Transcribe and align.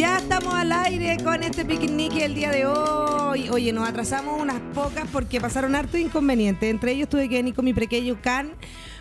Ya 0.00 0.16
estamos 0.16 0.54
al 0.54 0.72
aire 0.72 1.18
con 1.22 1.42
este 1.42 1.62
picnic 1.62 2.16
el 2.16 2.34
día 2.34 2.50
de 2.50 2.64
hoy. 2.64 3.50
Oye, 3.50 3.70
nos 3.70 3.86
atrasamos 3.86 4.40
unas 4.40 4.58
pocas 4.72 5.06
porque 5.12 5.42
pasaron 5.42 5.74
harto 5.74 5.98
inconvenientes. 5.98 6.70
Entre 6.70 6.92
ellos 6.92 7.10
tuve 7.10 7.28
que 7.28 7.34
venir 7.34 7.52
con 7.52 7.66
mi 7.66 7.74
pequeño 7.74 8.18
can 8.22 8.52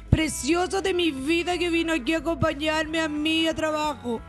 precioso 0.10 0.82
de 0.82 0.94
mi 0.94 1.12
vida 1.12 1.58
que 1.58 1.70
vino 1.70 1.94
aquí 1.94 2.16
a 2.16 2.18
acompañarme 2.18 3.00
a 3.00 3.08
mí 3.08 3.48
a 3.48 3.56
trabajo. 3.56 4.20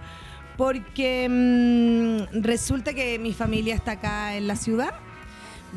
Porque 0.56 1.26
mm, 1.28 2.40
resulta 2.40 2.94
que 2.94 3.18
mi 3.18 3.32
familia 3.32 3.74
está 3.74 3.92
acá 3.92 4.36
en 4.36 4.46
la 4.46 4.54
ciudad. 4.54 4.94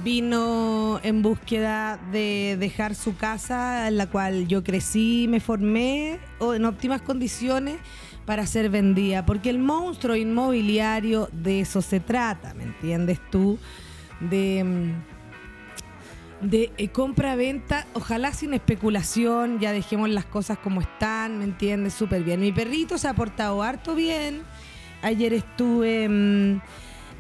Vino 0.04 1.00
en 1.02 1.24
búsqueda 1.24 1.98
de 2.12 2.56
dejar 2.60 2.94
su 2.94 3.18
casa 3.18 3.88
en 3.88 3.98
la 3.98 4.06
cual 4.06 4.48
yo 4.48 4.64
crecí, 4.64 5.26
me 5.28 5.40
formé 5.40 6.20
en 6.40 6.66
óptimas 6.66 7.02
condiciones 7.02 7.78
para 8.26 8.46
ser 8.48 8.70
vendida, 8.70 9.26
porque 9.26 9.50
el 9.50 9.60
monstruo 9.60 10.16
inmobiliario 10.16 11.30
de 11.32 11.62
eso 11.62 11.82
se 11.82 12.00
trata, 12.00 12.54
¿me 12.54 12.64
entiendes 12.64 13.20
tú? 13.30 13.58
De, 14.20 14.64
mm, 14.64 16.48
de 16.50 16.72
eh, 16.78 16.88
compra-venta, 16.90 17.86
ojalá 17.94 18.32
sin 18.34 18.54
especulación, 18.54 19.60
ya 19.60 19.72
dejemos 19.72 20.10
las 20.10 20.26
cosas 20.26 20.58
como 20.58 20.82
están, 20.82 21.38
¿me 21.40 21.46
entiendes? 21.46 21.94
Súper 21.94 22.24
bien. 22.24 22.40
Mi 22.42 22.52
perrito 22.52 22.98
se 22.98 23.08
ha 23.08 23.14
portado 23.14 23.62
harto 23.64 23.96
bien. 23.96 24.42
Ayer 25.02 25.34
estuve... 25.34 26.08
mm, 26.10 26.62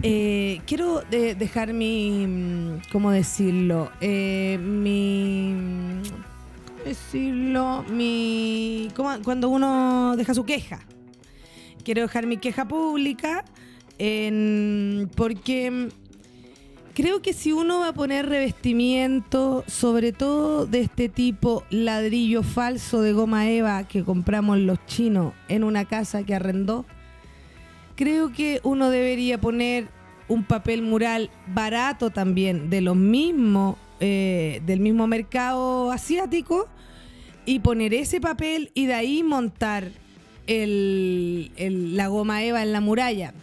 eh, 0.01 0.59
quiero 0.65 1.01
de- 1.09 1.35
dejar 1.35 1.71
mi, 1.73 2.25
mm, 2.27 2.81
¿cómo 2.91 3.11
decirlo? 3.11 3.91
Eh, 4.01 4.57
mi, 4.61 5.53
mm, 5.53 6.01
¿cómo 6.09 6.32
decirlo? 6.85 7.83
Mi, 7.89 8.89
¿cómo- 8.95 9.21
cuando 9.23 9.49
uno 9.49 10.15
deja 10.17 10.33
su 10.33 10.43
queja. 10.45 10.79
Quiero 11.83 12.01
dejar 12.01 12.25
mi 12.27 12.37
queja 12.37 12.67
pública 12.67 13.43
en- 13.99 15.09
porque 15.15 15.89
creo 16.93 17.21
que 17.21 17.33
si 17.33 17.51
uno 17.51 17.79
va 17.79 17.89
a 17.89 17.93
poner 17.93 18.27
revestimiento, 18.27 19.63
sobre 19.67 20.11
todo 20.13 20.65
de 20.65 20.81
este 20.81 21.09
tipo 21.09 21.63
ladrillo 21.69 22.43
falso 22.43 23.01
de 23.01 23.13
goma 23.13 23.49
eva 23.49 23.83
que 23.87 24.03
compramos 24.03 24.59
los 24.59 24.83
chinos 24.85 25.33
en 25.49 25.63
una 25.63 25.85
casa 25.85 26.23
que 26.23 26.35
arrendó, 26.35 26.85
creo 27.95 28.31
que 28.31 28.59
uno 28.63 28.89
debería 28.89 29.39
poner 29.41 29.87
un 30.29 30.43
papel 30.45 30.81
mural 30.83 31.29
barato 31.47 32.09
también 32.09 32.69
de 32.69 32.79
los 32.81 32.95
mismos 32.95 33.75
eh, 33.99 34.61
del 34.65 34.79
mismo 34.79 35.07
mercado 35.07 35.91
asiático 35.91 36.67
y 37.45 37.59
poner 37.59 37.93
ese 37.93 38.19
papel 38.21 38.71
y 38.73 38.85
de 38.85 38.93
ahí 38.93 39.23
montar 39.23 39.89
el- 40.47 41.51
la 41.97 42.07
goma 42.07 42.43
eva 42.43 42.61
en 42.63 42.71
la 42.73 42.81
muralla. 42.81 43.33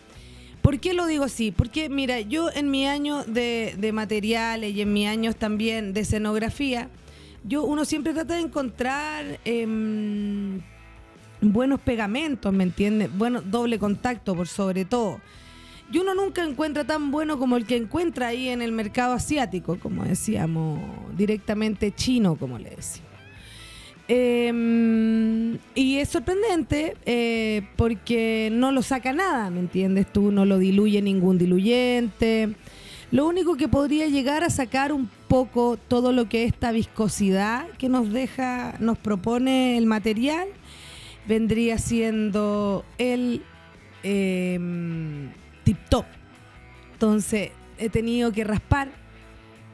¿Por 0.63 0.79
qué 0.79 0.93
lo 0.93 1.07
digo 1.07 1.25
así? 1.25 1.51
Porque 1.53 1.89
mira, 1.89 2.21
yo 2.21 2.51
en 2.53 2.71
mi 2.71 2.87
año 2.87 3.25
de, 3.25 3.75
de 3.79 3.93
materiales 3.93 4.75
y 4.75 4.83
en 4.83 4.93
mis 4.93 5.07
años 5.09 5.37
también 5.37 5.93
de 5.95 6.01
escenografía, 6.01 6.89
yo 7.45 7.65
uno 7.65 7.87
siempre 7.87 8.13
trata 8.13 8.35
de 8.35 8.41
encontrar 8.43 9.41
em, 9.47 10.61
buenos 11.41 11.81
pegamentos, 11.81 12.53
¿me 12.53 12.65
entiendes? 12.65 13.09
Bueno, 13.17 13.41
doble 13.41 13.79
contacto 13.79 14.35
por 14.35 14.47
sobre 14.49 14.85
todo. 14.85 15.21
Y 15.93 15.99
uno 15.99 16.15
nunca 16.15 16.45
encuentra 16.45 16.85
tan 16.85 17.11
bueno 17.11 17.39
como 17.39 17.57
el 17.57 17.67
que 17.67 17.77
encuentra 17.77 18.29
ahí 18.29 18.49
en 18.49 18.63
el 18.63 18.71
mercado 18.71 19.15
asiático, 19.15 19.79
como 19.81 20.05
decíamos, 20.05 20.79
directamente 21.17 21.93
chino, 21.93 22.37
como 22.37 22.59
le 22.59 22.71
decimos. 22.71 23.11
Eh, 24.13 25.57
y 25.77 25.99
es 25.99 26.09
sorprendente 26.09 26.97
eh, 27.07 27.63
porque 27.77 28.51
no 28.53 28.73
lo 28.73 28.83
saca 28.83 29.13
nada, 29.13 29.51
¿me 29.51 29.61
entiendes? 29.61 30.13
Tú 30.13 30.33
no 30.33 30.45
lo 30.45 30.59
diluye 30.59 31.01
ningún 31.01 31.39
diluyente. 31.39 32.55
Lo 33.13 33.27
único 33.27 33.57
que 33.57 33.69
podría 33.69 34.07
llegar 34.07 34.45
a 34.45 34.51
sacar 34.51 34.93
un 34.93 35.09
poco 35.29 35.77
todo 35.77 36.13
lo 36.13 36.29
que 36.29 36.45
esta 36.45 36.73
viscosidad 36.73 37.69
que 37.79 37.89
nos 37.89 38.13
deja, 38.13 38.75
nos 38.81 38.99
propone 38.99 39.77
el 39.79 39.87
material, 39.87 40.49
vendría 41.27 41.79
siendo 41.79 42.85
el 42.99 43.43
eh, 44.03 44.59
tip 45.65 45.79
top. 45.89 46.05
Entonces 46.93 47.51
he 47.79 47.89
tenido 47.89 48.33
que 48.33 48.45
raspar 48.45 48.91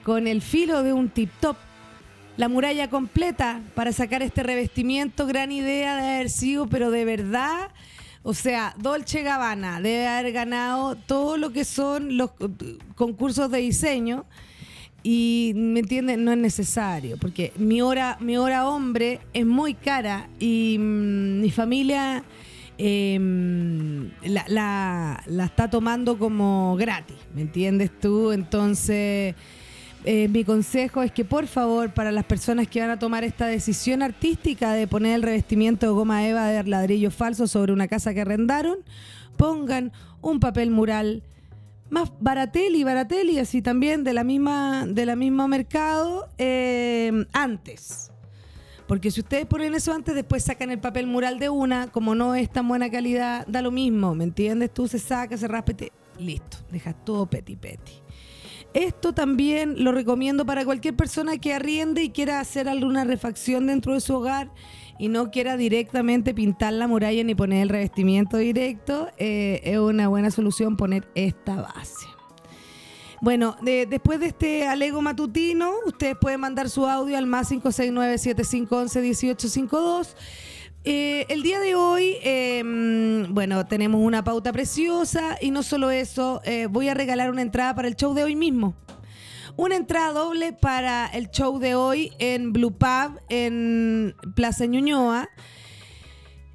con 0.03 0.27
el 0.27 0.43
filo 0.43 0.83
de 0.83 0.93
un 0.93 1.09
tip 1.09 1.31
top 1.41 1.57
la 2.37 2.49
muralla 2.49 2.89
completa 2.91 3.63
para 3.75 3.93
sacar 3.93 4.23
este 4.23 4.43
revestimiento. 4.43 5.27
Gran 5.27 5.53
idea 5.53 5.97
de 5.97 6.17
haber 6.17 6.31
sido, 6.31 6.67
pero 6.67 6.91
de 6.91 7.05
verdad, 7.05 7.71
o 8.23 8.35
sea, 8.35 8.75
Dolce 8.79 9.23
Gabbana 9.23 9.81
debe 9.81 10.07
haber 10.07 10.33
ganado 10.33 10.97
todo 10.97 11.37
lo 11.39 11.53
que 11.53 11.65
son 11.65 12.17
los 12.17 12.31
concursos 12.95 13.51
de 13.51 13.59
diseño. 13.59 14.27
Y 15.03 15.53
me 15.55 15.81
entienden, 15.81 16.25
no 16.25 16.33
es 16.33 16.39
necesario, 16.39 17.17
porque 17.17 17.53
mi 17.57 17.81
hora, 17.81 18.17
mi 18.21 18.37
hora 18.37 18.69
hombre 18.69 19.21
es 19.33 19.47
muy 19.47 19.75
cara 19.75 20.29
y 20.41 20.79
mm, 20.81 21.41
mi 21.43 21.51
familia 21.53 22.25
eh, 22.79 23.19
la, 24.25 24.45
la- 25.27 25.45
está 25.45 25.69
tomando 25.71 26.19
como 26.19 26.77
gratis, 26.77 27.17
¿me 27.35 27.43
entiendes 27.43 27.91
tú? 28.01 28.33
Entonces, 28.33 29.35
eh, 30.05 30.29
mi 30.29 30.45
consejo 30.45 31.03
es 31.03 31.11
que 31.13 31.25
por 31.25 31.47
favor, 31.47 31.93
para 31.95 32.13
las 32.13 32.25
personas 32.25 32.69
que 32.69 32.81
van 32.81 32.91
a 32.91 32.99
tomar 32.99 33.25
esta 33.25 33.47
decisión 33.47 34.03
artística 34.03 34.73
de 34.73 34.87
poner 34.87 35.15
el 35.17 35.23
revestimiento 35.23 35.87
de 35.87 35.93
goma 35.93 36.27
eva 36.29 36.47
de 36.49 36.63
ladrillo 36.65 37.11
falso 37.11 37.47
sobre 37.47 37.73
una 37.73 37.89
casa 37.89 38.15
que 38.15 38.21
arrendaron, 38.21 38.79
pongan 39.37 39.93
un 40.23 40.41
papel 40.41 40.71
mural 40.71 41.23
más 41.89 42.11
baratelli, 42.21 42.83
baratelli, 42.85 43.39
así 43.39 43.63
también 43.63 44.03
de 44.03 44.13
la 44.13 44.25
misma, 44.25 44.87
de 44.87 45.07
la 45.07 45.15
misma 45.17 45.47
mercado 45.47 46.29
eh, 46.39 47.27
antes. 47.33 48.06
Porque 48.87 49.11
si 49.11 49.21
ustedes 49.21 49.47
ponen 49.47 49.75
eso 49.75 49.93
antes, 49.93 50.15
después 50.15 50.45
sacan 50.45 50.71
el 50.71 50.79
papel 50.79 51.07
mural 51.07 51.39
de 51.39 51.49
una, 51.49 51.89
como 51.89 52.15
no 52.15 52.35
es 52.35 52.51
tan 52.51 52.69
buena 52.69 52.91
calidad, 52.91 53.47
da 53.47 53.63
lo 53.63 53.71
mismo, 53.71 54.15
¿me 54.15 54.25
entiendes? 54.25 54.73
Tú 54.73 54.87
se 54.87 54.99
saca, 54.99 55.37
se 55.37 55.49
raspa 55.49 55.73
listo, 56.19 56.59
dejas 56.71 56.95
todo 57.05 57.27
peti 57.27 57.57
peti. 57.57 57.93
Esto 58.75 59.15
también 59.15 59.83
lo 59.83 59.93
recomiendo 59.93 60.45
para 60.45 60.65
cualquier 60.65 60.95
persona 60.95 61.39
que 61.39 61.55
arriende 61.55 62.03
y 62.03 62.11
quiera 62.11 62.41
hacer 62.41 62.69
alguna 62.69 63.05
refacción 63.05 63.67
dentro 63.67 63.95
de 63.95 64.01
su 64.01 64.15
hogar 64.15 64.51
y 64.99 65.09
no 65.09 65.31
quiera 65.31 65.57
directamente 65.57 66.35
pintar 66.35 66.73
la 66.75 66.87
muralla 66.87 67.25
ni 67.25 67.35
poner 67.35 67.63
el 67.63 67.69
revestimiento 67.71 68.37
directo. 68.37 69.09
eh, 69.17 69.61
es 69.65 69.79
una 69.79 70.09
buena 70.09 70.31
solución 70.31 70.77
poner 70.77 71.09
esta 71.15 71.57
base. 71.57 72.16
Bueno, 73.21 73.57
de- 73.63 73.87
después 73.87 74.21
de 74.21 74.27
este 74.27 74.67
alego 74.67 75.01
matutino, 75.03 75.73
ustedes 75.87 76.17
pueden 76.21 76.41
mandar 76.41 76.69
su 76.69 76.87
audio 76.87 77.17
al 77.17 77.27
más 77.27 77.51
569-7511-1852. 77.51 80.15
Eh, 80.85 81.27
el 81.31 81.43
día 81.43 81.59
de 81.59 81.75
hoy, 81.75 82.17
mm, 82.65 83.35
bueno, 83.35 83.67
tenemos 83.67 84.01
una 84.01 84.23
pauta 84.23 84.53
preciosa 84.53 85.37
y 85.41 85.51
no 85.51 85.63
solo 85.65 85.91
eso, 85.91 86.41
eh, 86.45 86.67
voy 86.71 86.89
a 86.89 86.95
regalar 86.95 87.31
una 87.31 87.43
entrada 87.43 87.75
para 87.75 87.89
el 87.89 87.97
show 87.97 88.15
de 88.15 88.23
hoy 88.23 88.37
mismo. 88.37 88.77
Una 89.57 89.75
entrada 89.77 90.13
doble 90.13 90.53
para 90.53 91.07
el 91.07 91.31
show 91.31 91.59
de 91.59 91.75
hoy 91.75 92.13
en 92.19 92.53
Blue 92.53 92.77
Pub 92.77 93.19
en 93.31 94.15
Plaza 94.37 94.67
Ñuñoa. 94.67 95.29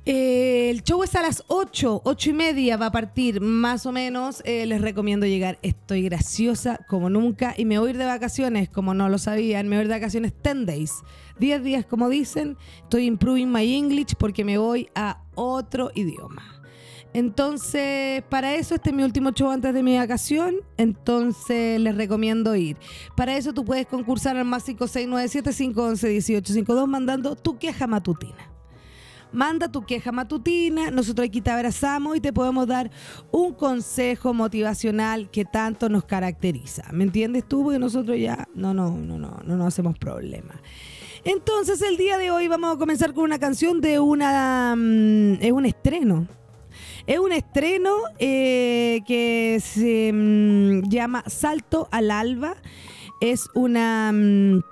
Eh, 0.03 0.71
el 0.71 0.81
show 0.81 1.03
es 1.03 1.13
a 1.15 1.21
las 1.21 1.43
8, 1.47 2.01
8 2.03 2.29
y 2.31 2.33
media 2.33 2.75
va 2.75 2.87
a 2.87 2.91
partir 2.91 3.39
más 3.39 3.85
o 3.85 3.91
menos. 3.91 4.41
Eh, 4.45 4.65
les 4.65 4.81
recomiendo 4.81 5.27
llegar. 5.27 5.59
Estoy 5.61 6.01
graciosa 6.03 6.79
como 6.87 7.07
nunca 7.09 7.53
y 7.55 7.65
me 7.65 7.77
voy 7.77 7.89
a 7.89 7.91
ir 7.91 7.97
de 7.99 8.05
vacaciones, 8.05 8.67
como 8.67 8.95
no 8.95 9.09
lo 9.09 9.19
sabían. 9.19 9.67
Me 9.67 9.75
voy 9.75 9.81
a 9.81 9.83
ir 9.83 9.89
de 9.89 9.95
vacaciones 9.95 10.33
10 10.43 10.65
days. 10.65 10.93
10 11.39 11.63
días, 11.63 11.85
como 11.85 12.09
dicen. 12.09 12.57
Estoy 12.81 13.05
improving 13.05 13.51
my 13.51 13.75
English 13.75 14.15
porque 14.17 14.43
me 14.43 14.57
voy 14.57 14.89
a 14.95 15.21
otro 15.35 15.91
idioma. 15.93 16.57
Entonces, 17.13 18.23
para 18.29 18.55
eso, 18.55 18.73
este 18.73 18.89
es 18.89 18.95
mi 18.95 19.03
último 19.03 19.29
show 19.31 19.51
antes 19.51 19.71
de 19.73 19.83
mi 19.83 19.97
vacación. 19.97 20.55
Entonces, 20.77 21.79
les 21.79 21.95
recomiendo 21.95 22.55
ir. 22.55 22.77
Para 23.15 23.37
eso, 23.37 23.53
tú 23.53 23.65
puedes 23.65 23.85
concursar 23.85 24.35
al 24.37 24.45
más 24.45 24.67
569-7511-1852 24.67 26.87
mandando 26.87 27.35
tu 27.35 27.59
queja 27.59 27.85
matutina. 27.85 28.50
Manda 29.31 29.71
tu 29.71 29.85
queja 29.85 30.11
matutina, 30.11 30.91
nosotros 30.91 31.27
aquí 31.27 31.39
te 31.41 31.49
abrazamos 31.49 32.17
y 32.17 32.19
te 32.19 32.33
podemos 32.33 32.67
dar 32.67 32.91
un 33.31 33.53
consejo 33.53 34.33
motivacional 34.33 35.29
que 35.29 35.45
tanto 35.45 35.87
nos 35.87 36.03
caracteriza. 36.03 36.83
¿Me 36.91 37.05
entiendes 37.05 37.47
tú? 37.47 37.63
Porque 37.63 37.79
nosotros 37.79 38.17
ya 38.19 38.47
no, 38.53 38.73
no, 38.73 38.91
no, 38.91 39.17
no, 39.17 39.39
no 39.45 39.57
nos 39.57 39.67
hacemos 39.67 39.97
problema. 39.97 40.61
Entonces 41.23 41.81
el 41.81 41.97
día 41.97 42.17
de 42.17 42.31
hoy 42.31 42.47
vamos 42.47 42.75
a 42.75 42.79
comenzar 42.79 43.13
con 43.13 43.23
una 43.23 43.39
canción 43.39 43.79
de 43.79 43.99
una... 43.99 44.75
mm, 44.75 45.33
es 45.41 45.51
un 45.51 45.65
estreno. 45.65 46.27
Es 47.05 47.19
un 47.19 47.31
estreno 47.31 47.91
eh, 48.19 49.01
que 49.05 49.59
se 49.61 50.11
mm, 50.13 50.89
llama 50.89 51.23
Salto 51.27 51.87
al 51.91 52.11
Alba. 52.11 52.55
Es 53.21 53.47
una... 53.53 54.11
mm, 54.11 54.70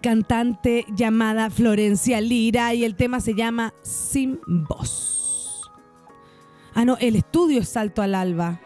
cantante 0.00 0.86
llamada 0.94 1.50
Florencia 1.50 2.20
Lira 2.20 2.74
y 2.74 2.84
el 2.84 2.94
tema 2.94 3.20
se 3.20 3.34
llama 3.34 3.74
Sin 3.82 4.40
Voz. 4.46 5.70
Ah, 6.74 6.84
no, 6.84 6.96
el 6.98 7.16
estudio 7.16 7.60
es 7.60 7.68
Salto 7.68 8.02
al 8.02 8.14
Alba. 8.14 8.60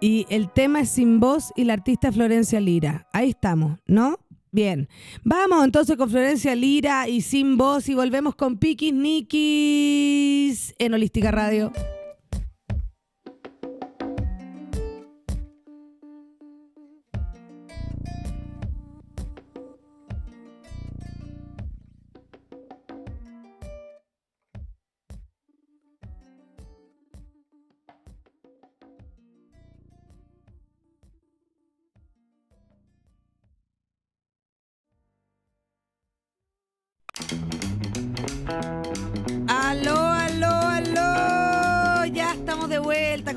Y 0.00 0.26
el 0.30 0.50
tema 0.50 0.80
es 0.80 0.90
Sin 0.90 1.20
Voz 1.20 1.52
y 1.56 1.64
la 1.64 1.74
artista 1.74 2.10
Florencia 2.10 2.58
Lira. 2.58 3.06
Ahí 3.12 3.30
estamos, 3.30 3.78
¿no? 3.86 4.18
Bien. 4.52 4.88
Vamos 5.22 5.64
entonces 5.64 5.96
con 5.96 6.10
Florencia 6.10 6.54
Lira 6.54 7.08
y 7.08 7.20
Sin 7.20 7.56
Voz 7.56 7.88
y 7.88 7.94
volvemos 7.94 8.34
con 8.34 8.56
Pikis 8.56 8.92
Nikis 8.92 10.74
en 10.78 10.94
Holística 10.94 11.30
Radio. 11.30 11.72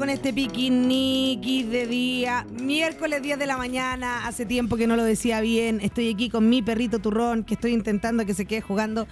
Con 0.04 0.10
este 0.10 0.34
piquiniqui 0.34 1.64
de 1.64 1.88
día. 1.88 2.46
Miércoles 2.52 3.22
10 3.22 3.40
de 3.40 3.46
la 3.46 3.56
mañana. 3.56 4.28
Hace 4.28 4.46
tiempo 4.46 4.76
que 4.76 4.86
no 4.86 4.98
lo 4.98 5.06
decía 5.06 5.40
bien. 5.40 5.80
Estoy 5.80 6.12
aquí 6.12 6.30
con 6.30 6.50
mi 6.50 6.62
perrito 6.62 7.00
turrón 7.00 7.46
que 7.46 7.54
estoy 7.54 7.72
intentando 7.72 8.26
que 8.26 8.34
se 8.34 8.44
quede 8.44 8.60
jugando 8.60 9.08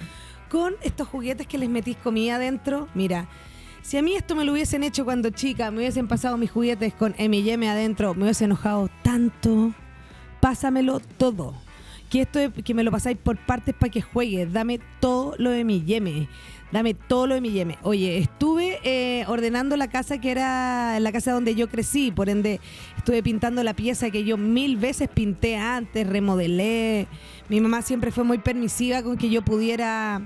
con 0.49 0.73
estos 0.81 1.07
juguetes 1.07 1.47
que 1.47 1.57
les 1.57 1.69
metís 1.69 1.95
comida 1.95 2.35
adentro. 2.35 2.89
Mira. 2.93 3.29
Si 3.81 3.95
a 3.95 4.01
mí 4.01 4.15
esto 4.15 4.35
me 4.35 4.43
lo 4.43 4.51
hubiesen 4.51 4.83
hecho 4.83 5.05
cuando 5.05 5.29
chica, 5.29 5.71
me 5.71 5.77
hubiesen 5.77 6.09
pasado 6.09 6.35
mis 6.35 6.51
juguetes 6.51 6.93
con 6.93 7.15
M&M 7.17 7.69
adentro, 7.69 8.13
me 8.13 8.23
hubiese 8.23 8.43
enojado 8.43 8.89
tanto. 9.01 9.73
Pásamelo 10.41 10.99
todo 10.99 11.53
que 12.11 12.21
esto 12.23 12.39
es, 12.39 12.51
que 12.51 12.73
me 12.73 12.83
lo 12.83 12.91
pasáis 12.91 13.17
por 13.17 13.37
partes 13.37 13.73
para 13.73 13.89
que 13.89 14.01
juegue. 14.01 14.45
Dame 14.45 14.81
todo 14.99 15.33
lo 15.37 15.49
de 15.49 15.63
mi 15.63 15.81
yeme. 15.83 16.27
Dame 16.71 16.93
todo 16.93 17.27
lo 17.27 17.35
de 17.35 17.41
mi 17.41 17.51
yeme. 17.51 17.77
Oye, 17.83 18.17
estuve 18.17 18.79
eh, 18.83 19.25
ordenando 19.27 19.75
la 19.75 19.89
casa 19.89 20.19
que 20.19 20.31
era 20.31 20.99
la 20.99 21.11
casa 21.11 21.33
donde 21.33 21.53
yo 21.53 21.67
crecí, 21.67 22.11
por 22.11 22.29
ende 22.29 22.61
estuve 22.97 23.21
pintando 23.21 23.61
la 23.63 23.73
pieza 23.73 24.09
que 24.09 24.23
yo 24.23 24.37
mil 24.37 24.77
veces 24.77 25.09
pinté 25.09 25.57
antes, 25.57 26.07
remodelé. 26.07 27.07
Mi 27.49 27.59
mamá 27.59 27.81
siempre 27.81 28.11
fue 28.11 28.23
muy 28.23 28.37
permisiva 28.37 29.03
con 29.03 29.17
que 29.17 29.29
yo 29.29 29.41
pudiera 29.41 30.21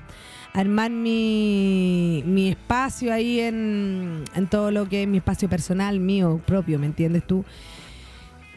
armar 0.53 0.91
mi, 0.91 2.23
mi 2.25 2.49
espacio 2.49 3.11
ahí 3.11 3.39
en, 3.39 4.23
en 4.35 4.47
todo 4.47 4.71
lo 4.71 4.87
que 4.87 5.03
es 5.03 5.07
mi 5.07 5.17
espacio 5.17 5.49
personal, 5.49 5.99
mío, 5.99 6.39
propio, 6.45 6.79
¿me 6.79 6.85
entiendes 6.85 7.25
tú? 7.25 7.43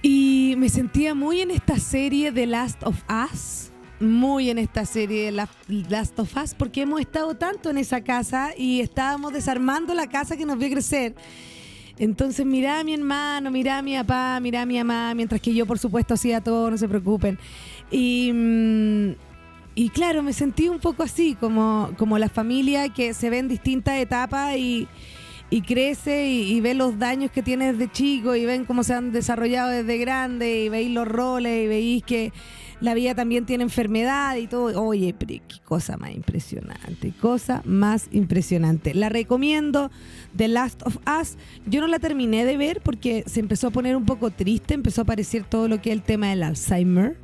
Y 0.02 0.54
me 0.58 0.68
sentía 0.68 1.14
muy 1.14 1.40
en 1.40 1.50
esta 1.50 1.78
serie 1.78 2.30
de 2.30 2.46
Last 2.46 2.82
of 2.84 3.02
Us, 3.08 3.72
muy 4.00 4.50
en 4.50 4.58
esta 4.58 4.84
serie 4.86 5.26
de 5.26 5.32
La- 5.32 5.48
Last 5.88 6.18
of 6.18 6.36
Us, 6.36 6.54
porque 6.54 6.82
hemos 6.82 7.00
estado 7.00 7.34
tanto 7.34 7.70
en 7.70 7.78
esa 7.78 8.02
casa 8.02 8.50
y 8.56 8.80
estábamos 8.80 9.32
desarmando 9.32 9.94
la 9.94 10.06
casa 10.08 10.36
que 10.36 10.46
nos 10.46 10.58
vio 10.58 10.70
crecer. 10.70 11.14
Entonces 11.98 12.46
mirá 12.46 12.78
a 12.80 12.84
mi 12.84 12.94
hermano, 12.94 13.50
mirá 13.50 13.78
a 13.78 13.82
mi 13.82 13.96
papá, 13.96 14.38
mirá 14.40 14.62
a 14.62 14.66
mi 14.66 14.78
mamá, 14.78 15.14
mientras 15.14 15.40
que 15.40 15.52
yo 15.52 15.66
por 15.66 15.78
supuesto 15.80 16.14
hacía 16.14 16.40
todo, 16.40 16.70
no 16.70 16.78
se 16.78 16.88
preocupen. 16.88 17.38
Y, 17.90 18.30
mm, 18.32 19.10
y 19.74 19.88
claro, 19.90 20.22
me 20.22 20.32
sentí 20.32 20.68
un 20.68 20.78
poco 20.78 21.02
así, 21.02 21.34
como, 21.34 21.90
como 21.96 22.18
la 22.18 22.28
familia 22.28 22.88
que 22.90 23.14
se 23.14 23.30
ve 23.30 23.38
en 23.38 23.48
distintas 23.48 23.98
etapas 23.98 24.56
y, 24.56 24.86
y 25.50 25.62
crece 25.62 26.28
y, 26.28 26.52
y 26.52 26.60
ve 26.60 26.74
los 26.74 26.98
daños 27.00 27.32
que 27.32 27.42
tiene 27.42 27.72
desde 27.72 27.90
chico 27.90 28.36
y 28.36 28.44
ven 28.44 28.64
cómo 28.64 28.84
se 28.84 28.94
han 28.94 29.10
desarrollado 29.10 29.70
desde 29.70 29.98
grande 29.98 30.64
y 30.64 30.68
veis 30.68 30.90
los 30.90 31.08
roles 31.08 31.64
y 31.64 31.66
veis 31.66 32.04
que 32.04 32.32
la 32.80 32.94
vida 32.94 33.14
también 33.14 33.44
tiene 33.44 33.64
enfermedad 33.64 34.36
y 34.36 34.46
todo. 34.46 34.80
Oye, 34.82 35.14
pero 35.18 35.34
qué 35.48 35.60
cosa 35.64 35.96
más 35.96 36.12
impresionante, 36.12 37.12
cosa 37.20 37.62
más 37.64 38.08
impresionante. 38.12 38.94
La 38.94 39.08
recomiendo, 39.08 39.90
The 40.36 40.48
Last 40.48 40.82
of 40.86 40.98
Us. 41.20 41.36
Yo 41.66 41.80
no 41.80 41.88
la 41.88 41.98
terminé 41.98 42.44
de 42.44 42.56
ver 42.56 42.80
porque 42.80 43.24
se 43.26 43.40
empezó 43.40 43.68
a 43.68 43.70
poner 43.70 43.96
un 43.96 44.04
poco 44.06 44.30
triste, 44.30 44.74
empezó 44.74 45.00
a 45.00 45.04
aparecer 45.04 45.44
todo 45.44 45.66
lo 45.68 45.82
que 45.82 45.90
es 45.90 45.96
el 45.96 46.02
tema 46.02 46.28
del 46.30 46.42
Alzheimer. 46.44 47.16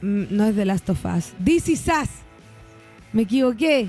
Mm, 0.00 0.24
No 0.30 0.46
es 0.46 0.56
The 0.56 0.64
Last 0.64 0.88
of 0.90 1.04
Us. 1.04 1.32
This 1.44 1.68
is 1.68 1.86
Us. 1.88 2.08
Me 3.12 3.22
equivoqué. 3.22 3.88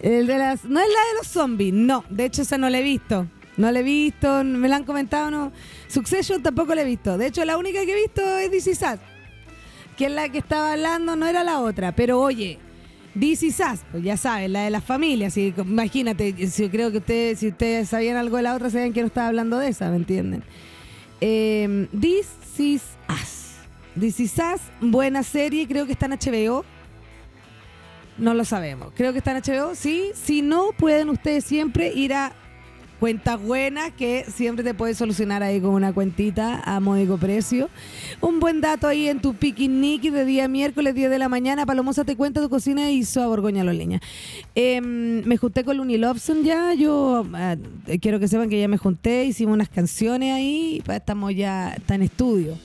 El 0.00 0.26
de 0.26 0.38
las, 0.38 0.64
no 0.64 0.80
es 0.80 0.86
la 0.86 1.00
de 1.12 1.18
los 1.18 1.26
zombies, 1.26 1.72
no. 1.72 2.04
De 2.08 2.24
hecho, 2.24 2.42
esa 2.42 2.58
no 2.58 2.68
la 2.68 2.78
he 2.78 2.82
visto. 2.82 3.26
No 3.58 3.72
la 3.72 3.80
he 3.80 3.82
visto, 3.82 4.44
me 4.44 4.68
la 4.68 4.76
han 4.76 4.84
comentado, 4.84 5.30
no. 5.32 5.52
Succession 5.88 6.42
tampoco 6.42 6.74
la 6.76 6.82
he 6.82 6.84
visto. 6.84 7.18
De 7.18 7.26
hecho, 7.26 7.44
la 7.44 7.58
única 7.58 7.84
que 7.84 7.92
he 7.92 8.02
visto 8.02 8.22
es 8.38 8.50
DC 8.52 8.76
Sass. 8.76 9.00
Que 9.96 10.06
es 10.06 10.12
la 10.12 10.28
que 10.28 10.38
estaba 10.38 10.72
hablando, 10.72 11.16
no 11.16 11.26
era 11.26 11.42
la 11.42 11.58
otra. 11.58 11.90
Pero 11.90 12.20
oye, 12.20 12.60
DC 13.14 13.50
Sass, 13.50 13.80
pues 13.90 14.04
ya 14.04 14.16
saben, 14.16 14.52
la 14.52 14.62
de 14.62 14.70
las 14.70 14.84
familias. 14.84 15.36
Y, 15.36 15.52
imagínate, 15.58 16.46
si, 16.46 16.68
creo 16.68 16.92
que 16.92 16.98
ustedes, 16.98 17.40
si 17.40 17.48
ustedes 17.48 17.88
sabían 17.88 18.16
algo 18.16 18.36
de 18.36 18.44
la 18.44 18.54
otra, 18.54 18.70
sabían 18.70 18.92
que 18.92 19.00
no 19.00 19.08
estaba 19.08 19.26
hablando 19.26 19.58
de 19.58 19.68
esa, 19.68 19.90
¿me 19.90 19.96
entienden? 19.96 20.44
Eh, 21.20 21.88
This 22.00 22.28
is 22.60 22.82
buena 24.80 25.24
serie, 25.24 25.66
creo 25.66 25.84
que 25.84 25.92
está 25.92 26.06
en 26.06 26.12
HBO. 26.12 26.64
No 28.18 28.34
lo 28.34 28.44
sabemos. 28.44 28.92
Creo 28.94 29.12
que 29.12 29.18
está 29.18 29.36
en 29.36 29.42
HBO, 29.42 29.74
sí. 29.74 30.12
Si 30.14 30.42
no, 30.42 30.70
pueden 30.78 31.08
ustedes 31.08 31.44
siempre 31.44 31.92
ir 31.92 32.14
a 32.14 32.32
Cuentas 33.00 33.40
Buenas, 33.40 33.92
que 33.92 34.24
siempre 34.24 34.64
te 34.64 34.74
puedes 34.74 34.98
solucionar 34.98 35.44
ahí 35.44 35.60
con 35.60 35.70
una 35.70 35.92
cuentita 35.92 36.60
a 36.64 36.80
módico 36.80 37.16
precio. 37.16 37.70
Un 38.20 38.40
buen 38.40 38.60
dato 38.60 38.88
ahí 38.88 39.06
en 39.06 39.20
tu 39.20 39.34
picnic 39.34 40.02
de 40.02 40.24
día 40.24 40.48
miércoles, 40.48 40.96
10 40.96 41.08
de 41.08 41.18
la 41.20 41.28
mañana. 41.28 41.64
Palomosa 41.64 42.04
te 42.04 42.16
cuenta 42.16 42.40
tu 42.40 42.50
cocina 42.50 42.90
y 42.90 42.96
hizo 42.96 43.22
a 43.22 43.28
Borgoña 43.28 43.62
los 43.62 43.76
leña. 43.76 44.00
Em, 44.56 45.22
me 45.24 45.36
junté 45.36 45.62
con 45.62 45.76
Luni 45.76 45.96
Lobson 45.96 46.42
ya. 46.42 46.74
Yo 46.74 47.24
ah, 47.34 47.54
quiero 48.00 48.18
que 48.18 48.26
sepan 48.26 48.50
que 48.50 48.58
ya 48.58 48.66
me 48.66 48.78
junté, 48.78 49.26
hicimos 49.26 49.54
unas 49.54 49.68
canciones 49.68 50.34
ahí. 50.34 50.82
Estamos 50.88 51.32
ya, 51.36 51.74
está 51.74 51.94
en 51.94 52.02
estudio. 52.02 52.58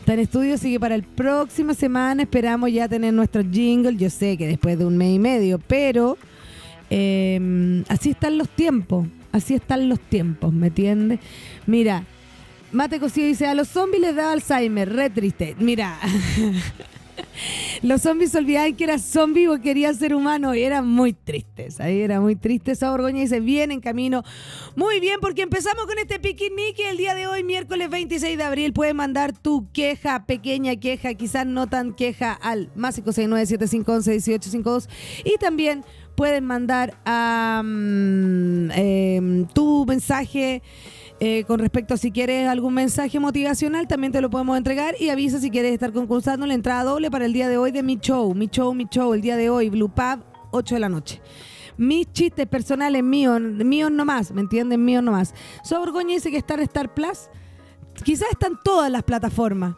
Está 0.00 0.14
en 0.14 0.20
estudio, 0.20 0.54
así 0.54 0.72
que 0.72 0.80
para 0.80 0.94
el 0.94 1.02
próxima 1.02 1.74
semana 1.74 2.22
esperamos 2.22 2.72
ya 2.72 2.88
tener 2.88 3.12
nuestro 3.12 3.42
jingle. 3.42 3.96
Yo 3.96 4.08
sé 4.08 4.38
que 4.38 4.46
después 4.46 4.78
de 4.78 4.86
un 4.86 4.96
mes 4.96 5.16
y 5.16 5.18
medio, 5.18 5.58
pero 5.58 6.16
eh, 6.88 7.84
así 7.88 8.10
están 8.10 8.38
los 8.38 8.48
tiempos. 8.48 9.06
Así 9.36 9.52
están 9.52 9.90
los 9.90 10.00
tiempos, 10.00 10.50
¿me 10.54 10.68
entiendes? 10.68 11.20
Mira, 11.66 12.04
Mate 12.72 12.98
Cosío 12.98 13.26
dice, 13.26 13.46
a 13.46 13.54
los 13.54 13.68
zombies 13.68 14.00
les 14.00 14.16
da 14.16 14.32
Alzheimer, 14.32 14.90
re 14.90 15.10
triste. 15.10 15.54
Mira, 15.58 15.98
los 17.82 18.00
zombies 18.00 18.34
olvidaban 18.34 18.74
que 18.74 18.84
era 18.84 18.98
zombie 18.98 19.46
o 19.48 19.60
quería 19.60 19.92
ser 19.92 20.14
humano 20.14 20.54
y 20.54 20.62
eran 20.62 20.88
muy 20.88 21.12
tristes. 21.12 21.80
Ahí 21.80 22.00
era 22.00 22.18
muy 22.18 22.34
triste. 22.34 22.72
Esa 22.72 22.90
Borgoña 22.90 23.20
dice, 23.20 23.40
bien 23.40 23.72
en 23.72 23.80
camino. 23.80 24.24
Muy 24.74 25.00
bien, 25.00 25.20
porque 25.20 25.42
empezamos 25.42 25.84
con 25.84 25.98
este 25.98 26.18
picnic 26.18 26.78
el 26.88 26.96
día 26.96 27.14
de 27.14 27.26
hoy, 27.26 27.44
miércoles 27.44 27.90
26 27.90 28.38
de 28.38 28.44
abril. 28.44 28.72
Puedes 28.72 28.94
mandar 28.94 29.36
tu 29.36 29.70
queja, 29.70 30.24
pequeña 30.24 30.76
queja, 30.76 31.12
quizás 31.12 31.44
no 31.46 31.66
tan 31.66 31.92
queja, 31.92 32.32
al 32.32 32.70
más 32.74 33.04
569-7511-1852. 33.04 34.88
Y 35.24 35.36
también 35.36 35.84
pueden 36.16 36.44
mandar 36.44 36.94
a, 37.04 37.62
mm, 37.64 38.70
em, 38.72 39.46
tu 39.48 39.84
mensaje. 39.86 40.62
eh, 41.18 41.44
con 41.44 41.58
respecto 41.60 41.94
a 41.94 41.96
si 41.96 42.10
quieres 42.10 42.46
algún 42.46 42.74
mensaje 42.74 43.18
motivacional, 43.18 43.88
también 43.88 44.12
te 44.12 44.20
lo 44.20 44.28
podemos 44.28 44.54
entregar 44.58 44.94
y 45.00 45.08
avisa 45.08 45.40
si 45.40 45.50
quieres 45.50 45.72
estar 45.72 45.90
concursando 45.90 46.46
la 46.46 46.52
entrada 46.52 46.84
doble 46.84 47.10
para 47.10 47.24
el 47.24 47.32
día 47.32 47.48
de 47.48 47.56
hoy 47.56 47.72
de 47.72 47.82
mi 47.82 47.96
show, 47.96 48.34
mi 48.34 48.48
show, 48.48 48.74
mi 48.74 48.84
show, 48.84 49.14
el 49.14 49.22
día 49.22 49.34
de 49.38 49.48
hoy, 49.48 49.70
Blue 49.70 49.88
Pub, 49.88 50.22
8 50.50 50.74
de 50.74 50.80
la 50.80 50.90
noche. 50.90 51.22
Mis 51.78 52.12
chistes 52.12 52.46
personales 52.46 53.02
míos, 53.02 53.40
míos 53.40 53.90
nomás, 53.90 54.30
¿me 54.30 54.42
entienden? 54.42 54.84
Míos 54.84 55.02
nomás. 55.02 55.34
So 55.62 55.78
Borgoña 55.78 56.14
dice 56.14 56.30
que 56.30 56.36
está 56.36 56.52
en 56.52 56.60
Star 56.60 56.92
Plus. 56.92 57.30
Quizás 58.04 58.28
están 58.30 58.58
todas 58.62 58.90
las 58.90 59.02
plataformas. 59.02 59.74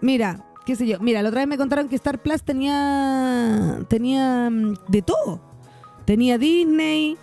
Mira, 0.00 0.46
qué 0.64 0.74
sé 0.74 0.86
yo. 0.86 1.00
Mira, 1.00 1.20
la 1.22 1.28
otra 1.28 1.42
vez 1.42 1.48
me 1.48 1.58
contaron 1.58 1.88
que 1.88 1.96
Star 1.96 2.22
Plus 2.22 2.42
tenía 2.42 3.78
tenía 3.88 4.48
mm, 4.50 4.74
de 4.88 5.02
todo. 5.02 5.47
Tenía 6.08 6.38
Disney, 6.38 7.18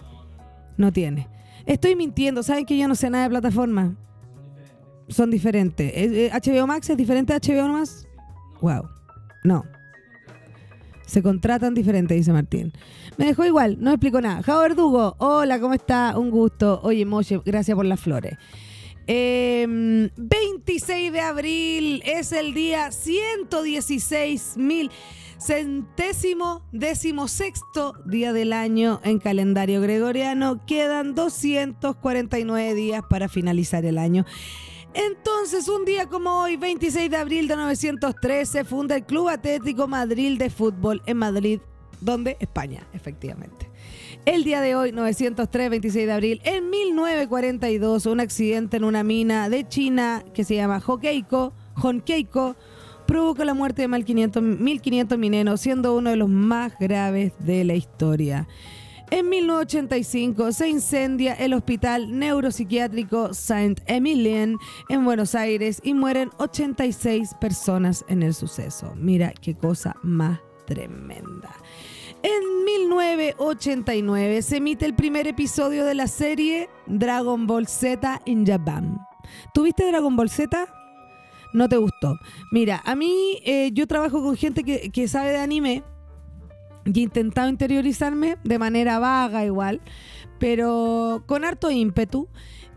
no 0.78 0.94
tiene. 0.94 1.28
Estoy 1.66 1.96
mintiendo, 1.96 2.44
¿saben 2.44 2.68
que 2.68 2.78
yo 2.78 2.88
no 2.88 2.94
sé 2.94 3.10
nada 3.10 3.24
de 3.24 3.32
plataforma? 3.32 3.96
Son 5.08 5.32
diferentes. 5.32 5.92
Eh, 5.92 6.28
eh, 6.28 6.32
HBO 6.32 6.68
Max 6.68 6.92
es 6.92 6.96
diferente 6.96 7.34
a 7.34 7.40
HBO 7.40 7.68
nomás. 7.68 8.08
Wow. 8.62 8.88
No. 9.44 9.66
Se 11.08 11.24
contratan 11.24 11.74
diferentes, 11.74 12.16
dice 12.16 12.32
Martín. 12.32 12.74
Me 13.18 13.26
dejó 13.26 13.44
igual, 13.44 13.78
no 13.80 13.90
explicó 13.90 14.22
nada. 14.22 14.44
Jao 14.44 14.62
Verdugo, 14.62 15.16
hola, 15.18 15.60
¿cómo 15.60 15.74
está? 15.74 16.16
Un 16.16 16.30
gusto. 16.30 16.80
Oye, 16.84 17.08
Moche, 17.08 17.42
gracias 17.44 17.76
por 17.76 17.88
las 17.88 18.00
flores. 18.00 18.38
Eh, 19.08 20.12
26 20.16 21.12
de 21.12 21.22
abril 21.22 22.04
es 22.06 22.32
el 22.32 22.54
día 22.54 22.92
116 22.92 24.58
mil 24.58 24.92
centésimo 25.40 26.64
décimo 26.72 27.28
sexto 27.28 27.94
día 28.06 28.34
del 28.34 28.54
año 28.54 29.00
en 29.04 29.20
calendario 29.20 29.82
gregoriano. 29.82 30.66
Quedan 30.66 31.16
249 31.16 32.74
días 32.76 33.04
para 33.10 33.30
finalizar 33.30 33.86
el 33.86 33.98
año. 33.98 34.26
Entonces, 34.94 35.68
un 35.68 35.84
día 35.84 36.08
como 36.08 36.42
hoy, 36.42 36.56
26 36.56 37.12
de 37.12 37.18
abril 37.18 37.48
de 37.50 37.58
913, 37.58 38.64
funda 38.64 38.96
el 38.96 39.06
Club 39.06 39.28
Atlético 39.28 39.88
Madrid 39.88 40.38
de 40.38 40.50
Fútbol 40.50 41.02
en 41.06 41.18
Madrid, 41.18 41.60
donde 42.00 42.38
España, 42.40 42.88
efectivamente. 42.94 43.70
El 44.26 44.46
día 44.46 44.62
de 44.62 44.74
hoy, 44.76 44.94
903, 44.94 45.70
26 45.70 46.08
de 46.08 46.12
abril, 46.14 46.42
en 46.46 46.70
1942, 46.70 48.06
un 48.06 48.22
accidente 48.22 48.78
en 48.78 48.86
una 48.86 49.04
mina 49.04 49.50
de 49.50 49.68
China 49.68 50.24
que 50.34 50.46
se 50.46 50.56
llama 50.56 50.82
Hokkaido, 50.84 51.54
Honkeiko, 51.76 52.56
provocó 53.06 53.44
la 53.44 53.54
muerte 53.54 53.84
de 53.84 53.90
1.500 53.90 55.18
mineros, 55.18 55.62
siendo 55.62 55.96
uno 55.96 56.10
de 56.10 56.16
los 56.16 56.30
más 56.30 56.78
graves 56.80 57.34
de 57.40 57.64
la 57.64 57.76
historia. 57.76 58.48
En 59.12 59.30
1985 59.30 60.52
se 60.52 60.68
incendia 60.68 61.34
el 61.34 61.54
Hospital 61.54 62.18
Neuropsiquiátrico 62.18 63.36
Saint 63.36 63.80
Emilien 63.86 64.58
en 64.90 65.06
Buenos 65.06 65.36
Aires 65.36 65.80
y 65.84 65.94
mueren 65.94 66.32
86 66.38 67.36
personas 67.40 68.04
en 68.08 68.24
el 68.24 68.34
suceso. 68.34 68.94
Mira 68.96 69.32
qué 69.32 69.54
cosa 69.54 69.96
más 70.02 70.40
tremenda. 70.66 71.56
En 72.24 72.66
1989 72.66 74.42
se 74.42 74.58
emite 74.58 74.86
el 74.88 74.96
primer 74.96 75.28
episodio 75.28 75.86
de 75.86 75.94
la 75.94 76.08
serie 76.08 76.68
Dragon 76.88 77.46
Ball 77.46 77.68
Z 77.68 78.22
in 78.26 78.44
Japan. 78.44 79.00
¿Tuviste 79.54 79.86
Dragon 79.86 80.16
Ball 80.16 80.32
Z? 80.32 80.66
No 81.56 81.70
te 81.70 81.78
gustó. 81.78 82.20
Mira, 82.52 82.82
a 82.86 82.96
mí 82.96 83.40
eh, 83.46 83.72
yo 83.74 83.88
trabajo 83.88 84.22
con 84.22 84.36
gente 84.36 84.64
que, 84.64 85.08
sabe 85.08 85.30
de 85.30 85.38
anime 85.38 85.84
y 86.84 87.00
he 87.00 87.04
intentado 87.04 87.48
interiorizarme 87.48 88.38
de 88.44 88.60
manera 88.60 89.00
vaga 89.00 89.46
igual, 89.46 89.80
pero 90.38 91.24
con 91.26 91.46
harto 91.46 91.72
ímpetu. 91.72 92.28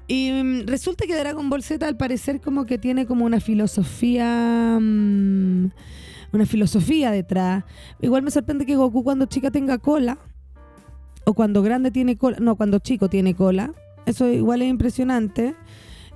Y 0.07 0.31
mm, 0.31 0.67
resulta 0.67 1.07
que 1.07 1.17
Dragon 1.17 1.51
Ball 1.51 1.65
Z 1.65 1.87
al 1.87 1.97
parecer 1.97 2.41
como 2.41 2.67
que 2.67 2.79
tiene 2.79 3.05
como 3.07 3.25
una 3.25 3.41
filosofía... 3.41 4.79
Mm, 4.81 5.71
una 6.31 6.47
filosofía 6.47 7.11
detrás. 7.11 7.65
Igual 8.01 8.23
me 8.23 8.31
sorprende 8.31 8.65
que 8.65 8.77
Goku 8.77 9.03
cuando 9.03 9.27
chica 9.27 9.51
tenga 9.51 9.79
cola, 9.79 10.19
o 11.25 11.35
cuando 11.35 11.63
grande 11.63 11.91
tiene 11.91 12.17
cola, 12.17 12.37
no, 12.41 12.55
cuando 12.57 12.79
chico 12.79 13.09
tiene 13.09 13.35
cola. 13.35 13.73
Eso 14.07 14.29
igual 14.29 14.63
es 14.63 14.71
impresionante. 14.71 15.57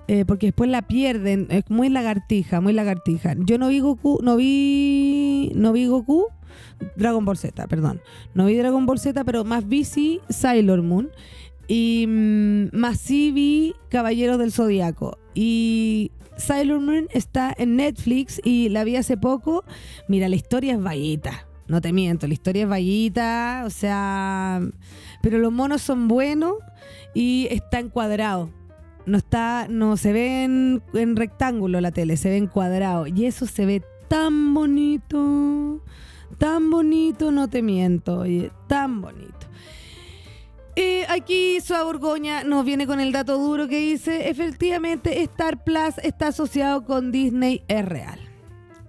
Eh, 0.08 0.24
porque 0.26 0.46
después 0.46 0.68
la 0.68 0.82
pierden, 0.82 1.46
es 1.50 1.64
muy 1.68 1.88
lagartija, 1.88 2.60
muy 2.60 2.72
lagartija. 2.72 3.34
Yo 3.38 3.56
no 3.58 3.68
vi 3.68 3.80
Goku, 3.80 4.18
no 4.22 4.36
vi, 4.36 5.52
no 5.54 5.72
vi 5.72 5.86
Goku, 5.86 6.26
Dragon 6.96 7.24
Ball 7.24 7.36
Z, 7.36 7.66
perdón. 7.68 8.00
No 8.34 8.46
vi 8.46 8.56
Dragon 8.56 8.84
Ball 8.84 8.98
Z, 8.98 9.24
pero 9.24 9.44
más 9.44 9.68
vi 9.68 9.84
sí 9.84 10.20
Sailor 10.28 10.82
Moon. 10.82 11.10
Y 11.68 12.06
mm, 12.08 12.76
más 12.76 12.98
sí 12.98 13.30
vi 13.30 13.74
Caballeros 13.88 14.38
del 14.38 14.52
Zodiaco. 14.52 15.18
Y 15.34 16.10
Sailor 16.36 16.80
Moon 16.80 17.08
está 17.12 17.54
en 17.56 17.76
Netflix 17.76 18.40
y 18.44 18.68
la 18.68 18.84
vi 18.84 18.96
hace 18.96 19.16
poco. 19.16 19.64
Mira, 20.08 20.28
la 20.28 20.36
historia 20.36 20.74
es 20.74 20.82
vallita. 20.82 21.46
No 21.68 21.80
te 21.80 21.92
miento, 21.92 22.26
la 22.26 22.34
historia 22.34 22.64
es 22.64 22.68
vallita. 22.68 23.62
O 23.64 23.70
sea, 23.70 24.60
pero 25.22 25.38
los 25.38 25.52
monos 25.52 25.82
son 25.82 26.08
buenos 26.08 26.54
y 27.14 27.46
está 27.50 27.78
encuadrado. 27.78 28.50
No 29.06 29.18
está, 29.18 29.66
no 29.68 29.96
se 29.96 30.12
ve 30.12 30.44
en, 30.44 30.82
rectángulo 31.16 31.80
la 31.80 31.90
tele, 31.90 32.16
se 32.16 32.30
ve 32.30 32.36
en 32.36 32.46
cuadrado. 32.46 33.06
Y 33.06 33.26
eso 33.26 33.46
se 33.46 33.66
ve 33.66 33.82
tan 34.08 34.54
bonito 34.54 35.80
tan 36.38 36.70
bonito, 36.70 37.30
no 37.30 37.48
te 37.48 37.62
miento, 37.62 38.20
oye, 38.20 38.50
tan 38.66 39.00
bonito. 39.00 39.46
Eh, 40.74 41.04
aquí 41.08 41.60
Suá 41.60 41.84
Borgoña 41.84 42.44
nos 42.44 42.64
viene 42.64 42.86
con 42.86 42.98
el 42.98 43.12
dato 43.12 43.38
duro 43.38 43.68
que 43.68 43.78
dice, 43.78 44.28
efectivamente 44.30 45.22
Star 45.22 45.62
Plus 45.62 45.98
está 46.02 46.28
asociado 46.28 46.84
con 46.84 47.12
Disney, 47.12 47.62
es 47.68 47.84
real. 47.84 48.18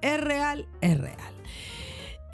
Es 0.02 0.20
real, 0.20 0.66
es 0.82 1.00
real. 1.00 1.33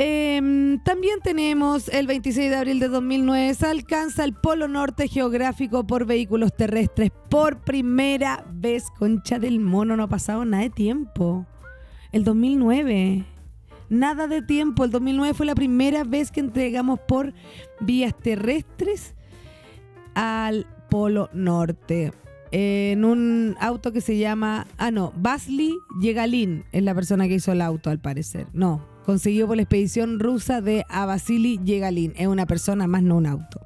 Em, 0.02 0.80
también 0.80 1.20
tenemos 1.22 1.90
el 1.90 2.08
26 2.08 2.50
de 2.50 2.56
abril 2.56 2.80
de 2.80 2.88
2009, 2.88 3.54
se 3.54 3.66
alcanza 3.66 4.24
el 4.24 4.34
polo 4.34 4.70
norte 4.70 5.10
geográfico 5.10 5.86
por 5.86 6.06
vehículos 6.06 6.56
terrestres 6.56 7.12
por 7.30 7.60
primera 7.66 8.46
vez. 8.50 8.86
Concha 8.98 9.40
del 9.40 9.60
mono, 9.60 9.98
no 9.98 10.04
ha 10.04 10.08
pasado 10.08 10.46
nada 10.46 10.64
de 10.64 10.70
tiempo. 10.70 11.46
El 12.14 12.24
2009 12.24 13.26
nada 13.90 14.28
de 14.28 14.42
tiempo. 14.42 14.86
El 14.86 14.92
2009 14.92 15.34
fue 15.34 15.46
la 15.46 15.56
primera 15.56 16.06
vez 16.06 16.32
que 16.32 16.40
entregamos 16.40 17.02
por 17.02 17.34
vías 17.82 18.16
terrestres 18.16 19.16
al 20.16 20.66
Polo 20.90 21.30
Norte. 21.34 22.14
En 22.52 23.04
un 23.04 23.58
auto 23.60 23.92
que 23.92 24.00
se 24.00 24.18
llama. 24.18 24.66
Ah, 24.78 24.92
no. 24.92 25.12
Vasily 25.18 25.76
Yegalin 26.00 26.64
es 26.72 26.84
la 26.84 26.96
persona 26.96 27.28
que 27.28 27.36
hizo 27.36 27.52
el 27.52 27.60
auto, 27.60 27.90
al 27.90 28.00
parecer. 28.00 28.48
No. 28.54 28.89
Conseguido 29.10 29.48
por 29.48 29.56
la 29.56 29.64
expedición 29.64 30.20
rusa 30.20 30.62
de 30.62 30.86
a 30.88 31.08
Vasily 31.08 31.60
Yegalin. 31.64 32.14
Es 32.16 32.28
una 32.28 32.46
persona 32.46 32.86
más, 32.86 33.02
no 33.02 33.18
un 33.18 33.26
auto. 33.26 33.60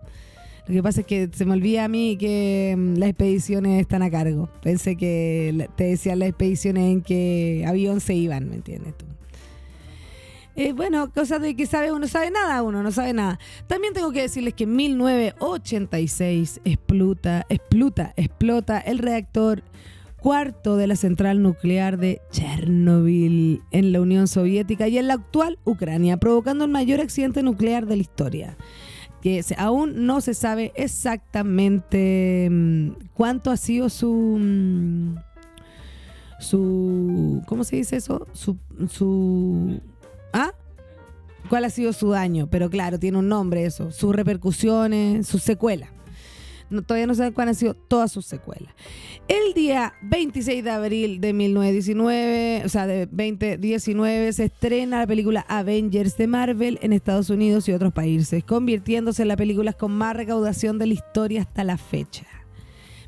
Lo 0.68 0.74
que 0.74 0.82
pasa 0.82 1.02
es 1.02 1.06
que 1.06 1.30
se 1.34 1.44
me 1.44 1.52
olvida 1.52 1.84
a 1.84 1.90
mí 1.90 2.16
que 2.18 2.74
mm, 2.78 2.94
las 2.96 3.10
expediciones 3.10 3.82
están 3.82 4.04
a 4.04 4.10
cargo. 4.10 4.48
Pensé 4.62 4.96
que 4.96 5.68
te 5.76 5.84
decían 5.84 6.20
las 6.20 6.30
expediciones 6.30 6.86
en 6.86 7.02
que 7.02 7.66
avión 7.68 8.00
se 8.00 8.14
iban, 8.14 8.48
¿me 8.48 8.56
entiendes 8.56 8.98
tú? 8.98 9.06
Eh, 10.56 10.72
bueno, 10.72 11.12
cosas 11.12 11.42
de 11.42 11.58
que 11.58 11.66
sabe 11.66 11.92
uno, 11.92 12.08
sabe 12.08 12.32
nada, 12.32 12.64
uno 12.64 12.82
no 12.82 12.94
sabe 12.94 13.12
nada. 13.12 13.38
También 13.68 13.94
tengo 13.94 14.14
que 14.14 14.22
decirles 14.22 14.54
que 14.54 14.64
en 14.64 14.78
1986 14.78 16.62
explota, 16.64 17.46
explota, 17.50 18.14
explota 18.16 18.80
el 18.80 18.98
reactor 18.98 19.62
cuarto 20.24 20.78
de 20.78 20.88
la 20.88 20.96
central 20.96 21.44
nuclear 21.44 21.98
de 21.98 22.22
Chernobyl 22.32 23.62
en 23.72 23.92
la 23.92 24.00
Unión 24.00 24.30
Soviética 24.30 24.88
y 24.88 24.98
en 24.98 25.10
la 25.10 25.16
actual 25.16 25.60
Ucrania, 25.66 26.16
provocando 26.16 26.64
el 26.64 26.72
mayor 26.72 27.02
accidente 27.02 27.44
nuclear 27.44 27.86
de 27.86 27.98
la 27.98 28.02
historia. 28.02 28.58
Que 29.22 29.44
aún 29.58 30.06
no 30.06 30.22
se 30.22 30.34
sabe 30.34 30.72
exactamente 30.76 32.48
mm, 32.50 32.92
cuánto 33.14 33.52
ha 33.52 33.58
sido 33.58 33.90
su 33.90 34.38
mm, 34.40 35.16
su 36.40 37.42
¿cómo 37.46 37.66
se 37.66 37.76
dice 37.76 37.98
eso? 37.98 38.26
Su, 38.32 38.58
su 38.90 39.82
¿Ah? 40.32 40.54
¿Cuál 41.50 41.66
ha 41.66 41.70
sido 41.70 41.92
su 41.92 42.12
daño? 42.12 42.48
Pero 42.50 42.70
claro, 42.70 42.98
tiene 42.98 43.18
un 43.18 43.28
nombre 43.28 43.66
eso. 43.66 43.92
Sus 43.92 44.16
repercusiones, 44.16 45.28
sus 45.28 45.44
secuelas. 45.44 45.90
Todavía 46.82 47.08
no 47.08 47.16
saben 47.16 47.34
cuáles 47.34 47.56
han 47.58 47.60
sido 47.60 47.74
todas 47.74 48.12
sus 48.12 48.26
secuelas. 48.26 48.74
El 49.28 49.54
día 49.54 49.94
26 50.02 50.64
de 50.64 50.70
abril 50.72 51.22
de 51.22 51.34
1919, 51.34 52.64
o 52.66 52.70
sea, 52.70 52.88
de 52.88 53.06
2019, 53.06 54.34
se 54.34 54.46
estrena 54.46 55.00
la 55.00 55.08
película 55.08 55.46
Avengers 55.48 56.18
de 56.18 56.28
Marvel 56.28 56.80
en 56.82 56.94
Estados 56.94 57.30
Unidos 57.30 57.68
y 57.70 57.74
otros 57.74 57.94
países, 57.94 58.44
convirtiéndose 58.44 59.22
en 59.22 59.28
la 59.28 59.38
película 59.38 59.74
con 59.74 59.92
más 59.92 60.16
recaudación 60.16 60.80
de 60.80 60.88
la 60.88 60.94
historia 60.94 61.42
hasta 61.42 61.64
la 61.64 61.78
fecha. 61.78 62.26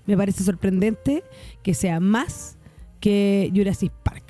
Me 0.06 0.16
parece 0.16 0.44
sorprendente 0.44 1.24
que 1.64 1.74
sea 1.74 2.00
más 2.00 2.58
que 3.00 3.52
Jurassic 3.54 3.92
Park 4.04 4.24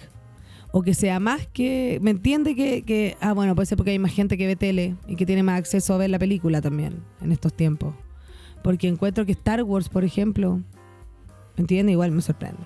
o 0.72 0.82
que 0.82 0.94
sea 0.94 1.22
más 1.22 1.48
que. 1.48 2.00
¿Me 2.02 2.12
entiende 2.12 2.56
que, 2.56 3.16
Ah, 3.22 3.32
bueno, 3.32 3.56
puede 3.56 3.66
ser 3.66 3.78
porque 3.78 3.92
hay 3.92 4.00
más 4.00 4.12
gente 4.12 4.38
que 4.38 4.46
ve 4.46 4.58
tele 4.58 4.96
y 5.08 5.16
que 5.16 5.26
tiene 5.26 5.44
más 5.44 5.58
acceso 5.58 5.94
a 5.94 5.98
ver 5.98 6.10
la 6.10 6.20
película 6.20 6.62
también 6.62 7.02
en 7.22 7.32
estos 7.32 7.54
tiempos. 7.54 7.96
Porque 8.66 8.88
encuentro 8.88 9.28
que 9.28 9.34
Star 9.34 9.62
Wars, 9.62 9.90
por 9.90 10.04
ejemplo, 10.04 10.56
¿me 10.56 11.62
entiende? 11.62 11.92
Igual 11.92 12.10
me 12.10 12.24
sorprende. 12.24 12.64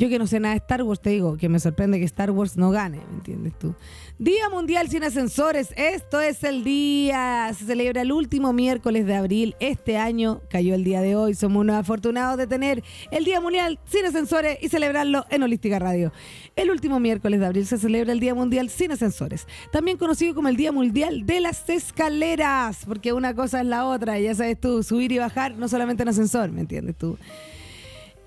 Yo 0.00 0.08
que 0.08 0.18
no 0.18 0.26
sé 0.26 0.40
nada 0.40 0.54
de 0.54 0.60
Star 0.60 0.82
Wars, 0.82 0.98
te 1.02 1.10
digo 1.10 1.36
que 1.36 1.50
me 1.50 1.60
sorprende 1.60 1.98
que 1.98 2.06
Star 2.06 2.30
Wars 2.30 2.56
no 2.56 2.70
gane, 2.70 3.02
¿me 3.10 3.16
entiendes 3.16 3.52
tú? 3.58 3.74
Día 4.18 4.48
Mundial 4.48 4.88
sin 4.88 5.04
Ascensores, 5.04 5.74
esto 5.76 6.22
es 6.22 6.42
el 6.42 6.64
día, 6.64 7.52
se 7.54 7.66
celebra 7.66 8.00
el 8.00 8.10
último 8.10 8.54
miércoles 8.54 9.04
de 9.04 9.14
abril, 9.14 9.56
este 9.60 9.98
año 9.98 10.40
cayó 10.48 10.74
el 10.74 10.84
día 10.84 11.02
de 11.02 11.16
hoy, 11.16 11.34
somos 11.34 11.60
unos 11.60 11.76
afortunados 11.76 12.38
de 12.38 12.46
tener 12.46 12.82
el 13.10 13.26
Día 13.26 13.42
Mundial 13.42 13.78
sin 13.84 14.06
Ascensores 14.06 14.56
y 14.62 14.70
celebrarlo 14.70 15.26
en 15.28 15.42
Holística 15.42 15.78
Radio. 15.78 16.14
El 16.56 16.70
último 16.70 16.98
miércoles 16.98 17.38
de 17.38 17.44
abril 17.44 17.66
se 17.66 17.76
celebra 17.76 18.14
el 18.14 18.20
Día 18.20 18.34
Mundial 18.34 18.70
sin 18.70 18.92
Ascensores, 18.92 19.46
también 19.70 19.98
conocido 19.98 20.34
como 20.34 20.48
el 20.48 20.56
Día 20.56 20.72
Mundial 20.72 21.26
de 21.26 21.40
las 21.40 21.68
Escaleras, 21.68 22.86
porque 22.86 23.12
una 23.12 23.34
cosa 23.34 23.60
es 23.60 23.66
la 23.66 23.84
otra, 23.84 24.18
ya 24.18 24.34
sabes 24.34 24.58
tú, 24.58 24.82
subir 24.82 25.12
y 25.12 25.18
bajar 25.18 25.58
no 25.58 25.68
solamente 25.68 26.04
en 26.04 26.08
ascensor, 26.08 26.50
¿me 26.52 26.62
entiendes 26.62 26.96
tú? 26.96 27.18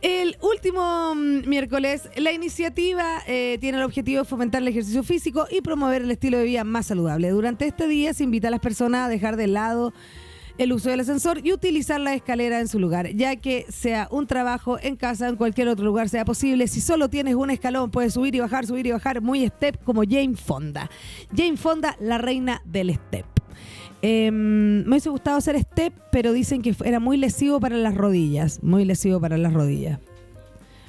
El 0.04 0.36
último 0.42 1.16
mm, 1.16 1.48
miércoles, 1.48 2.10
la 2.18 2.34
iniciativa 2.34 3.24
eh, 3.26 3.58
tiene 3.62 3.78
el 3.78 3.86
objetivo 3.86 4.24
de 4.24 4.26
fomentar 4.26 4.62
el 4.62 4.68
ejercicio 4.68 5.02
físico 5.02 5.48
y 5.50 5.62
promover 5.62 6.02
el 6.02 6.12
estilo 6.12 6.38
de 6.38 6.44
vida 6.44 6.66
más 6.66 6.88
saludable. 6.88 7.30
Durante 7.30 7.66
este 7.66 7.88
día 7.88 8.14
se 8.14 8.26
invita 8.26 8.50
a 8.50 8.52
las 8.52 8.60
personas 8.60 9.06
a 9.06 9.10
dejar 9.10 9.38
de 9.38 9.48
lado 9.48 9.94
el 10.58 10.74
uso 10.74 10.90
del 10.90 11.00
ascensor 11.00 11.40
y 11.42 11.54
utilizar 11.54 12.02
la 12.02 12.14
escalera 12.14 12.60
en 12.60 12.68
su 12.68 12.80
lugar, 12.80 13.16
ya 13.16 13.38
que 13.38 13.66
sea 13.70 14.10
un 14.12 14.28
trabajo 14.28 14.78
en 14.82 14.98
casa, 14.98 15.30
en 15.30 15.38
cualquier 15.38 15.70
otro 15.70 15.86
lugar 15.86 16.10
sea 16.10 16.26
posible. 16.26 16.68
Si 16.68 16.82
solo 16.82 17.10
tienes 17.10 17.36
un 17.36 17.50
escalón, 17.50 17.90
puedes 17.90 18.14
subir 18.14 18.36
y 18.36 18.42
bajar, 18.42 18.68
subir 18.68 18.86
y 18.86 18.92
bajar, 18.92 19.22
muy 19.22 19.48
step 19.48 19.82
como 19.86 20.04
Jane 20.04 20.36
Fonda. 20.36 20.90
Jane 21.34 21.56
Fonda, 21.56 21.96
la 22.02 22.18
reina 22.18 22.62
del 22.66 22.94
step. 22.94 23.33
Em, 24.06 24.84
me 24.84 24.90
hubiese 24.90 25.10
gustado 25.10 25.38
hacer 25.38 25.58
step, 25.58 25.94
pero 26.12 26.34
dicen 26.34 26.62
que 26.62 26.76
era 26.84 27.00
muy 27.00 27.16
lesivo 27.16 27.62
para 27.62 27.78
las 27.78 27.96
rodillas. 27.96 28.62
Muy 28.62 28.84
lesivo 28.84 29.22
para 29.22 29.38
las 29.38 29.54
rodillas. 29.54 30.00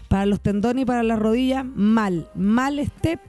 Para 0.09 0.27
los 0.27 0.41
tendones 0.41 0.83
y 0.83 0.85
para 0.85 1.05
las 1.05 1.21
rodillas, 1.21 1.65
mal. 1.65 2.29
Mal 2.35 2.85
step, 2.85 3.21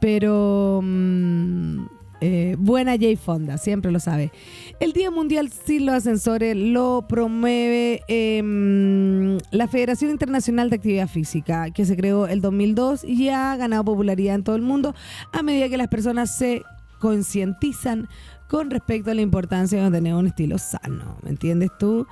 pero 0.00 0.78
mm, 0.84 1.86
eh, 2.20 2.54
buena 2.60 2.96
Jay 2.96 3.16
Fonda, 3.16 3.58
siempre 3.58 3.90
lo 3.90 3.98
sabe. 3.98 4.30
El 4.78 4.92
Día 4.92 5.10
Mundial 5.10 5.50
sin 5.50 5.86
los 5.86 5.96
Ascensores 5.96 6.56
lo 6.56 7.06
promueve 7.08 8.02
em, 8.06 9.38
la 9.50 9.66
Federación 9.66 10.12
Internacional 10.12 10.70
de 10.70 10.76
Actividad 10.76 11.08
Física, 11.08 11.72
que 11.72 11.84
se 11.84 11.96
creó 11.96 12.28
el 12.28 12.40
2002 12.40 13.02
y 13.02 13.30
ha 13.30 13.56
ganado 13.56 13.84
popularidad 13.84 14.36
en 14.36 14.44
todo 14.44 14.54
el 14.54 14.62
mundo 14.62 14.94
a 15.32 15.42
medida 15.42 15.68
que 15.68 15.76
las 15.76 15.88
personas 15.88 16.36
se 16.38 16.62
concientizan 17.00 18.08
con 18.48 18.70
respecto 18.70 19.10
a 19.10 19.14
la 19.14 19.20
importancia 19.20 19.82
de 19.82 19.90
tener 19.90 20.14
un 20.14 20.26
estilo 20.26 20.58
sano. 20.58 21.18
¿Me 21.22 21.30
entiendes 21.30 21.70
tú? 21.78 22.06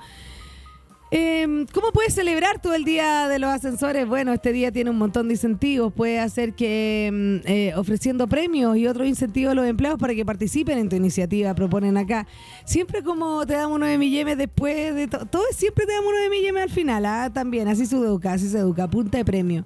Em, 1.09 1.65
¿Cómo 1.67 1.93
puedes 1.93 2.13
celebrar 2.13 2.61
todo 2.61 2.73
el 2.73 2.83
día 2.83 3.29
de 3.29 3.39
los 3.39 3.49
ascensores? 3.49 4.05
Bueno, 4.05 4.33
este 4.33 4.51
día 4.51 4.73
tiene 4.73 4.89
un 4.89 4.97
montón 4.97 5.29
de 5.29 5.35
incentivos. 5.35 5.93
Puede 5.93 6.19
hacer 6.19 6.53
que 6.53 7.07
em, 7.07 7.41
eh, 7.45 7.73
ofreciendo 7.77 8.27
premios 8.27 8.75
y 8.75 8.87
otros 8.87 9.07
incentivos 9.07 9.53
a 9.53 9.55
los 9.55 9.65
empleados 9.65 9.99
para 9.99 10.13
que 10.13 10.25
participen 10.25 10.77
en 10.77 10.89
tu 10.89 10.97
iniciativa, 10.97 11.53
proponen 11.53 11.95
acá. 11.95 12.27
Siempre 12.65 13.03
como 13.03 13.45
te 13.45 13.53
damos 13.53 13.79
de 13.79 13.97
millones 13.97 14.37
después 14.37 14.93
de 14.95 15.07
todo, 15.07 15.43
siempre 15.51 15.85
te 15.85 15.93
damos 15.93 16.11
de 16.21 16.29
millones 16.29 16.63
al 16.63 16.69
final. 16.71 17.05
¿ah? 17.05 17.29
También, 17.33 17.69
así 17.69 17.85
se 17.85 17.95
educa, 17.95 18.33
así 18.33 18.49
se 18.49 18.57
educa, 18.59 18.89
punta 18.89 19.17
de 19.17 19.23
premio. 19.23 19.65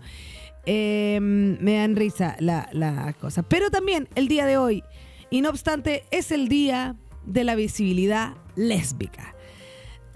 Em, 0.67 1.57
me 1.59 1.77
dan 1.77 1.95
risa 1.95 2.35
las 2.39 2.71
la 2.71 3.13
cosas. 3.19 3.43
Pero 3.47 3.71
también 3.71 4.07
el 4.13 4.27
día 4.27 4.45
de 4.45 4.57
hoy, 4.57 4.83
y 5.31 5.41
no 5.41 5.49
obstante, 5.49 6.03
es 6.11 6.31
el 6.31 6.47
día 6.47 6.95
de 7.25 7.43
la 7.43 7.55
visibilidad 7.55 8.35
lésbica 8.55 9.33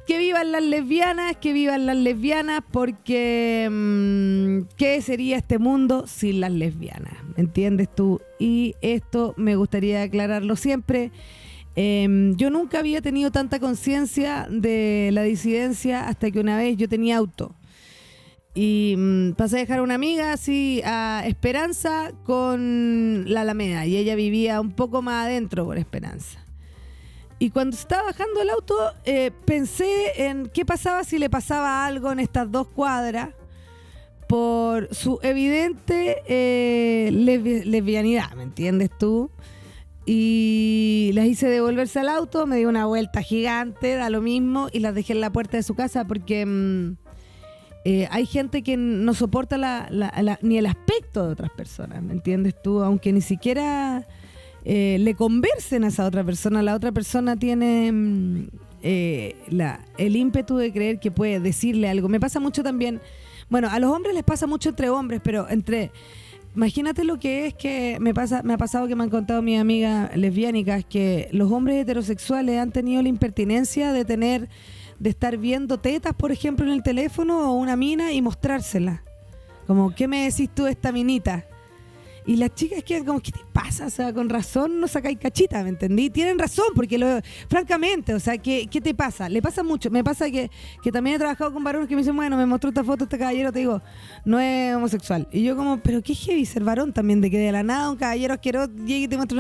que 0.06 0.20
vivan 0.20 0.52
las 0.52 0.64
lesbianas, 0.64 1.36
que 1.38 1.52
vivan 1.52 1.88
las 1.88 1.98
lesbianas, 1.98 2.62
porque 2.72 3.68
mm, 3.72 4.76
¿qué 4.78 5.02
sería 5.02 5.38
este 5.38 5.58
mundo 5.58 6.06
sin 6.06 6.42
las 6.42 6.52
lesbianas? 6.52 7.14
¿Me 7.36 7.44
entiendes 7.44 7.90
tú? 7.94 8.22
Y 8.38 8.76
esto 8.82 9.34
me 9.36 9.56
gustaría 9.56 10.04
aclararlo 10.04 10.56
siempre. 10.56 11.12
Em, 11.76 12.36
yo 12.36 12.52
nunca 12.52 12.80
había 12.80 13.02
tenido 13.02 13.32
tanta 13.32 13.60
conciencia 13.60 14.48
de 14.50 15.10
la 15.12 15.24
disidencia 15.24 16.08
hasta 16.08 16.30
que 16.30 16.40
una 16.40 16.58
vez 16.58 16.78
yo 16.78 16.88
tenía 16.88 17.18
auto. 17.18 17.56
Y 18.56 18.96
mm, 18.98 19.34
pasé 19.34 19.58
a 19.58 19.60
dejar 19.60 19.80
a 19.80 19.84
una 19.84 19.96
amiga 19.96 20.32
así 20.32 20.82
a 20.86 21.24
Esperanza 21.28 22.14
con 22.24 23.26
la 23.28 23.42
Alameda. 23.42 23.86
Y 23.86 23.98
ella 23.98 24.16
vivía 24.16 24.62
un 24.62 24.72
poco 24.72 25.02
más 25.02 25.26
adentro 25.26 25.66
por 25.66 25.78
Esperanza. 25.78 26.40
Y 27.38 27.50
cuando 27.50 27.76
estaba 27.76 28.04
bajando 28.04 28.42
el 28.42 28.50
auto, 28.50 28.76
eh, 29.04 29.32
pensé 29.46 30.26
en 30.26 30.48
qué 30.48 30.66
pasaba 30.66 31.04
si 31.04 31.20
le 31.20 31.30
pasaba 31.30 31.86
algo 31.86 32.12
en 32.14 32.20
estas 32.20 32.50
dos 32.50 32.68
cuadras 32.68 33.30
por 34.28 34.94
su 34.96 35.20
evidente 35.22 36.24
eh, 36.28 37.12
lesbianidad, 37.12 38.32
¿me 38.36 38.44
entiendes 38.44 38.90
tú? 38.98 39.30
Y 40.06 41.12
las 41.14 41.26
hice 41.26 41.50
devolverse 41.50 42.00
al 42.00 42.10
auto, 42.10 42.48
me 42.48 42.58
di 42.58 42.66
una 42.66 42.86
vuelta 42.86 43.22
gigante, 43.22 43.96
da 43.96 44.10
lo 44.10 44.22
mismo, 44.22 44.70
y 44.72 44.80
las 44.80 44.96
dejé 44.96 45.14
en 45.14 45.22
la 45.22 45.32
puerta 45.32 45.58
de 45.58 45.64
su 45.64 45.76
casa 45.76 46.06
porque 46.06 46.46
mm, 46.46 46.96
eh, 47.86 48.08
hay 48.10 48.26
gente 48.26 48.64
que 48.64 48.78
no 48.78 49.14
soporta 49.14 49.88
ni 50.42 50.58
el 50.58 50.66
aspecto 50.66 51.28
de 51.28 51.34
otras 51.34 51.52
personas, 51.52 52.02
¿me 52.02 52.14
entiendes 52.14 52.60
tú? 52.62 52.82
Aunque 52.82 53.14
ni 53.14 53.22
siquiera 53.22 54.08
eh, 54.66 54.98
le 55.00 55.14
conversen 55.14 55.84
a 55.84 55.90
esa 55.90 56.06
otra 56.06 56.24
persona. 56.24 56.64
La 56.64 56.74
otra 56.74 56.92
persona 56.92 57.36
tiene 57.36 57.92
mm, 57.92 58.48
eh, 58.82 59.36
la, 59.50 59.86
el 60.00 60.16
ímpetu 60.16 60.58
de 60.58 60.74
creer 60.74 61.00
que 61.00 61.12
puede 61.12 61.40
decirle 61.40 61.88
algo. 61.88 62.10
Me 62.10 62.20
pasa 62.20 62.40
mucho 62.40 62.64
también, 62.64 63.00
bueno, 63.50 63.70
a 63.70 63.78
los 63.78 63.96
hombres 63.96 64.16
les 64.16 64.24
pasa 64.24 64.48
mucho 64.48 64.70
entre 64.70 64.90
hombres, 64.90 65.22
pero 65.24 65.48
entre... 65.50 65.92
Imagínate 66.56 67.04
lo 67.04 67.20
que 67.20 67.48
es 67.48 67.54
que 67.54 67.98
me 68.00 68.14
pasa, 68.14 68.42
me 68.42 68.54
ha 68.54 68.58
pasado 68.58 68.88
que 68.88 68.96
me 68.96 69.04
han 69.04 69.10
contado 69.10 69.42
mis 69.42 69.60
amigas 69.60 70.16
lesbiánicas 70.16 70.86
que 70.86 71.28
los 71.34 71.52
hombres 71.52 71.82
heterosexuales 71.82 72.58
han 72.60 72.72
tenido 72.72 73.04
la 73.04 73.10
impertinencia 73.10 73.92
de 73.92 74.06
tener, 74.06 74.48
de 75.00 75.10
estar 75.10 75.38
viendo 75.38 75.78
tetas, 75.78 76.14
por 76.14 76.32
ejemplo, 76.32 76.66
en 76.66 76.72
el 76.72 76.84
teléfono 76.84 77.52
o 77.52 77.54
una 77.54 77.76
mina 77.76 78.14
y 78.14 78.22
mostrársela. 78.22 79.04
Como, 79.68 79.94
¿qué 79.96 80.08
me 80.08 80.30
decís 80.30 80.50
tú 80.54 80.66
de 80.66 80.72
esta 80.72 80.92
minita? 80.92 81.46
Y 82.28 82.38
las 82.38 82.56
chicas 82.56 82.84
quedan 82.84 83.06
como, 83.06 83.20
¿qué 83.20 83.32
te 83.32 83.42
pasa? 83.54 83.86
O 83.86 83.90
sea, 83.90 84.12
con 84.12 84.30
razón 84.30 84.80
no 84.80 84.88
sacáis 84.88 85.20
cachita, 85.20 85.62
¿me 85.62 85.70
entendí? 85.70 86.10
Tienen 86.10 86.40
razón, 86.40 86.66
porque 86.74 86.98
lo, 86.98 87.20
francamente, 87.48 88.16
o 88.16 88.20
sea, 88.20 88.40
¿qué, 88.40 88.68
¿qué, 88.70 88.82
te 88.82 88.96
pasa? 88.96 89.30
Le 89.30 89.44
pasa 89.44 89.62
mucho. 89.62 89.92
Me 89.92 90.04
pasa 90.04 90.30
que, 90.32 90.50
que 90.82 90.92
también 90.92 91.18
he 91.18 91.20
trabajado 91.20 91.54
con 91.54 91.64
varones 91.64 91.88
que 91.88 91.96
me 91.96 92.02
dicen, 92.02 92.16
bueno, 92.16 92.36
me 92.36 92.48
mostró 92.48 92.70
esta 92.70 92.84
foto 92.84 93.04
este 93.04 93.20
caballero, 93.20 93.52
te 93.52 93.60
digo, 93.60 93.80
no 94.24 94.40
es 94.40 94.76
homosexual. 94.76 95.28
Y 95.32 95.44
yo 95.44 95.56
como, 95.56 95.78
pero 95.82 96.02
qué 96.02 96.16
heavy 96.16 96.46
ser 96.46 96.64
varón 96.64 96.94
también, 96.94 97.22
de 97.22 97.30
que 97.30 97.38
de 97.38 97.52
la 97.52 97.62
nada 97.62 97.92
un 97.92 97.98
caballero 97.98 98.34
asqueroso 98.34 98.72
llegue 98.74 99.04
y 99.04 99.08
te 99.08 99.18
muestre 99.18 99.38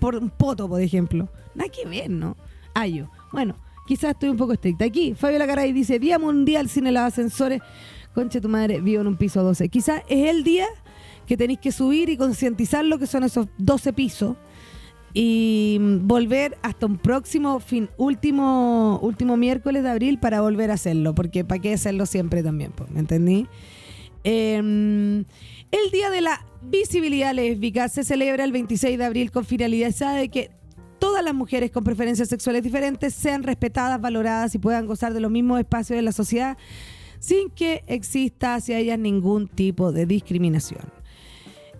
por 0.00 0.16
un 0.16 0.30
poto, 0.30 0.68
por 0.68 0.80
ejemplo. 0.80 1.28
Nada 1.54 1.70
que 1.70 1.88
ver, 1.88 2.10
¿no? 2.10 2.36
Ayo. 2.74 3.08
Bueno, 3.30 3.56
quizás 3.86 4.10
estoy 4.12 4.28
un 4.28 4.36
poco 4.36 4.52
estricta. 4.52 4.84
Aquí, 4.84 5.14
Fabio 5.14 5.38
Lacaray 5.38 5.72
dice, 5.72 5.98
Día 5.98 6.18
Mundial 6.18 6.68
sin 6.68 6.84
los 6.92 7.02
ascensores. 7.02 7.62
Conche 8.14 8.40
tu 8.40 8.48
madre, 8.48 8.80
vivo 8.80 9.00
en 9.00 9.06
un 9.06 9.16
piso 9.16 9.42
12. 9.42 9.68
Quizás 9.68 10.02
es 10.08 10.28
el 10.28 10.42
día 10.42 10.66
que 11.26 11.36
tenéis 11.36 11.58
que 11.58 11.72
subir 11.72 12.08
y 12.08 12.16
concientizar 12.16 12.84
lo 12.84 12.98
que 12.98 13.06
son 13.06 13.24
esos 13.24 13.46
12 13.58 13.92
pisos 13.92 14.36
y 15.12 15.78
volver 16.02 16.58
hasta 16.62 16.86
un 16.86 16.98
próximo 16.98 17.58
fin, 17.58 17.88
último, 17.96 18.98
último 19.00 19.36
miércoles 19.36 19.82
de 19.82 19.88
abril 19.88 20.18
para 20.18 20.42
volver 20.42 20.70
a 20.70 20.74
hacerlo, 20.74 21.14
porque 21.14 21.42
para 21.42 21.60
qué 21.60 21.72
hacerlo 21.72 22.04
siempre 22.04 22.42
también, 22.42 22.72
¿me 22.92 23.00
entendí? 23.00 23.46
Em, 24.24 25.24
el 25.70 25.90
Día 25.90 26.10
de 26.10 26.20
la 26.20 26.44
Visibilidad 26.62 27.32
Lésbica 27.32 27.88
se 27.88 28.04
celebra 28.04 28.44
el 28.44 28.52
26 28.52 28.98
de 28.98 29.04
abril 29.04 29.30
con 29.30 29.44
finalidad 29.44 30.16
de 30.16 30.28
que 30.28 30.50
todas 30.98 31.24
las 31.24 31.34
mujeres 31.34 31.70
con 31.70 31.84
preferencias 31.84 32.28
sexuales 32.28 32.62
diferentes 32.62 33.14
sean 33.14 33.42
respetadas, 33.42 34.00
valoradas 34.00 34.54
y 34.54 34.58
puedan 34.58 34.86
gozar 34.86 35.14
de 35.14 35.20
los 35.20 35.30
mismos 35.30 35.58
espacios 35.58 35.96
de 35.96 36.02
la 36.02 36.12
sociedad 36.12 36.56
sin 37.18 37.50
que 37.50 37.82
exista 37.86 38.54
hacia 38.54 38.78
ellas 38.78 38.98
ningún 38.98 39.48
tipo 39.48 39.92
de 39.92 40.06
discriminación. 40.06 40.96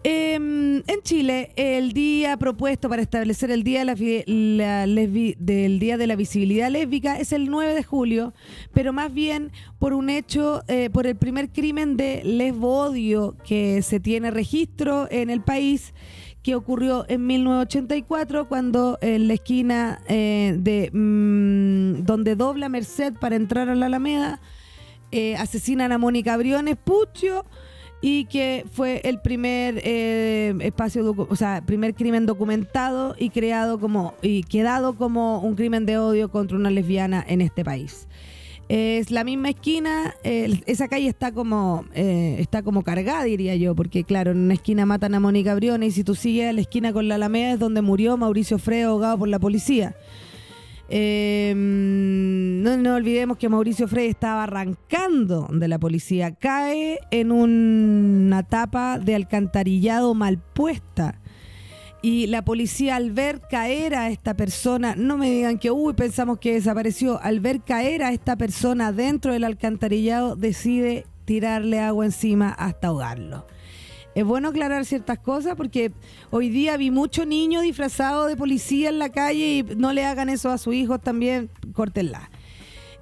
Em, 0.09 0.85
en 0.87 1.03
Chile, 1.03 1.51
el 1.57 1.93
día 1.93 2.37
propuesto 2.37 2.89
para 2.89 3.03
establecer 3.03 3.51
el 3.51 3.65
día 3.65 3.85
de 3.85 4.25
la, 4.27 4.87
del 4.87 5.79
Día 5.81 5.97
de 5.97 6.07
la 6.07 6.15
Visibilidad 6.15 6.71
Lésbica 6.71 7.19
es 7.19 7.33
el 7.33 7.51
9 7.51 7.75
de 7.75 7.83
julio, 7.83 8.33
pero 8.73 8.93
más 8.93 9.13
bien 9.13 9.51
por 9.81 9.95
un 9.95 10.09
hecho, 10.09 10.63
eh, 10.69 10.91
por 10.93 11.09
el 11.09 11.17
primer 11.17 11.49
crimen 11.51 11.97
de 11.97 12.23
lesbo-odio 12.23 13.37
que 13.45 13.83
se 13.83 13.99
tiene 13.99 14.31
registro 14.31 15.09
en 15.11 15.29
el 15.29 15.41
país 15.41 15.93
que 16.47 16.55
ocurrió 16.55 17.05
en 17.09 17.27
1984 17.27 18.47
cuando 18.47 18.99
en 19.01 19.27
la 19.27 19.35
esquina 19.35 20.01
eh, 20.07 20.55
de 20.57 20.93
mm, 20.93 22.05
donde 22.05 22.37
dobla 22.37 22.69
Merced 22.69 23.15
para 23.15 23.35
entrar 23.35 23.69
a 23.69 23.75
la 23.75 23.87
Alameda 23.87 24.39
eh, 25.11 25.35
asesinan 25.35 25.91
a 25.91 25.99
Mónica 25.99 26.37
Briones 26.37 26.77
Puccio 26.77 27.45
y 28.01 28.27
que 28.27 28.65
fue 28.71 29.01
el 29.03 29.21
primer 29.21 29.81
eh, 29.83 30.55
espacio, 30.61 31.17
o 31.17 31.35
sea, 31.35 31.65
primer 31.67 31.97
crimen 31.97 32.27
documentado 32.27 33.17
y 33.19 33.31
creado 33.31 33.81
como 33.81 34.15
y 34.23 34.45
quedado 34.45 34.95
como 34.95 35.41
un 35.41 35.57
crimen 35.57 35.85
de 35.85 35.99
odio 35.99 36.31
contra 36.31 36.57
una 36.57 36.71
lesbiana 36.71 37.25
en 37.27 37.41
este 37.41 37.65
país. 37.65 38.07
Es 38.69 39.13
la 39.13 39.23
misma 39.23 39.51
esquina, 39.51 40.15
esa 40.25 40.89
calle 40.89 41.07
está 41.07 41.31
como 41.31 41.85
eh, 41.95 42.37
está 42.41 42.63
como 42.63 42.83
cargada, 42.83 43.23
diría 43.23 43.55
yo, 43.55 43.77
porque 43.77 44.03
claro, 44.03 44.33
en 44.33 44.39
una 44.39 44.55
esquina 44.55 44.85
matan 44.85 45.15
a 45.15 45.21
Mónica 45.21 45.55
Briones 45.55 45.91
y 45.91 45.93
si 45.93 46.05
tú 46.05 46.17
sigues 46.17 46.51
a 46.51 46.53
la 46.53 46.63
esquina 46.63 46.93
con 46.93 47.07
la 47.07 47.15
Alameda 47.15 47.53
es 47.53 47.59
donde 47.61 47.81
murió 47.81 48.17
Mauricio 48.17 48.59
Freo 48.59 48.91
ahogado 48.91 49.19
por 49.19 49.29
la 49.29 49.39
policía. 49.39 49.95
Em, 50.89 52.63
no, 52.63 52.77
no 52.77 52.95
olvidemos 52.95 53.39
que 53.39 53.49
Mauricio 53.49 53.89
Frey 53.89 54.09
estaba 54.09 54.45
arrancando 54.45 55.49
de 55.51 55.69
la 55.69 55.79
policía. 55.79 56.33
Cae 56.33 56.99
en 57.11 57.33
una 57.33 58.43
tapa 58.45 58.99
de 58.99 59.15
alcantarillado 59.15 60.15
mal 60.15 60.39
puesta. 60.39 61.21
Y 62.07 62.29
la 62.29 62.45
policía 62.45 62.95
al 62.95 63.11
ver 63.11 63.41
caer 63.51 63.97
a 63.97 64.11
esta 64.11 64.35
persona, 64.35 64.95
no 64.95 65.19
me 65.19 65.29
digan 65.29 65.59
que, 65.59 65.73
uy, 65.73 65.93
pensamos 65.95 66.39
que 66.39 66.53
desapareció, 66.53 67.21
al 67.21 67.41
ver 67.41 67.63
caer 67.63 68.05
a 68.05 68.13
esta 68.13 68.37
persona 68.37 68.93
dentro 68.93 69.33
del 69.33 69.43
alcantarillado, 69.43 70.37
decide 70.37 71.05
tirarle 71.25 71.81
agua 71.81 72.05
encima 72.05 72.51
hasta 72.51 72.87
ahogarlo. 72.87 73.45
es 74.15 74.25
bueno 74.25 74.51
aclarar 74.51 74.85
ciertas 74.85 75.19
cosas 75.19 75.57
porque 75.57 75.91
hoy 76.31 76.49
día 76.49 76.77
vi 76.77 76.93
mucho 76.93 77.27
niño 77.27 77.61
disfrazado 77.61 78.29
de 78.29 78.37
policía 78.37 78.89
en 78.89 79.01
la 79.01 79.09
calle 79.09 79.57
y 79.57 79.63
no 79.77 79.93
le 79.93 80.05
hagan 80.05 80.29
eso 80.29 80.51
a 80.51 80.59
su 80.59 80.73
hijo 80.73 81.01
también, 81.01 81.51
córtenla. 81.73 82.31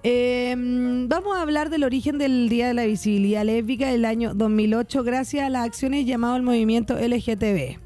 Eh, 0.03 0.55
vamos 0.57 1.37
a 1.37 1.43
hablar 1.43 1.69
del 1.69 1.85
origen 1.85 2.17
del 2.17 2.49
Día 2.49 2.69
de 2.69 2.75
la 2.75 2.87
Visibilidad 2.87 3.45
Lésbica 3.45 3.87
del 3.93 4.07
año 4.07 4.33
2008 4.33 5.05
gracias 5.05 5.45
a 5.45 5.51
las 5.51 5.67
acciones 5.67 6.07
llamado 6.07 6.37
el 6.37 6.43
movimiento 6.43 6.95
LGTB. 6.95 7.84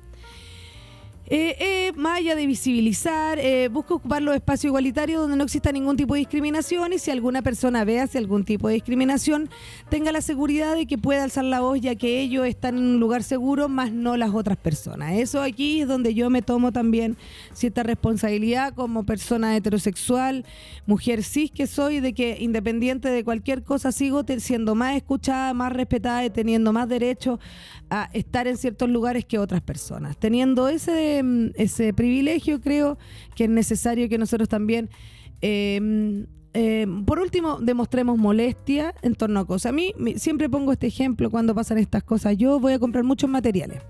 Eh, 1.30 1.56
eh, 1.60 1.92
más 1.94 2.20
allá 2.20 2.34
de 2.34 2.46
visibilizar, 2.46 3.38
eh, 3.38 3.68
busca 3.68 3.92
ocupar 3.92 4.22
los 4.22 4.34
espacios 4.34 4.70
igualitarios 4.70 5.20
donde 5.20 5.36
no 5.36 5.44
exista 5.44 5.70
ningún 5.72 5.94
tipo 5.94 6.14
de 6.14 6.20
discriminación 6.20 6.94
y 6.94 6.98
si 6.98 7.10
alguna 7.10 7.42
persona 7.42 7.84
vea 7.84 8.06
si 8.06 8.16
algún 8.16 8.44
tipo 8.44 8.68
de 8.68 8.74
discriminación, 8.74 9.50
tenga 9.90 10.10
la 10.10 10.22
seguridad 10.22 10.74
de 10.74 10.86
que 10.86 10.96
pueda 10.96 11.24
alzar 11.24 11.44
la 11.44 11.60
voz 11.60 11.82
ya 11.82 11.96
que 11.96 12.20
ellos 12.20 12.46
están 12.46 12.78
en 12.78 12.84
un 12.84 13.00
lugar 13.00 13.22
seguro, 13.22 13.68
más 13.68 13.92
no 13.92 14.16
las 14.16 14.30
otras 14.30 14.56
personas. 14.56 15.18
Eso 15.18 15.42
aquí 15.42 15.82
es 15.82 15.88
donde 15.88 16.14
yo 16.14 16.30
me 16.30 16.40
tomo 16.40 16.72
también 16.72 17.18
cierta 17.52 17.82
responsabilidad 17.82 18.72
como 18.72 19.04
persona 19.04 19.54
heterosexual, 19.54 20.46
mujer 20.86 21.22
cis 21.22 21.50
que 21.50 21.66
soy, 21.66 22.00
de 22.00 22.14
que 22.14 22.38
independiente 22.40 23.10
de 23.10 23.22
cualquier 23.22 23.64
cosa 23.64 23.92
sigo 23.92 24.24
siendo 24.38 24.74
más 24.74 24.96
escuchada, 24.96 25.52
más 25.52 25.74
respetada 25.74 26.24
y 26.24 26.30
teniendo 26.30 26.72
más 26.72 26.88
derecho 26.88 27.38
a 27.90 28.10
estar 28.12 28.46
en 28.46 28.56
ciertos 28.56 28.88
lugares 28.88 29.24
que 29.24 29.38
otras 29.38 29.60
personas. 29.60 30.16
Teniendo 30.16 30.68
ese, 30.68 31.22
mm, 31.22 31.50
ese 31.54 31.92
privilegio, 31.92 32.60
creo 32.60 32.98
que 33.34 33.44
es 33.44 33.50
necesario 33.50 34.08
que 34.08 34.18
nosotros 34.18 34.48
también, 34.48 34.90
eh, 35.40 36.26
eh, 36.54 36.86
por 37.06 37.18
último, 37.18 37.58
demostremos 37.60 38.18
molestia 38.18 38.94
en 39.02 39.14
torno 39.14 39.40
a 39.40 39.46
cosas. 39.46 39.70
A 39.70 39.72
mí 39.72 39.94
siempre 40.16 40.48
pongo 40.48 40.72
este 40.72 40.86
ejemplo 40.86 41.30
cuando 41.30 41.54
pasan 41.54 41.78
estas 41.78 42.02
cosas. 42.02 42.36
Yo 42.36 42.58
voy 42.60 42.72
a 42.72 42.78
comprar 42.78 43.04
muchos 43.04 43.30
materiales 43.30 43.82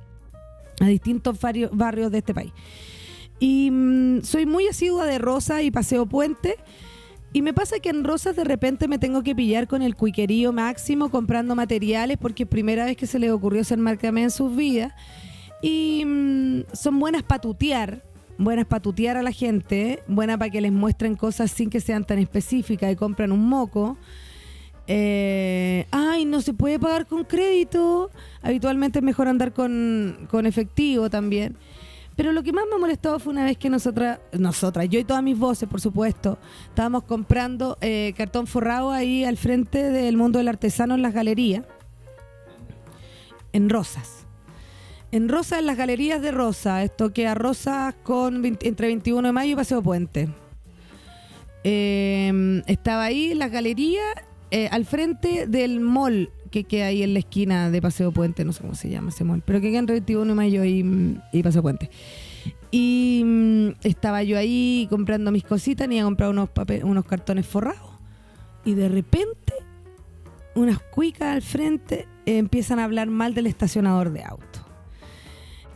a 0.81 0.87
distintos 0.87 1.39
barrios 1.73 2.13
de 2.13 2.19
este 2.19 2.35
país. 2.35 2.53
Y 3.41 3.71
mm, 3.71 4.23
soy 4.23 4.47
muy 4.47 4.67
asidua 4.67 5.07
de 5.07 5.19
Rosa 5.19 5.63
y 5.63 5.71
Paseo 5.71 6.07
Puente. 6.07 6.57
Y 7.33 7.43
me 7.43 7.53
pasa 7.53 7.79
que 7.79 7.91
en 7.91 8.05
Rosas 8.05 8.37
de 8.37 8.45
repente 8.45 8.89
me 8.89 8.99
tengo 8.99 9.23
que 9.23 9.35
pillar 9.35 9.69
con 9.69 9.83
el 9.83 9.97
cuiquerío 9.97 10.53
máximo 10.53 11.11
comprando 11.11 11.55
materiales 11.55 12.17
porque 12.19 12.45
es 12.45 12.49
primera 12.49 12.87
vez 12.87 12.97
que 12.97 13.07
se 13.07 13.19
les 13.19 13.31
ocurrió 13.31 13.63
ser 13.65 13.79
marcame 13.79 14.23
en 14.23 14.31
sus 14.31 14.55
vidas. 14.57 14.95
Y 15.61 16.05
mm, 16.07 16.63
son 16.73 16.99
buenas 16.99 17.23
para 17.23 17.41
tutear, 17.41 18.03
buenas 18.39 18.65
para 18.67 18.81
tutear 18.81 19.17
a 19.17 19.23
la 19.23 19.33
gente, 19.33 20.03
buenas 20.09 20.39
para 20.39 20.51
que 20.51 20.61
les 20.61 20.73
muestren 20.73 21.17
cosas 21.17 21.51
sin 21.51 21.69
que 21.69 21.81
sean 21.81 22.05
tan 22.05 22.19
específicas 22.19 22.91
y 22.93 22.97
compran 22.97 23.31
un 23.31 23.47
moco. 23.47 23.99
Eh, 24.87 25.87
ay, 25.91 26.25
no 26.25 26.41
se 26.41 26.55
puede 26.55 26.79
pagar 26.79 27.07
con 27.07 27.25
crédito. 27.25 28.11
Habitualmente 28.41 29.01
es 29.01 29.05
mejor 29.05 29.29
andar 29.29 29.53
con, 29.53 30.27
con 30.31 30.47
efectivo 30.47 31.11
también. 31.11 31.57
Pero 32.19 32.33
lo 32.33 32.43
que 32.43 32.53
más 32.53 32.65
me 32.69 32.77
molestó 32.79 33.21
fue 33.21 33.33
una 33.33 33.45
vez 33.45 33.57
que 33.59 33.71
nosotras, 33.71 34.19
nosotras, 34.33 34.89
yo 34.89 34.99
y 34.99 35.05
todas 35.05 35.23
mis 35.23 35.39
voces, 35.39 35.69
por 35.69 35.81
supuesto, 35.81 36.37
estábamos 36.65 37.05
comprando 37.05 37.79
eh, 37.81 38.13
cartón 38.17 38.49
forrado 38.49 38.91
ahí 38.91 39.23
al 39.23 39.37
frente 39.37 39.85
del 39.85 40.17
mundo 40.17 40.41
del 40.41 40.49
artesano 40.49 40.97
en 40.97 41.03
las 41.03 41.15
galerías, 41.15 41.63
en 43.53 43.71
Rosas. 43.71 44.27
En 45.13 45.29
Rosas, 45.29 45.61
en 45.61 45.67
las 45.67 45.77
galerías 45.77 46.21
de 46.21 46.33
Rosa, 46.33 46.83
esto 46.83 47.13
que 47.13 47.29
a 47.29 47.37
Rosas 47.37 47.95
con 48.03 48.45
entre 48.45 48.89
21 48.89 49.29
de 49.29 49.33
mayo 49.33 49.53
y 49.53 49.55
Paseo 49.55 49.81
Puente. 49.81 50.29
Eh, 51.63 52.65
estaba 52.67 53.05
ahí 53.05 53.31
en 53.31 53.39
las 53.39 53.53
galerías, 53.53 54.05
eh, 54.51 54.69
al 54.73 54.87
frente 54.87 55.47
del 55.47 55.79
mall 55.79 56.33
que 56.49 56.65
queda 56.65 56.87
ahí 56.87 57.03
en 57.03 57.13
la 57.13 57.21
esquina 57.21 57.71
de 57.71 57.81
Paseo 57.81 58.13
Puente, 58.13 58.45
no 58.45 58.53
sé 58.53 58.61
cómo 58.61 58.75
se 58.75 58.89
llama 58.89 59.11
ese 59.11 59.25
mall, 59.25 59.43
pero 59.45 59.61
que 59.61 59.69
queda 59.69 59.81
entre 59.81 59.95
21 59.95 60.27
de 60.27 60.35
mayo 60.35 60.65
y, 60.65 61.19
y 61.33 61.43
Paseo 61.43 61.63
Puente. 61.63 61.91
Y 62.71 63.23
mm, 63.25 63.69
estaba 63.83 64.23
yo 64.23 64.37
ahí 64.37 64.87
comprando 64.91 65.31
mis 65.31 65.45
cositas, 65.45 65.89
ni 65.89 65.99
a 65.99 66.05
comprar 66.05 66.31
unos, 66.31 66.51
unos 66.83 67.05
cartones 67.05 67.47
forrados. 67.47 67.91
Y 68.65 68.75
de 68.75 68.89
repente, 68.89 69.55
unas 70.55 70.79
cuicas 70.79 71.35
al 71.35 71.43
frente 71.43 72.07
empiezan 72.27 72.79
a 72.79 72.85
hablar 72.85 73.09
mal 73.09 73.35
del 73.35 73.47
estacionador 73.47 74.13
de 74.13 74.25
auto. 74.25 74.45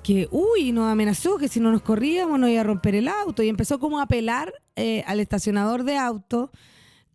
Que, 0.02 0.28
uy, 0.30 0.72
nos 0.72 0.90
amenazó 0.90 1.38
que 1.38 1.48
si 1.48 1.60
no 1.60 1.70
nos 1.70 1.82
corríamos 1.82 2.38
nos 2.38 2.50
iba 2.50 2.60
a 2.60 2.64
romper 2.64 2.94
el 2.94 3.08
auto. 3.08 3.42
Y 3.42 3.48
empezó 3.48 3.78
como 3.78 4.00
a 4.00 4.02
apelar 4.02 4.52
eh, 4.76 5.04
al 5.06 5.20
estacionador 5.20 5.84
de 5.84 5.96
auto 5.96 6.50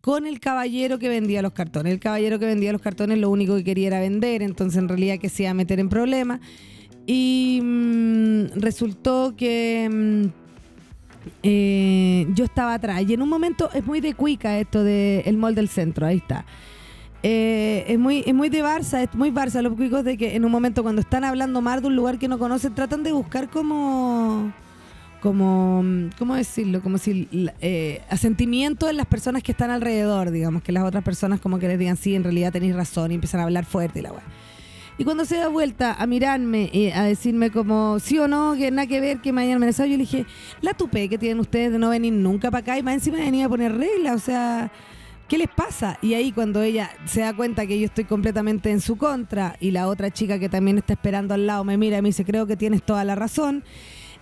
con 0.07 0.25
el 0.25 0.39
caballero 0.39 0.99
que 0.99 1.09
vendía 1.09 1.41
los 1.41 1.51
cartones. 1.51 1.91
El 1.91 1.99
caballero 1.99 2.39
que 2.39 2.45
vendía 2.45 2.71
los 2.71 2.81
cartones 2.81 3.17
lo 3.17 3.29
único 3.29 3.57
que 3.57 3.65
quería 3.65 3.87
era 3.87 3.99
vender, 3.99 4.41
entonces 4.41 4.77
en 4.77 4.87
realidad 4.87 5.17
que 5.19 5.27
se 5.27 5.43
iba 5.43 5.51
a 5.51 5.53
meter 5.53 5.81
en 5.81 5.89
problemas. 5.89 6.39
Y 7.05 7.59
mm, 7.61 8.45
resultó 8.55 9.33
que 9.35 9.89
mm, 9.91 10.27
eh, 11.43 12.25
yo 12.33 12.45
estaba 12.45 12.75
atrás. 12.75 13.03
Y 13.05 13.15
en 13.15 13.21
un 13.21 13.27
momento 13.27 13.69
es 13.73 13.85
muy 13.85 13.99
de 13.99 14.13
cuica 14.13 14.57
esto 14.57 14.81
del 14.81 15.23
el 15.25 15.35
mall 15.35 15.55
del 15.55 15.67
centro, 15.67 16.05
ahí 16.05 16.19
está. 16.19 16.45
Eh, 17.21 17.83
es, 17.89 17.99
muy, 17.99 18.23
es 18.25 18.33
muy 18.33 18.47
de 18.47 18.63
Barça, 18.63 19.03
es 19.03 19.13
muy 19.13 19.29
Barça 19.29 19.61
los 19.61 19.73
cuicos 19.73 20.05
de 20.05 20.15
que 20.15 20.37
en 20.37 20.45
un 20.45 20.51
momento 20.53 20.83
cuando 20.83 21.01
están 21.01 21.25
hablando 21.25 21.61
mal 21.61 21.81
de 21.81 21.87
un 21.87 21.97
lugar 21.97 22.17
que 22.17 22.29
no 22.29 22.39
conocen, 22.39 22.73
tratan 22.73 23.03
de 23.03 23.11
buscar 23.11 23.49
como 23.49 24.53
como, 25.21 25.83
¿cómo 26.17 26.35
decirlo? 26.35 26.81
Como 26.81 26.97
si 26.97 27.27
eh, 27.61 28.01
asentimiento 28.09 28.89
en 28.89 28.97
las 28.97 29.07
personas 29.07 29.43
que 29.43 29.51
están 29.51 29.71
alrededor, 29.71 30.31
digamos, 30.31 30.63
que 30.63 30.71
las 30.71 30.83
otras 30.83 31.03
personas 31.03 31.39
como 31.39 31.59
que 31.59 31.67
les 31.67 31.79
digan, 31.79 31.97
sí, 31.97 32.15
en 32.15 32.23
realidad 32.23 32.51
tenéis 32.51 32.75
razón 32.75 33.11
y 33.11 33.15
empiezan 33.15 33.41
a 33.41 33.43
hablar 33.43 33.65
fuerte 33.65 33.99
y 33.99 34.01
la 34.03 34.11
weá. 34.11 34.23
Y 34.99 35.03
cuando 35.03 35.25
se 35.25 35.37
da 35.37 35.47
vuelta 35.47 35.93
a 35.93 36.07
mirarme, 36.07 36.69
y 36.73 36.89
a 36.89 37.03
decirme 37.03 37.51
como 37.51 37.99
sí 37.99 38.17
o 38.17 38.27
no, 38.27 38.55
que 38.55 38.71
nada 38.71 38.87
que 38.87 38.99
ver, 38.99 39.19
que 39.21 39.31
mañana 39.31 39.59
me 39.59 39.71
yo 39.71 39.85
le 39.85 39.97
dije, 39.97 40.25
la 40.61 40.73
tupe 40.73 41.07
que 41.07 41.19
tienen 41.19 41.39
ustedes 41.39 41.71
de 41.71 41.77
no 41.77 41.89
venir 41.89 42.13
nunca 42.13 42.49
para 42.49 42.61
acá 42.61 42.79
y 42.79 42.83
más 42.83 42.95
encima 42.95 43.17
venía 43.17 43.45
a 43.45 43.49
poner 43.49 43.77
reglas, 43.77 44.15
o 44.15 44.19
sea, 44.25 44.71
¿qué 45.27 45.37
les 45.37 45.49
pasa? 45.49 45.99
Y 46.01 46.15
ahí 46.15 46.31
cuando 46.31 46.63
ella 46.63 46.89
se 47.05 47.21
da 47.21 47.35
cuenta 47.35 47.67
que 47.67 47.79
yo 47.79 47.85
estoy 47.85 48.05
completamente 48.05 48.71
en 48.71 48.81
su 48.81 48.97
contra 48.97 49.55
y 49.59 49.69
la 49.69 49.87
otra 49.87 50.09
chica 50.09 50.39
que 50.39 50.49
también 50.49 50.79
está 50.79 50.93
esperando 50.93 51.35
al 51.35 51.45
lado 51.45 51.63
me 51.63 51.77
mira 51.77 51.99
y 51.99 52.01
me 52.01 52.09
dice, 52.09 52.25
creo 52.25 52.47
que 52.47 52.57
tienes 52.57 52.81
toda 52.81 53.03
la 53.03 53.13
razón 53.13 53.63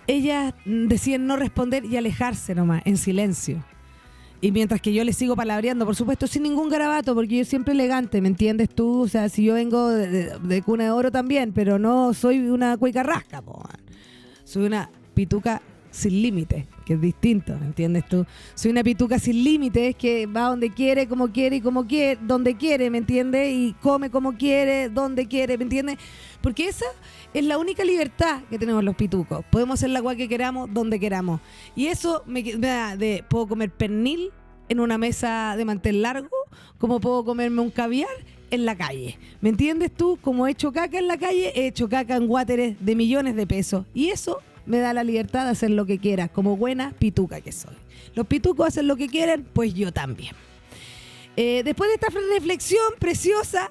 ellas 0.06 0.54
deciden 0.64 1.26
no 1.26 1.36
responder 1.36 1.84
y 1.84 1.96
alejarse 1.96 2.54
nomás, 2.54 2.82
en 2.84 2.96
silencio. 2.96 3.64
Y 4.40 4.52
mientras 4.52 4.80
que 4.80 4.92
yo 4.92 5.02
les 5.02 5.16
sigo 5.16 5.34
palabreando, 5.34 5.86
por 5.86 5.96
supuesto, 5.96 6.26
sin 6.26 6.42
ningún 6.42 6.68
garabato, 6.68 7.14
porque 7.14 7.38
yo 7.38 7.44
siempre 7.44 7.72
elegante, 7.72 8.20
¿me 8.20 8.28
entiendes 8.28 8.68
tú? 8.68 9.00
O 9.00 9.08
sea, 9.08 9.28
si 9.28 9.44
yo 9.44 9.54
vengo 9.54 9.88
de, 9.88 10.62
cuna 10.64 10.84
de 10.84 10.90
oro 10.90 11.10
también, 11.10 11.52
pero 11.52 11.78
no 11.78 12.12
soy 12.12 12.40
una 12.40 12.76
cuica 12.76 13.02
rasca, 13.02 13.42
soy 14.44 14.66
una 14.66 14.90
pituca 15.14 15.62
sin 15.90 16.20
límite, 16.20 16.66
que 16.84 16.94
es 16.94 17.00
distinto, 17.00 17.56
¿me 17.58 17.66
entiendes 17.66 18.06
tú? 18.06 18.26
Soy 18.54 18.70
una 18.70 18.84
pituca 18.84 19.18
sin 19.18 19.42
límites 19.42 19.96
que 19.96 20.26
va 20.26 20.50
donde 20.50 20.68
quiere, 20.68 21.08
como 21.08 21.32
quiere 21.32 21.56
y 21.56 21.60
como 21.62 21.86
quiere, 21.86 22.20
donde 22.22 22.54
quiere, 22.56 22.90
¿me 22.90 22.98
entiendes? 22.98 23.50
Y 23.50 23.74
come 23.80 24.10
como 24.10 24.36
quiere, 24.36 24.90
donde 24.90 25.26
quiere, 25.26 25.56
¿me 25.56 25.64
entiendes? 25.64 25.96
Porque 26.42 26.68
esa 26.68 26.84
es 27.36 27.44
la 27.44 27.58
única 27.58 27.84
libertad 27.84 28.44
que 28.48 28.58
tenemos 28.58 28.82
los 28.82 28.96
pitucos. 28.96 29.44
Podemos 29.50 29.78
hacer 29.78 29.90
la 29.90 29.98
agua 29.98 30.16
que 30.16 30.26
queramos, 30.26 30.72
donde 30.72 30.98
queramos. 30.98 31.42
Y 31.74 31.88
eso 31.88 32.22
me, 32.24 32.42
da 32.42 32.96
de, 32.96 33.24
puedo 33.28 33.46
comer 33.46 33.70
pernil 33.70 34.30
en 34.70 34.80
una 34.80 34.96
mesa 34.96 35.54
de 35.54 35.66
mantel 35.66 36.00
largo, 36.00 36.34
como 36.78 36.98
puedo 36.98 37.26
comerme 37.26 37.60
un 37.60 37.70
caviar 37.70 38.08
en 38.50 38.64
la 38.64 38.74
calle. 38.74 39.18
¿Me 39.42 39.50
entiendes 39.50 39.92
tú? 39.92 40.18
Como 40.22 40.46
he 40.46 40.52
hecho 40.52 40.72
caca 40.72 40.98
en 40.98 41.08
la 41.08 41.18
calle, 41.18 41.52
he 41.54 41.66
hecho 41.66 41.90
caca 41.90 42.16
en 42.16 42.26
guáteres 42.26 42.76
de 42.80 42.96
millones 42.96 43.36
de 43.36 43.46
pesos. 43.46 43.84
Y 43.92 44.08
eso 44.08 44.38
me 44.64 44.78
da 44.78 44.94
la 44.94 45.04
libertad 45.04 45.44
de 45.44 45.50
hacer 45.50 45.70
lo 45.70 45.84
que 45.84 45.98
quiera, 45.98 46.28
como 46.28 46.56
buena 46.56 46.92
pituca 46.98 47.42
que 47.42 47.52
soy. 47.52 47.76
Los 48.14 48.26
pitucos 48.26 48.68
hacen 48.68 48.88
lo 48.88 48.96
que 48.96 49.08
quieren, 49.08 49.46
pues 49.52 49.74
yo 49.74 49.92
también. 49.92 50.34
Eh, 51.36 51.60
después 51.66 51.90
de 51.90 51.96
esta 51.96 52.08
reflexión 52.34 52.94
preciosa, 52.98 53.70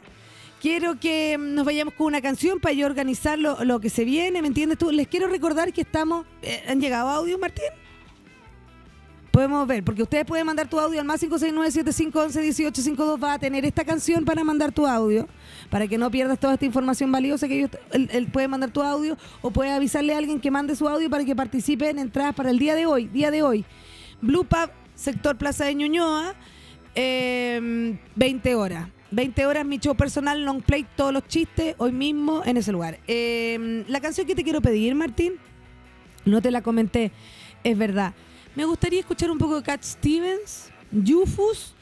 quiero 0.66 1.00
que 1.00 1.38
nos 1.38 1.64
vayamos 1.64 1.94
con 1.94 2.08
una 2.08 2.24
canción 2.24 2.60
para 2.60 2.74
yo 2.74 2.88
organizar 2.88 3.38
lo, 3.38 3.80
que 3.80 3.92
se 3.92 4.04
viene, 4.04 4.42
¿me 4.42 4.48
entiendes? 4.48 4.80
Les 4.92 5.08
quiero 5.08 5.28
recordar 5.28 5.72
que 5.72 5.82
estamos... 5.82 6.26
Eh, 6.42 6.64
¿Han 6.68 6.82
llegado 6.82 7.08
audios, 7.10 7.40
Martín? 7.40 7.66
Podemos 9.30 9.68
ver, 9.68 9.84
porque 9.84 10.02
ustedes 10.02 10.26
pueden 10.26 10.48
mandar 10.48 10.68
tu 10.68 10.80
audio 10.80 11.00
al 11.00 11.06
más 11.06 11.22
569-7511-1852. 11.22 13.24
Va 13.24 13.34
a 13.34 13.40
tener 13.40 13.64
esta 13.64 13.86
canción 13.86 14.26
para 14.26 14.44
mandar 14.44 14.72
tu 14.72 14.88
audio, 14.88 15.28
para 15.70 15.88
que 15.88 16.00
no 16.00 16.10
pierdas 16.10 16.40
toda 16.40 16.54
esta 16.54 16.66
información 16.66 17.12
valiosa 17.12 17.48
que 17.48 17.60
ellos, 17.60 17.70
él, 17.92 18.28
puede 18.34 18.48
mandar 18.48 18.72
tu 18.72 18.82
audio 18.82 19.20
o 19.44 19.52
puede 19.52 19.70
avisarle 19.70 20.16
a 20.16 20.18
alguien 20.18 20.40
que 20.40 20.50
mande 20.50 20.76
su 20.76 20.90
audio 20.90 21.12
para 21.12 21.24
que 21.26 21.36
participe 21.36 21.92
en 21.92 22.00
entradas 22.00 22.34
para 22.34 22.50
el 22.50 22.58
día 22.58 22.74
de 22.74 22.88
hoy, 22.88 23.06
día 23.06 23.30
de 23.30 23.44
hoy. 23.44 23.66
Blue 24.20 24.46
Pub, 24.46 24.72
sector 24.96 25.38
Plaza 25.38 25.66
de 25.66 25.76
Ñuñoa, 25.76 26.34
20 26.96 28.00
em, 28.26 28.58
horas. 28.58 28.95
20 29.12 29.46
horas 29.46 29.66
mi 29.66 29.78
show 29.80 29.96
personal, 29.96 30.44
long 30.44 30.62
play, 30.62 30.86
todos 30.96 31.14
los 31.14 31.28
chistes, 31.28 31.76
hoy 31.78 31.92
mismo 31.92 32.42
en 32.46 32.58
ese 32.58 32.72
lugar. 32.72 33.00
Em, 33.08 33.86
la 33.88 34.02
canción 34.02 34.26
que 34.28 34.36
te 34.36 34.44
quiero 34.44 34.62
pedir, 34.62 34.96
Martín, 34.96 35.34
no 36.26 36.42
te 36.42 36.52
la 36.52 36.62
comenté, 36.62 37.12
es 37.64 37.78
verdad. 37.78 38.14
Me 38.56 38.66
gustaría 38.66 39.00
escuchar 39.00 39.30
un 39.32 39.38
poco 39.38 39.58
de 39.58 39.64
Cat 39.64 39.84
Stevens, 39.84 40.70
Yufus. 40.92 41.74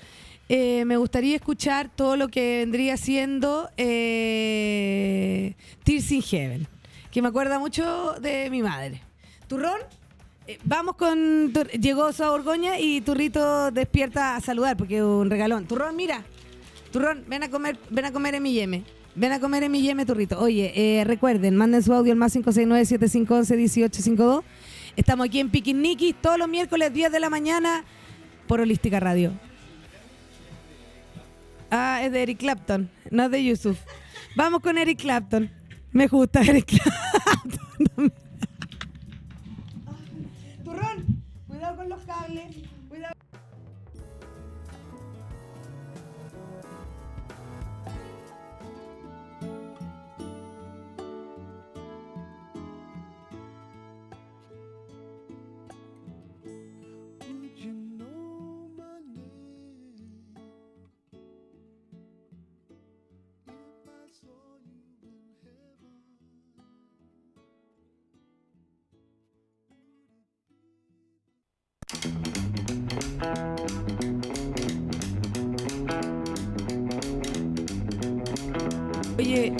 eh, 0.49 0.83
me 0.85 0.97
gustaría 0.97 1.35
escuchar 1.35 1.89
todo 1.95 2.17
lo 2.17 2.27
que 2.27 2.57
vendría 2.59 2.97
siendo 2.97 3.69
eh, 3.77 5.55
Tears 5.83 6.11
in 6.11 6.21
Heaven, 6.21 6.67
que 7.11 7.21
me 7.21 7.29
acuerda 7.29 7.59
mucho 7.59 8.15
de 8.21 8.49
mi 8.49 8.61
madre. 8.61 9.01
Turrón, 9.47 9.79
eh, 10.47 10.59
vamos 10.65 10.95
con. 10.97 11.53
Llegó 11.79 12.11
su 12.11 12.23
Borgoña 12.23 12.77
y 12.79 13.01
Turrito 13.01 13.71
despierta 13.71 14.35
a 14.35 14.41
saludar 14.41 14.75
porque 14.75 14.97
es 14.97 15.03
un 15.03 15.29
regalón. 15.29 15.65
Turrón, 15.65 15.95
mira. 15.95 16.25
Turrón, 16.93 17.25
ven 17.27 17.41
a 17.41 17.49
comer, 17.49 17.79
ven 17.89 18.05
a 18.05 18.11
comer 18.11 18.35
en 18.35 18.43
mi 18.43 18.53
yeme. 18.53 18.83
Ven 19.15 19.31
a 19.31 19.39
comer 19.39 19.63
en 19.63 19.71
mi 19.71 19.81
yeme, 19.81 20.05
Turrito. 20.05 20.39
Oye, 20.39 20.71
eh, 20.75 21.03
recuerden, 21.03 21.55
manden 21.55 21.81
su 21.81 21.91
audio 21.91 22.13
al 22.13 22.19
más 22.19 22.35
569-7511-1852. 22.35 24.43
Estamos 24.95 25.25
aquí 25.25 25.39
en 25.39 25.49
Piquiniquis 25.49 26.13
todos 26.21 26.37
los 26.37 26.47
miércoles 26.47 26.93
10 26.93 27.11
de 27.11 27.19
la 27.19 27.31
mañana 27.31 27.83
por 28.45 28.61
Holística 28.61 28.99
Radio. 28.99 29.33
Ah, 31.71 32.01
es 32.03 32.11
de 32.11 32.21
Eric 32.21 32.37
Clapton, 32.37 32.91
no 33.09 33.23
es 33.23 33.31
de 33.31 33.43
Yusuf. 33.43 33.79
Vamos 34.35 34.61
con 34.61 34.77
Eric 34.77 35.01
Clapton. 35.01 35.49
Me 35.91 36.05
gusta 36.05 36.41
Eric 36.41 36.67
Clapton. 36.67 37.82
Oye, 79.17 79.53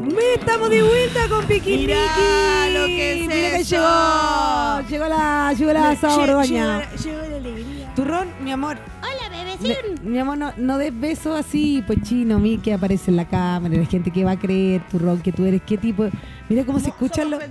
me 0.00 0.34
estamos 0.34 0.70
de 0.70 0.82
vuelta 0.82 1.28
con 1.28 1.44
Piquiniqui. 1.46 1.86
Mira 1.86 2.70
lo 2.70 2.86
que 2.86 3.12
es 3.12 3.20
Mira 3.20 3.34
que 3.34 3.56
eso. 3.56 3.76
llegó. 3.76 4.88
Llegó 4.88 5.08
la, 5.08 5.52
llegó 5.56 5.72
la 5.72 5.96
Saborgoña. 5.96 6.80
Llegó, 6.90 7.02
llegó 7.04 7.30
la 7.30 7.36
alegría. 7.36 7.94
Turrón, 7.94 8.28
mi 8.42 8.52
amor. 8.52 8.78
Hola, 9.02 9.28
bebecín. 9.30 10.10
mi 10.10 10.18
amor, 10.18 10.38
no, 10.38 10.52
no 10.56 10.78
des 10.78 10.98
besos 10.98 11.38
así, 11.38 11.84
pues 11.86 12.00
chino, 12.02 12.38
mi 12.38 12.58
que 12.58 12.72
aparece 12.72 13.10
en 13.10 13.16
la 13.16 13.28
cámara, 13.28 13.76
la 13.76 13.84
gente 13.86 14.10
que 14.10 14.24
va 14.24 14.32
a 14.32 14.38
creer, 14.38 14.82
turrón, 14.90 15.20
que 15.20 15.32
tú 15.32 15.44
eres 15.44 15.62
qué 15.66 15.76
tipo. 15.76 16.08
Mira 16.52 16.66
cómo 16.66 16.78
se 16.80 16.88
escuchan 16.90 17.30
los. 17.30 17.42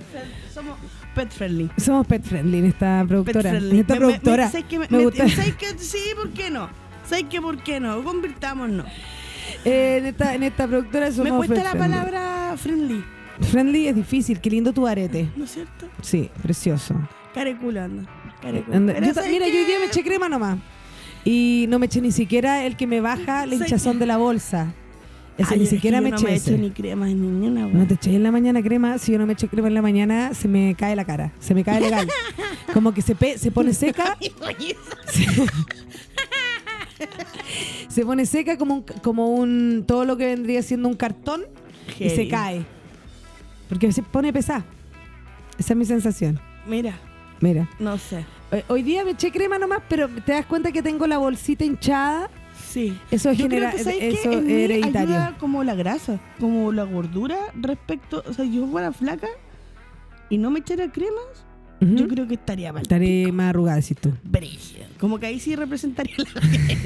somos 0.54 0.78
pet 1.16 1.32
friendly. 1.32 1.70
Somos 1.78 2.06
pet 2.08 2.24
friendly 2.24 2.60
en 2.60 2.66
esta 2.66 3.04
productora. 3.08 3.50
En 3.58 3.76
esta 3.80 3.94
Me- 3.96 4.00
productora. 4.00 4.52
me- 4.72 4.88
me- 4.98 5.04
gusta. 5.06 5.28
Sí, 5.78 6.00
¿por 6.16 6.30
qué 6.32 6.50
no? 6.52 6.70
¿Sabes 7.10 7.26
qué? 7.30 7.42
¿Por 7.42 7.58
qué 7.64 7.80
no? 7.80 8.04
Convirtámonos. 8.04 8.86
Eh, 9.66 9.98
en, 10.00 10.06
esta, 10.06 10.36
en 10.36 10.44
esta 10.44 10.68
productora 10.68 11.12
somos 11.12 11.32
Me 11.32 11.48
cuesta 11.48 11.64
la 11.64 11.72
friendly. 11.72 11.90
palabra 11.90 12.54
friendly, 12.58 13.04
Friendly 13.50 13.88
es 13.88 13.96
difícil, 13.96 14.40
qué 14.40 14.50
lindo 14.52 14.72
tu 14.72 14.86
arete. 14.86 15.30
¿no 15.36 15.46
es 15.46 15.52
cierto? 15.52 15.88
Sí, 16.02 16.30
precioso. 16.44 16.94
Careculando. 17.34 18.08
Anda, 18.72 18.94
Pero 18.94 19.08
yo 19.08 19.14
ta- 19.14 19.22
¿sabes 19.22 19.32
mira, 19.32 19.48
yo 19.48 19.56
hoy 19.58 19.66
día 19.66 19.80
me 19.80 19.86
eché 19.86 20.04
crema 20.04 20.30
nomás. 20.30 20.58
Y 21.26 21.66
no 21.70 21.80
me 21.80 21.88
eché 21.88 22.02
ni 22.02 22.12
siquiera 22.12 22.66
el 22.66 22.76
que 22.76 22.88
me 22.88 23.02
baja 23.02 23.46
la 23.46 23.54
¿Sabes 23.54 23.62
hinchazón 23.62 24.00
de 24.00 24.06
la 24.06 24.18
bolsa. 24.18 24.74
Ay, 25.50 25.58
ni 25.58 25.64
es 25.64 25.70
que 25.70 25.76
siquiera 25.78 26.02
me 26.02 26.10
no 26.12 26.16
eché 26.18 26.26
me 26.26 26.36
ese. 26.36 26.52
echo 26.54 26.62
ni 26.62 26.72
crema 26.72 27.06
ni 27.08 27.14
ni 27.16 27.48
una 27.48 27.68
No 27.68 27.88
te 27.88 27.94
eché 27.96 28.16
en 28.16 28.24
la 28.24 28.32
mañana 28.32 28.62
crema. 28.62 28.98
Si 28.98 29.12
yo 29.12 29.18
no 29.18 29.26
me 29.26 29.34
echo 29.34 29.48
crema 29.48 29.68
en 29.68 29.74
la 29.74 29.82
mañana, 29.82 30.34
se 30.34 30.48
me 30.48 30.76
cae 30.76 30.96
la 30.96 31.06
cara. 31.06 31.32
Se 31.40 31.54
me 31.56 31.64
cae 31.64 31.80
legal. 31.82 32.08
Como 32.74 32.94
que 32.94 33.02
se, 33.02 33.16
pe- 33.16 33.38
se 33.38 33.52
pone 33.52 33.74
seca. 33.74 34.18
se, 35.12 35.26
se 37.90 38.06
pone 38.06 38.26
seca 38.26 38.58
como 38.58 38.76
un, 38.76 38.82
como 39.02 39.30
un. 39.30 39.84
Todo 39.88 40.06
lo 40.06 40.18
que 40.18 40.26
vendría 40.28 40.62
siendo 40.62 40.88
un 40.88 40.96
cartón. 40.96 41.44
Y 42.00 42.10
se 42.10 42.28
cae. 42.28 42.66
Porque 43.70 43.92
se 43.92 44.02
pone 44.04 44.32
pesada. 44.34 44.66
Esa 45.58 45.74
es 45.74 45.78
mi 45.78 45.86
sensación. 45.86 46.40
Mira, 46.68 46.94
Mira. 47.40 47.70
no 47.80 47.98
sé. 47.98 48.26
Hoy 48.68 48.84
día 48.84 49.04
me 49.06 49.12
eché 49.12 49.32
crema 49.32 49.58
nomás, 49.58 49.80
pero 49.88 50.08
te 50.10 50.34
das 50.34 50.46
cuenta 50.46 50.72
que 50.72 50.82
tengo 50.82 51.08
la 51.08 51.18
bolsita 51.18 51.64
hinchada. 51.64 52.30
Sí. 52.72 52.98
Eso 53.12 53.30
es 53.32 53.38
genera, 53.38 53.72
que, 53.72 53.82
eso 53.82 53.90
es 53.90 54.26
hereditario. 54.48 55.02
ayuda 55.02 55.38
como 55.38 55.64
la 55.64 55.76
grasa, 55.76 56.22
como 56.40 56.72
la 56.72 56.84
gordura 56.84 57.38
respecto, 57.54 58.24
o 58.26 58.34
sea, 58.34 58.46
yo 58.46 58.66
fuera 58.68 58.94
flaca 58.94 59.28
y 60.30 60.38
no 60.38 60.52
me 60.52 60.60
echara 60.60 60.90
cremas, 60.90 61.46
yo 61.82 62.08
creo 62.08 62.28
que 62.28 62.36
estaría 62.36 62.72
mal. 62.72 62.84
Estaré 62.84 63.32
más 63.32 63.50
arrugada, 63.50 63.78
decís 63.78 63.98
tú. 64.00 64.14
Brígida. 64.24 64.86
Como 65.00 65.20
que 65.20 65.26
ahí 65.26 65.40
sí 65.40 65.56
representaría 65.56 66.16
la 66.18 66.42
que. 66.42 66.78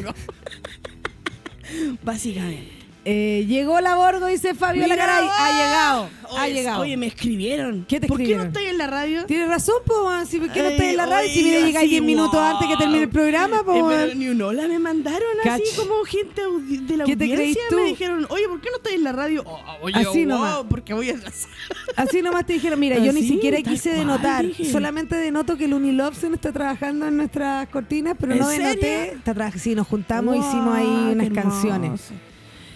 Básicamente. 2.03 2.84
Eh, 3.07 3.45
llegó 3.47 3.79
la 3.81 3.95
Borgo, 3.95 4.25
dice 4.25 4.55
Fabio 4.55 4.83
Mira, 4.83 4.95
Lacaray. 4.95 5.27
Ha 5.27 5.31
¡ah! 5.37 5.51
llegado. 5.51 6.09
ha 6.37 6.43
Oye, 6.43 6.53
llegado. 6.53 6.81
Oye, 6.81 6.97
me 6.97 7.05
escribieron. 7.05 7.85
¿Qué 7.87 7.99
te 7.99 8.07
¿Por 8.07 8.17
qué 8.17 8.35
no 8.35 8.43
estoy 8.43 8.65
en 8.65 8.79
la 8.79 8.87
radio? 8.87 9.25
Tienes 9.27 9.47
razón, 9.47 9.75
po, 9.85 10.05
man. 10.05 10.25
Si, 10.25 10.39
¿Por 10.39 10.51
qué 10.51 10.63
no 10.63 10.69
estás 10.69 10.87
en 10.87 10.97
la 10.97 11.05
radio? 11.05 11.29
Si 11.29 11.39
oye, 11.39 11.43
mira, 11.43 11.59
llegáis 11.59 11.77
así, 11.77 11.87
10 11.89 12.01
minutos 12.01 12.33
wow. 12.33 12.41
antes 12.41 12.67
que 12.67 12.77
termine 12.77 13.03
el 13.03 13.09
programa, 13.09 13.63
po, 13.63 13.75
Eh, 13.75 13.83
pero 13.87 14.15
ni 14.15 14.27
un 14.29 14.41
hola 14.41 14.67
me 14.67 14.79
mandaron 14.79 15.21
así 15.47 15.63
como 15.77 16.03
gente 16.03 16.41
de 16.41 16.97
la 16.97 17.05
¿Qué 17.05 17.15
te 17.15 17.25
audiencia. 17.25 17.35
creís 17.37 17.57
tú? 17.69 17.75
Me 17.75 17.83
dijeron, 17.83 18.25
oye, 18.29 18.47
¿por 18.47 18.59
qué 18.59 18.69
no 18.71 18.77
estás 18.77 18.93
en 18.93 19.03
la 19.03 19.11
radio? 19.11 19.43
Oh, 19.45 19.59
oye, 19.81 19.99
Así 19.99 20.25
wow, 20.25 20.37
nomás. 20.37 20.57
porque 20.67 20.93
voy 20.95 21.11
a. 21.11 21.15
Así 21.95 22.23
nomás 22.23 22.47
te 22.47 22.53
dijeron, 22.53 22.79
mira, 22.79 22.97
yo 22.97 23.13
ni 23.13 23.21
siquiera 23.21 23.61
quise 23.61 23.91
cual, 23.91 23.99
denotar. 23.99 24.45
dije. 24.47 24.65
Solamente 24.65 25.15
denoto 25.15 25.57
que 25.57 25.65
el 25.65 25.75
Unilobsen 25.75 26.33
está 26.33 26.51
trabajando 26.51 27.07
en 27.07 27.17
nuestras 27.17 27.67
cortinas, 27.69 28.15
pero 28.19 28.33
¿En 28.33 28.39
no 28.39 28.49
denoté. 28.49 29.11
Está 29.13 29.51
sí, 29.51 29.75
nos 29.75 29.85
juntamos, 29.87 30.35
Wow, 30.35 30.43
hicimos 30.47 30.75
ahí 30.75 31.11
unas 31.13 31.29
canciones. 31.29 32.01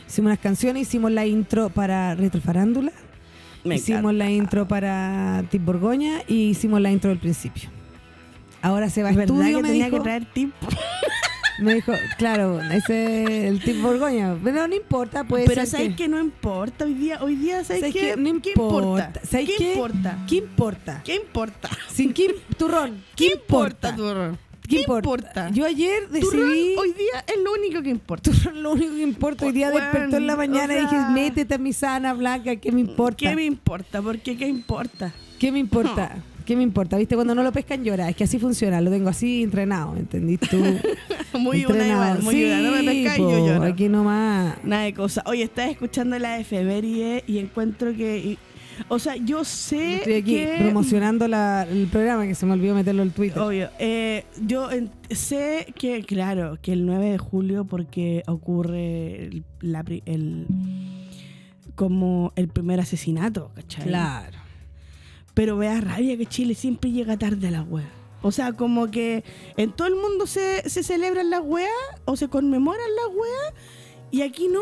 Hicimos 0.09 0.29
unas 0.29 0.39
canciones, 0.39 0.87
hicimos 0.87 1.11
la 1.11 1.25
intro 1.25 1.69
para 1.69 2.15
Retrofarándula. 2.15 2.91
Me 3.63 3.75
hicimos 3.75 4.13
la 4.13 4.29
intro 4.29 4.67
para 4.67 5.43
Tip 5.51 5.63
Borgoña 5.63 6.21
y 6.27 6.49
hicimos 6.49 6.81
la 6.81 6.91
intro 6.91 7.09
del 7.11 7.19
principio. 7.19 7.69
Ahora 8.61 8.89
se 8.89 9.03
va 9.03 9.09
a 9.09 9.11
¿Verdad 9.13 9.35
estudio, 9.37 9.57
que 9.57 9.63
me 9.63 9.69
tenía 9.69 9.85
dijo, 9.85 9.97
que 9.97 10.03
traer 10.03 10.25
tip? 10.33 10.51
me 11.59 11.75
dijo, 11.75 11.93
claro, 12.17 12.59
ese 12.61 13.23
es 13.23 13.29
el 13.51 13.63
Tip 13.63 13.81
Borgoña. 13.81 14.35
Pero 14.43 14.67
no 14.67 14.75
importa, 14.75 15.23
puede 15.25 15.45
Pero 15.45 15.65
¿sabes 15.65 15.89
que- 15.89 15.95
que 15.95 16.07
no 16.07 16.19
importa? 16.19 16.85
Hoy 16.85 16.93
día, 16.95 17.19
hoy 17.21 17.35
día 17.35 17.63
¿sabes, 17.63 17.81
¿Sabes 17.81 17.93
qué? 17.93 17.99
qué? 17.99 18.17
No 18.17 18.41
¿Qué 18.41 18.49
importa. 18.49 18.77
importa? 19.05 19.21
¿Sabes 19.25 19.45
¿Qué, 19.49 19.55
qué? 19.57 19.73
importa? 19.73 20.17
¿Qué 20.27 20.35
importa? 20.37 21.01
¿Qué 21.05 21.15
importa? 21.15 21.69
Sin 21.93 22.13
Kim 22.13 22.31
Turrón. 22.57 23.03
¿Qué 23.15 23.27
importa, 23.33 23.95
turrón? 23.95 24.37
¿Qué 24.69 24.75
¿Qué 24.75 24.81
importa? 24.81 25.09
importa? 25.09 25.49
Yo 25.49 25.65
ayer 25.65 26.07
decidí. 26.09 26.75
hoy 26.77 26.93
día 26.93 27.25
es 27.27 27.43
lo 27.43 27.51
único 27.53 27.81
que 27.81 27.89
importa. 27.89 28.29
Turrón, 28.31 28.61
lo 28.63 28.71
único 28.73 28.93
que 28.93 29.01
importa. 29.01 29.45
Hoy 29.47 29.51
día 29.51 29.71
Bueno, 29.71 29.87
despertó 29.87 30.17
en 30.17 30.27
la 30.27 30.35
mañana 30.35 30.73
o 30.73 30.77
y 30.77 30.81
dije, 30.81 30.95
métete 31.11 31.55
a 31.55 31.57
mi 31.57 31.73
sana 31.73 32.13
blanca, 32.13 32.55
¿qué 32.55 32.71
me 32.71 32.81
importa? 32.81 33.17
¿Qué 33.17 33.35
me 33.35 33.45
importa? 33.45 34.01
Porque 34.01 34.37
¿qué 34.37 34.47
importa? 34.47 35.11
¿Qué 35.39 35.51
me 35.51 35.59
importa? 35.59 36.17
¿Qué 36.45 36.55
me 36.55 36.63
importa? 36.63 36.97
¿Viste? 36.97 37.13
Cuando 37.13 37.35
no 37.35 37.43
lo 37.43 37.51
pescan 37.51 37.83
llora. 37.83 38.09
Es 38.09 38.15
que 38.15 38.23
así 38.23 38.39
funciona. 38.39 38.81
Lo 38.81 38.89
tengo 38.89 39.09
así 39.09 39.43
entrenado, 39.43 39.95
¿entendís 39.95 40.39
tú? 40.39 40.57
Muy 41.37 41.61
Entrenado. 41.61 42.21
muy 42.23 42.33
sí, 42.33 42.43
una. 42.45 42.59
No 42.59 42.71
me 42.71 43.11
po, 43.17 43.31
yo 43.31 43.45
lloro. 43.45 43.63
Aquí 43.63 43.87
nomás. 43.87 44.55
Nada 44.63 44.83
de 44.83 44.93
cosa. 44.95 45.21
Oye, 45.27 45.43
estaba 45.43 45.69
escuchando 45.69 46.17
la 46.17 46.39
efeméride 46.39 47.23
y 47.27 47.37
encuentro 47.37 47.95
que... 47.95 48.37
o 48.87 48.97
sea, 48.99 49.15
yo 49.17 49.43
sé 49.43 49.97
Estoy 49.97 50.13
aquí 50.13 50.35
que... 50.35 50.57
promocionando 50.59 51.27
la- 51.27 51.63
el 51.69 51.87
programa 51.87 52.25
que 52.25 52.35
se 52.35 52.45
me 52.45 52.53
olvidó 52.53 52.73
meterlo 52.75 53.01
al 53.01 53.11
Twitter. 53.11 53.39
Obvio. 53.39 53.69
Eh, 53.79 54.25
yo 54.45 54.71
en- 54.71 54.91
sé 55.09 55.67
que, 55.77 56.03
claro, 56.03 56.57
que 56.61 56.73
el 56.73 56.85
9 56.85 57.11
de 57.11 57.17
julio 57.17 57.65
porque 57.65 58.23
ocurre 58.27 59.25
el, 59.25 59.43
la 59.59 59.83
pri- 59.83 60.03
el- 60.05 60.47
como 61.75 62.33
el 62.35 62.47
primer 62.49 62.79
asesinato, 62.79 63.51
¿cachai? 63.55 63.85
Claro. 63.85 64.37
Pero 65.33 65.57
vea 65.57 65.79
rabia 65.79 66.17
que 66.17 66.25
Chile 66.25 66.53
siempre 66.55 66.91
llega 66.91 67.17
tarde 67.17 67.47
a 67.47 67.51
la 67.51 67.61
wea. 67.63 67.89
O 68.21 68.31
sea, 68.33 68.51
como 68.51 68.91
que 68.91 69.23
en 69.55 69.71
todo 69.71 69.87
el 69.87 69.95
mundo 69.95 70.27
se, 70.27 70.67
se 70.69 70.83
celebran 70.83 71.29
las 71.29 71.41
weas 71.41 71.71
o 72.05 72.17
se 72.17 72.27
conmemoran 72.27 72.87
las 72.97 73.15
weas 73.15 73.53
y 74.11 74.21
aquí 74.23 74.49
no. 74.49 74.61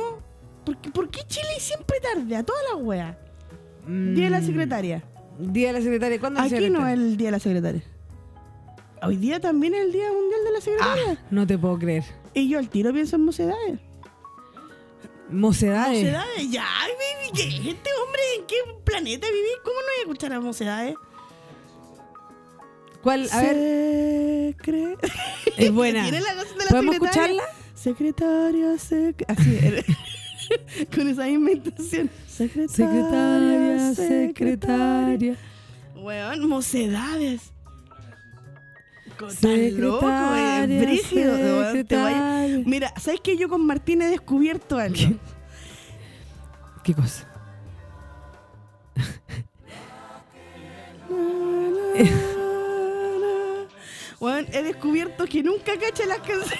¿Por 0.63 0.77
qué, 0.77 0.91
por 0.91 1.09
qué 1.09 1.21
Chile 1.27 1.47
siempre 1.59 1.97
tarde 1.99 2.35
a 2.35 2.43
todas 2.43 2.61
las 2.71 2.83
weas? 2.83 3.15
Día 3.87 4.25
de 4.25 4.29
la 4.29 4.39
Mm, 4.41 4.45
secretaria. 4.45 5.03
Día 5.39 5.67
de 5.67 5.73
la 5.73 5.81
secretaria. 5.81 6.19
¿Cuándo 6.19 6.39
es 6.41 6.45
Aquí 6.51 6.55
no 6.55 6.59
es 6.59 6.63
secretaria? 6.73 6.93
el 6.93 7.17
Día 7.17 7.27
de 7.27 7.31
la 7.31 7.39
Secretaria. 7.39 7.83
Hoy 9.03 9.15
día 9.17 9.39
también 9.39 9.73
es 9.75 9.81
el 9.81 9.91
Día 9.91 10.11
Mundial 10.11 10.43
de 10.43 10.51
la 10.51 10.61
Secretaria. 10.61 11.25
No 11.29 11.45
te 11.47 11.57
puedo 11.57 11.77
creer. 11.77 12.03
Y 12.33 12.49
yo 12.49 12.57
al 12.59 12.69
tiro 12.69 12.91
pienso 12.93 13.15
en 13.15 13.25
mocedades. 13.25 13.79
Mocedades. 15.29 15.99
Mocedades, 16.03 16.49
ya, 16.51 16.63
baby, 16.63 17.31
¿qué? 17.35 17.47
Este 17.69 17.89
hombre, 18.03 18.21
¿en 18.39 18.45
qué 18.47 18.55
planeta 18.83 19.27
vive? 19.27 19.47
¿Cómo 19.63 19.75
no 19.75 19.85
voy 19.85 19.95
a 19.99 20.01
escuchar 20.01 20.33
a 20.33 20.39
mocedades? 20.39 20.95
¿Cuál? 23.03 23.27
A 23.31 23.41
ver, 23.41 23.53
Se 23.55 24.55
cree. 24.57 24.97
es 25.57 25.71
buena. 25.71 26.03
¿Tiene 26.09 26.21
la 26.21 26.33
canción 26.35 26.57
de 26.57 26.63
la 26.65 26.69
¿Podemos 26.71 26.95
secretaria? 26.95 27.25
escucharla? 27.35 27.43
Secretaria, 27.75 28.67
sec- 28.77 29.25
así 29.27 29.59
era. 29.61 29.83
Con 30.95 31.07
esa 31.09 31.25
misma 31.25 31.51
intención. 31.51 32.09
Secretaria, 32.27 33.93
Secretaria, 33.93 33.95
secretaria. 33.95 35.35
Weón, 35.95 36.47
mocedades. 36.49 37.51
Tan 39.41 39.81
loco, 39.81 40.07
es 40.35 40.67
brígido. 40.81 41.33
weón, 41.33 41.85
te 41.85 41.95
vaya- 41.95 42.11
secretaria. 42.17 42.63
Mira, 42.65 42.93
¿sabes 42.99 43.19
que 43.21 43.35
yo 43.37 43.49
con 43.49 43.65
Martín 43.65 44.01
he 44.03 44.07
descubierto 44.09 44.77
algo? 44.77 45.13
¿Qué 46.83 46.93
cosa? 46.93 47.27
He 54.51 54.63
descubierto 54.63 55.25
que 55.25 55.43
nunca 55.43 55.73
cacha 55.79 56.05
las 56.07 56.17
canciones. 56.19 56.59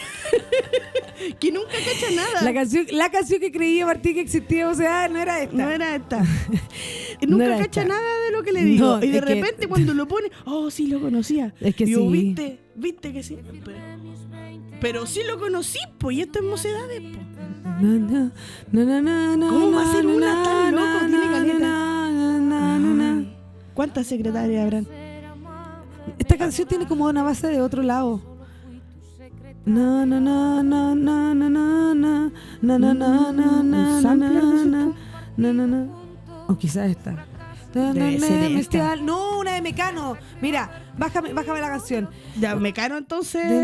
que 1.39 1.51
nunca 1.51 1.71
cacha 1.71 2.15
nada. 2.15 2.41
La 2.43 2.53
canción, 2.53 2.85
la 2.91 3.09
canción 3.09 3.39
que 3.39 3.51
creía 3.51 3.85
Martín 3.85 4.13
que 4.13 4.21
existía, 4.21 4.69
o 4.69 4.75
sea, 4.75 5.07
no 5.09 5.19
era 5.19 5.41
esta. 5.41 5.55
No 5.55 5.69
era 5.69 5.95
esta. 5.95 6.23
No 7.21 7.29
Nunca 7.29 7.45
era 7.45 7.57
cacha 7.57 7.81
esta. 7.81 7.95
nada 7.95 8.21
de 8.25 8.31
lo 8.31 8.43
que 8.43 8.51
le 8.51 8.63
digo. 8.63 8.85
No, 8.85 9.03
y 9.03 9.07
de 9.09 9.19
que- 9.19 9.25
repente 9.25 9.67
cuando 9.67 9.95
lo 9.95 10.07
pone, 10.07 10.29
oh, 10.45 10.69
sí 10.69 10.85
lo 10.85 11.01
conocía. 11.01 11.51
Es 11.59 11.75
que 11.75 11.85
Y 11.85 11.91
yo, 11.93 12.01
sí. 12.01 12.07
viste, 12.09 12.59
viste 12.75 13.11
que 13.11 13.23
sí. 13.23 13.39
Pero, 13.65 13.77
pero 14.79 15.05
sí 15.07 15.21
lo 15.25 15.39
conocí, 15.39 15.79
po, 15.97 16.11
y 16.11 16.21
esto 16.21 16.37
es 16.39 16.45
mocedades, 16.45 17.01
na, 17.81 18.31
na, 19.01 19.49
¿Cómo 19.49 19.71
va 19.71 19.89
a 19.89 19.91
ser 19.95 20.05
na, 20.05 20.13
una 20.13 20.35
na, 20.35 20.43
tan 20.43 20.75
loco? 20.75 20.99
Tiene 21.07 21.25
caleta. 21.25 21.73
¿Cuántas 23.73 24.05
secretarias 24.07 24.63
habrán? 24.63 24.87
Esta 26.37 26.45
canción 26.45 26.67
tiene 26.67 26.85
como 26.85 27.05
una 27.05 27.23
base 27.23 27.47
de 27.47 27.59
otro 27.61 27.81
lado. 27.81 28.21
Na 29.65 30.05
na 30.05 30.19
na 30.19 30.61
na 30.61 30.93
na 30.93 31.33
na 31.33 31.49
na 31.49 31.95
na 31.95 32.29
na 32.61 32.77
na 32.77 32.77
na 32.77 33.31
na 33.31 33.63
na 33.63 33.63
na 33.63 34.15
na 34.15 34.65
na 34.65 34.93
na 35.35 35.53
na 35.53 35.65
na 35.65 35.87
o 36.47 36.55
quizás 36.55 36.91
esta. 36.91 37.25
Debe 37.73 38.19
ser. 38.63 39.01
No, 39.01 39.39
una 39.39 39.53
de 39.53 39.61
Mecano. 39.63 40.15
Mira, 40.39 40.69
bájame, 40.95 41.33
bájame 41.33 41.59
la 41.59 41.69
canción. 41.69 42.07
Ya, 42.39 42.55
me 42.55 42.71
cano 42.71 42.99
entonces. 42.99 43.43
Na, 43.43 43.57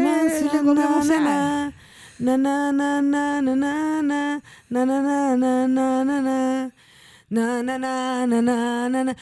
na, 2.17 2.71
na, 2.71 2.71
na, 2.71 3.01
na, 3.01 3.41
na, 3.41 4.01
na, 4.01 4.41
na, 4.71 4.85
na, 4.85 5.35
na, 5.37 5.67
na, 5.67 6.21
na. 6.21 6.71
Na, 7.29 7.61
na, 7.61 7.77
na, 7.77 8.25
na, 8.25 8.41
na, 8.41 8.89
na, 8.89 9.03
na. 9.03 9.15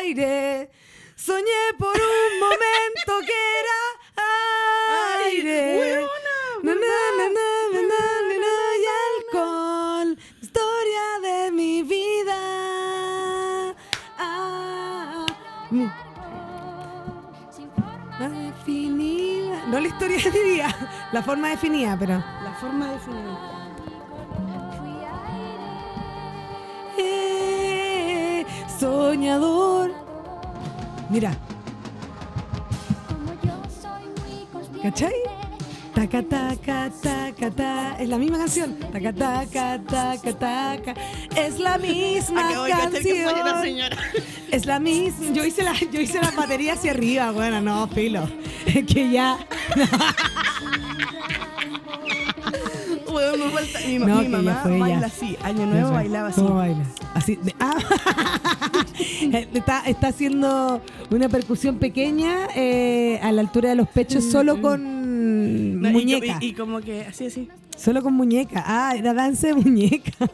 Aire, 0.00 0.70
Soñé 1.24 1.64
por 1.78 1.94
un 1.94 2.40
momento 2.40 3.12
que 3.24 3.38
era 3.60 3.80
aire. 5.22 5.60
¡Huevona! 5.78 6.36
y 8.82 8.86
alcohol. 9.06 10.18
Historia 10.40 11.06
de 11.22 11.52
mi 11.52 11.84
vida. 11.84 12.40
Ah. 14.18 15.26
No 19.68 19.78
la 19.80 19.86
historia 19.86 20.16
definida, 20.24 20.74
la 21.12 21.22
forma 21.22 21.50
definida, 21.50 21.96
pero. 22.00 22.14
La 22.14 22.56
forma 22.60 22.90
definida. 22.94 23.38
Eh, 26.98 28.44
soñador 28.80 30.01
Mira, 31.12 31.36
¿cachai? 34.82 35.12
Taca, 35.94 36.22
taca, 36.22 36.90
taca, 37.02 37.50
ta. 37.50 37.96
Es 38.00 38.08
la 38.08 38.16
misma 38.16 38.38
canción. 38.38 38.78
Taca, 38.90 39.12
taca, 39.12 39.78
taca, 39.86 40.32
taca. 40.38 40.94
Es 41.36 41.58
la 41.58 41.76
misma 41.76 42.48
Acabo 42.48 42.64
de 42.64 42.70
cachar 42.70 42.90
que 42.92 43.24
canción. 43.24 43.62
señora. 43.62 43.96
Es 44.50 44.64
la 44.64 44.80
misma. 44.80 45.32
Yo 45.34 45.44
hice 45.44 45.62
la, 45.62 45.74
yo 45.74 46.00
hice 46.00 46.18
la 46.18 46.30
batería 46.30 46.72
hacia 46.72 46.92
arriba. 46.92 47.30
Bueno, 47.32 47.60
no, 47.60 47.86
filo. 47.88 48.26
Es 48.64 48.86
que 48.86 49.10
ya. 49.10 49.36
Weón, 53.12 53.40
me 53.40 53.50
falta. 53.50 53.80
Mi, 53.86 53.98
No, 53.98 54.22
mi 54.22 54.28
mamá 54.28 54.60
fue, 54.62 54.72
ya. 54.72 54.78
baila 54.78 55.06
así. 55.06 55.36
Año 55.42 55.66
nuevo 55.66 55.90
bailaba 55.92 56.28
así. 56.28 56.40
¿Cómo 56.40 56.54
baila? 56.56 56.82
Así. 57.14 57.36
de- 57.36 57.54
ah. 57.60 57.74
está, 59.54 59.82
está 59.86 60.08
haciendo 60.08 60.80
una 61.10 61.28
percusión 61.28 61.78
pequeña 61.78 62.48
eh, 62.54 63.18
a 63.22 63.32
la 63.32 63.40
altura 63.42 63.70
de 63.70 63.76
los 63.76 63.88
pechos 63.88 64.24
solo 64.30 64.60
con 64.60 65.80
No, 65.80 65.88
y- 65.90 65.92
muñeca. 65.92 66.38
Y, 66.40 66.46
y 66.48 66.52
como 66.54 66.80
que 66.80 67.02
así, 67.02 67.26
así. 67.26 67.48
Solo 67.76 68.02
con 68.02 68.14
muñeca. 68.14 68.62
Ah, 68.66 68.94
era 68.96 69.14
danza 69.14 69.48
de 69.48 69.54
muñeca. 69.54 70.12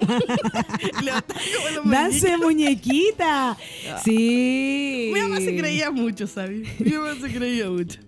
Danza 1.85 2.29
de 2.31 2.37
muñequita. 2.39 3.57
Sí. 4.05 5.11
Mi 5.15 5.21
mamá 5.21 5.41
se 5.41 5.57
creía 5.57 5.91
mucho, 5.91 6.27
¿sabes? 6.27 6.69
Mi 6.79 6.93
mamá 6.93 7.15
se 7.21 7.33
creía 7.33 7.69
mucho. 7.71 7.99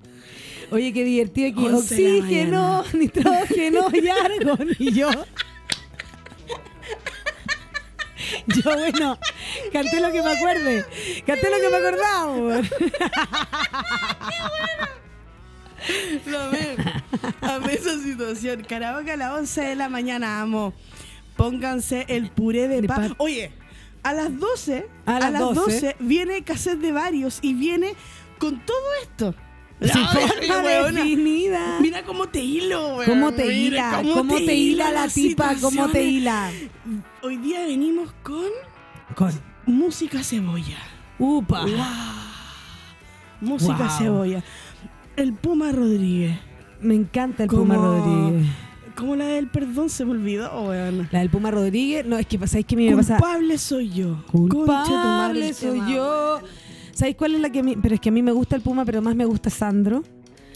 Oye, 0.71 0.93
qué 0.93 1.05
divertido 1.05 1.51
aquí. 1.51 1.67
Oxígeno, 1.75 2.85
nitrógeno 2.93 3.89
y 3.93 4.09
argón. 4.09 4.69
Y 4.79 4.93
yo. 4.93 5.11
Yo, 8.47 8.63
bueno, 8.77 9.19
canté 9.73 10.01
lo 10.01 10.13
que 10.13 10.23
me 10.23 10.31
acuerde. 10.33 10.85
Canté 11.27 11.51
lo 11.51 11.57
que 11.59 11.69
me 11.69 11.77
acordaba. 11.77 12.33
weón. 12.37 12.69
Lo 16.27 16.39
amé. 16.41 16.77
Amé 17.41 17.73
esa 17.75 17.99
situación. 17.99 18.65
Caravaca 18.69 19.15
a 19.15 19.17
las 19.17 19.33
11 19.33 19.61
de 19.63 19.77
la 19.77 19.89
mañana, 19.89 20.41
amo. 20.43 20.73
Pónganse 21.37 22.05
el 22.09 22.31
puré 22.31 22.69
de 22.69 22.83
De 22.83 22.89
papa. 22.89 23.09
pa- 23.09 23.15
Oye, 23.19 23.51
a 24.03 24.13
las 24.13 24.39
12, 24.39 24.87
A 25.07 25.17
a, 25.17 25.21
las 25.21 25.33
las 25.33 25.41
12. 25.43 25.61
12, 25.61 25.97
viene 26.01 26.43
cassette 26.45 26.79
de 26.81 26.93
varios 26.93 27.39
y 27.43 27.55
viene 27.55 27.95
con 28.39 28.61
todo 28.65 28.85
esto. 29.03 29.35
La 29.81 29.93
Ay, 29.95 30.49
forma 30.49 30.69
definida. 30.93 31.79
Mira 31.81 32.03
cómo 32.03 32.29
te 32.29 32.41
hilo, 32.45 32.97
weón. 32.97 33.07
¿Cómo 33.11 33.33
te 33.33 33.53
hila? 33.55 34.03
¿Cómo, 34.15 34.37
te 34.37 34.55
hila 34.55 34.91
la 34.93 35.09
tipa? 35.09 35.55
¿Cómo 35.61 35.89
te 35.89 36.03
hila? 36.05 36.51
Hoy 37.23 37.37
día 37.39 37.63
venimos 37.67 38.13
con 38.23 38.45
Con. 39.15 39.33
música 39.67 40.23
cebolla. 40.23 40.77
Upa. 41.19 41.65
Música 43.41 43.77
Wow. 43.89 43.99
cebolla. 43.99 44.45
El 45.17 45.33
Puma 45.33 45.73
Rodríguez. 45.73 46.39
Me 46.81 46.95
encanta 46.95 47.45
el 47.45 47.49
Como- 47.49 47.63
Puma 47.63 47.75
Rodríguez. 47.77 48.47
Como 48.97 49.17
la 49.17 49.25
del 49.27 49.49
perdón 49.49 49.89
se 49.89 50.05
me 50.05 50.11
olvidó, 50.13 50.51
weón. 50.63 51.09
La 51.11 51.21
del 51.21 51.31
Puma 51.31 51.51
Rodríguez, 51.51 52.05
no, 52.05 52.19
es 52.19 52.27
que 52.27 52.37
¿sabéis 52.47 52.67
que 52.67 52.75
a 52.75 52.79
mí 52.79 52.91
me 52.91 52.97
pasa? 52.97 53.17
Culpable 53.17 53.57
soy 53.57 53.89
yo. 53.91 54.23
Culpable 54.31 55.55
soy 55.55 55.81
yo. 55.91 56.41
¿Sabéis 57.01 57.17
cuál 57.17 57.35
es 57.35 57.41
la 57.41 57.51
que 57.51 57.61
a 57.61 57.63
mí? 57.63 57.77
Pero 57.81 57.95
es 57.95 58.01
que 58.01 58.11
a 58.11 58.13
mí 58.13 58.23
me 58.23 58.33
gusta 58.33 58.57
el 58.57 58.63
Puma, 58.63 58.85
pero 58.85 59.01
más 59.01 59.17
me 59.17 59.25
gusta 59.25 59.49
Sandro. 59.49 60.05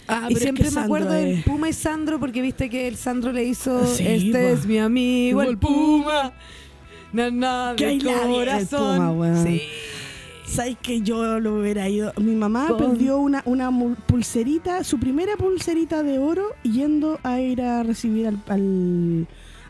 Ah, 0.07 0.27
y 0.29 0.35
es 0.35 0.41
siempre 0.41 0.65
que 0.69 0.71
me 0.73 0.81
acuerdo 0.83 1.11
del 1.13 1.39
es- 1.39 1.45
Puma 1.45 1.71
y 1.71 1.73
Sandro 1.73 2.21
porque 2.21 2.43
viste 2.43 2.69
que 2.69 2.87
el 2.87 2.97
Sandro 2.97 3.33
le 3.33 3.45
hizo 3.45 3.87
Sí, 3.87 4.05
Este 4.07 4.33
po. 4.33 4.39
es 4.61 4.67
mi 4.67 4.79
amigo, 4.79 5.41
el 5.43 5.57
Puma. 5.57 6.35
Na, 7.15 7.31
na, 7.31 7.73
Que 7.77 7.87
de 7.87 7.91
hay 7.93 7.99
corazón. 8.01 8.97
Puma, 8.99 9.13
weón. 9.13 9.43
Sí. 9.47 9.63
¿Sabes 10.47 10.77
que 10.83 11.01
yo 11.01 11.41
lo 11.41 11.61
hubiera 11.61 11.89
ido? 11.89 12.13
Mi 12.21 12.35
mamá 12.35 12.67
Con- 12.69 12.77
perdió 12.77 13.17
una, 13.19 13.43
una 13.47 13.71
pulserita, 14.07 14.85
su 14.85 14.99
primera 15.01 15.37
pulserita 15.39 16.03
de 16.03 16.19
oro, 16.19 16.45
yendo 16.63 17.19
a 17.23 17.41
ir 17.41 17.63
a 17.63 17.83
recibir 17.83 18.27
al, 18.27 18.39
al- 18.49 19.27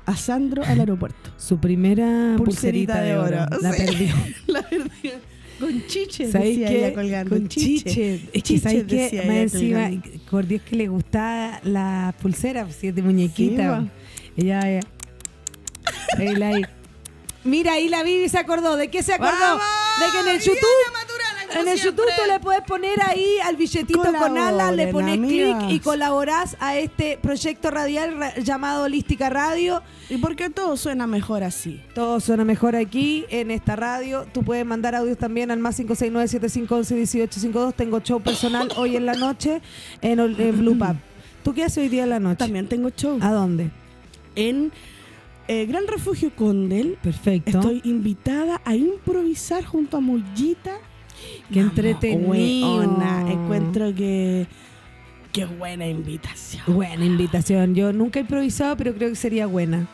a 0.07 0.17
Sandro 0.17 0.65
al 0.65 0.81
aeropuerto. 0.81 1.31
Su 1.39 1.59
primera 1.59 2.35
Pulserita 2.37 2.95
pulserita, 2.95 3.01
de 3.01 3.09
de 3.11 3.17
oro. 3.19 3.47
La 3.63 3.73
sí. 3.73 3.83
perdió. 3.87 4.15
La 4.49 4.61
verdad. 4.69 4.91
Con 5.59 5.87
chiche, 5.87 6.31
¿Sabéis 6.31 6.59
decía 6.59 6.69
qué? 6.69 6.79
ella 6.87 6.95
colgando. 6.95 7.31
Con 7.37 7.49
chiche. 7.49 8.15
Es 8.15 8.31
que 8.31 8.43
Chiche, 8.43 8.61
¿sabéis 8.61 8.85
qué? 8.85 8.95
decía 8.97 9.23
Más 9.23 9.31
ella 9.31 9.43
encima, 9.43 9.91
por 10.31 10.47
Dios 10.47 10.63
que 10.69 10.77
le 10.77 10.89
gustaba 10.89 11.61
la 11.65 12.15
pulsera, 12.21 12.67
si 12.71 12.89
es 12.89 12.95
de 12.95 13.03
muñequita. 13.03 13.81
Sí, 14.37 14.43
ella, 14.43 14.61
ella. 14.69 14.81
Ahí. 16.19 16.63
Mira, 17.45 17.75
ahí 17.75 17.89
la 17.89 18.03
Vivi 18.03 18.29
se 18.29 18.39
acordó. 18.39 18.77
¿De 18.77 18.89
qué 18.89 19.03
se 19.03 19.13
acordó? 19.13 19.33
¡Vamos! 19.39 19.63
De 20.01 20.13
que 20.13 20.21
en 20.31 20.37
el 20.37 20.41
YouTube, 20.43 20.59
en 21.61 21.69
el 21.69 21.79
siempre. 21.79 22.05
YouTube 22.05 22.15
tú 22.17 22.31
le 22.33 22.41
puedes 22.41 22.63
poner 22.63 23.01
ahí 23.03 23.27
al 23.45 23.57
billetito 23.57 24.03
con 24.03 24.39
ala, 24.39 24.73
le 24.73 24.89
pones 24.89 25.19
clic 25.19 25.57
y 25.71 25.81
colaborás 25.81 26.57
a 26.61 26.77
este 26.77 27.19
proyecto 27.21 27.71
radial 27.71 28.17
ra- 28.19 28.35
llamado 28.39 28.85
Holística 28.85 29.31
Radio. 29.31 29.83
¿Y 30.11 30.19
por 30.19 30.37
qué 30.37 30.51
todo 30.51 30.77
suena 30.77 31.07
mejor 31.07 31.43
así? 31.43 31.81
Todo 31.95 32.21
suena 32.21 32.45
mejor 32.45 32.77
aquí 32.77 33.25
en 33.31 33.51
esta 33.51 33.77
radio. 33.77 34.27
Tú 34.33 34.43
puedes 34.43 34.65
mandar 34.67 34.95
audios 34.95 35.19
también 35.19 35.51
al 35.51 35.59
más 35.59 35.79
569-7511-1852. 35.81 37.75
Tengo 37.75 38.01
show 38.01 38.21
personal 38.21 38.69
hoy 38.77 38.97
en 38.97 39.07
la 39.07 39.15
noche 39.15 39.61
en 40.03 40.19
Blue 40.59 40.79
Pub. 40.79 40.97
¿Tú 41.43 41.53
qué 41.55 41.65
haces 41.65 41.79
hoy 41.79 41.89
día 41.89 42.05
en 42.05 42.11
la 42.11 42.21
noche? 42.21 42.37
También 42.39 42.69
tengo 42.69 42.91
show. 42.91 43.19
¿A 43.21 43.33
dónde? 43.33 43.71
En 44.35 44.73
eh, 45.47 45.67
Gran 45.67 45.87
Refugio 45.87 46.33
Condel 46.35 46.97
Perfecto. 47.03 47.59
estoy 47.59 47.83
invitada 47.85 48.61
a 48.65 48.75
improvisar 48.75 49.65
junto 49.65 49.99
a 49.99 50.01
Mollita. 50.01 50.73
Qué 51.53 52.17
weona, 52.17 53.31
Encuentro 53.31 53.95
que 53.95 54.47
qué 55.33 55.45
buena 55.45 55.87
invitación. 55.87 56.63
Buena 56.69 57.05
invitación. 57.05 57.75
Yo 57.75 57.93
nunca 57.93 58.21
he 58.21 58.23
improvisado, 58.23 58.77
pero 58.77 58.95
creo 58.95 59.11
que 59.11 59.17
sería 59.17 59.47
buena. 59.47 59.89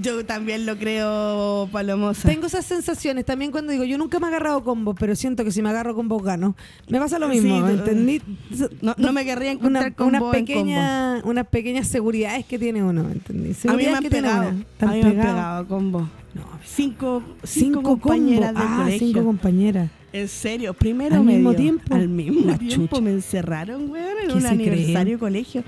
Yo 0.00 0.24
también 0.24 0.64
lo 0.64 0.76
creo, 0.78 1.68
Palomosa. 1.70 2.26
Tengo 2.26 2.46
esas 2.46 2.64
sensaciones 2.64 3.24
también 3.26 3.50
cuando 3.50 3.70
digo, 3.72 3.84
yo 3.84 3.98
nunca 3.98 4.18
me 4.18 4.26
he 4.26 4.28
agarrado 4.30 4.64
con 4.64 4.84
vos, 4.84 4.96
pero 4.98 5.14
siento 5.14 5.44
que 5.44 5.52
si 5.52 5.60
me 5.60 5.68
agarro 5.68 5.94
con 5.94 6.08
vos 6.08 6.22
gano. 6.22 6.56
Me 6.88 6.98
pasa 6.98 7.18
lo 7.18 7.30
Sí, 7.30 7.40
mismo, 7.40 7.60
tú- 7.60 7.66
¿entendí? 7.74 8.22
No, 8.80 8.94
no 8.96 9.12
me 9.12 9.24
querría 9.26 9.52
encontrar 9.52 9.92
Una, 9.98 10.06
unas 10.06 10.22
en 10.22 10.30
pequeñas, 10.30 11.22
unas 11.24 11.46
pequeñas 11.48 11.86
seguridades 11.86 12.46
que 12.46 12.58
tiene 12.58 12.82
uno, 12.82 13.10
¿entendí? 13.10 13.52
A 13.68 13.72
mí 13.74 13.84
me 13.84 13.94
han 13.94 14.04
pegado. 14.04 14.48
A 14.48 14.86
mí 14.86 15.02
me 15.02 15.08
han 15.08 15.16
pegado 15.16 15.68
con 15.68 15.92
vos. 15.92 16.08
No, 16.34 16.42
Cinco, 16.64 17.22
cinco, 17.42 17.80
cinco 17.80 17.82
compañeras 17.82 18.52
combos. 18.52 18.68
de 18.68 18.72
Ah, 18.74 18.76
colegio. 18.84 19.06
cinco 19.08 19.24
compañeras. 19.24 19.90
En 20.12 20.28
serio, 20.28 20.72
primero 20.72 21.16
¿Al 21.16 21.24
mismo 21.24 21.52
tiempo? 21.54 21.94
Al 21.94 22.08
mismo 22.08 22.46
La 22.50 22.56
tiempo 22.58 22.86
chucha. 22.96 23.02
me 23.02 23.10
encerraron, 23.12 23.90
weón, 23.90 24.16
en 24.22 24.28
¿Qué 24.28 24.34
un 24.34 24.46
aniversario 24.46 25.14
de 25.14 25.18
colegio. 25.18 25.64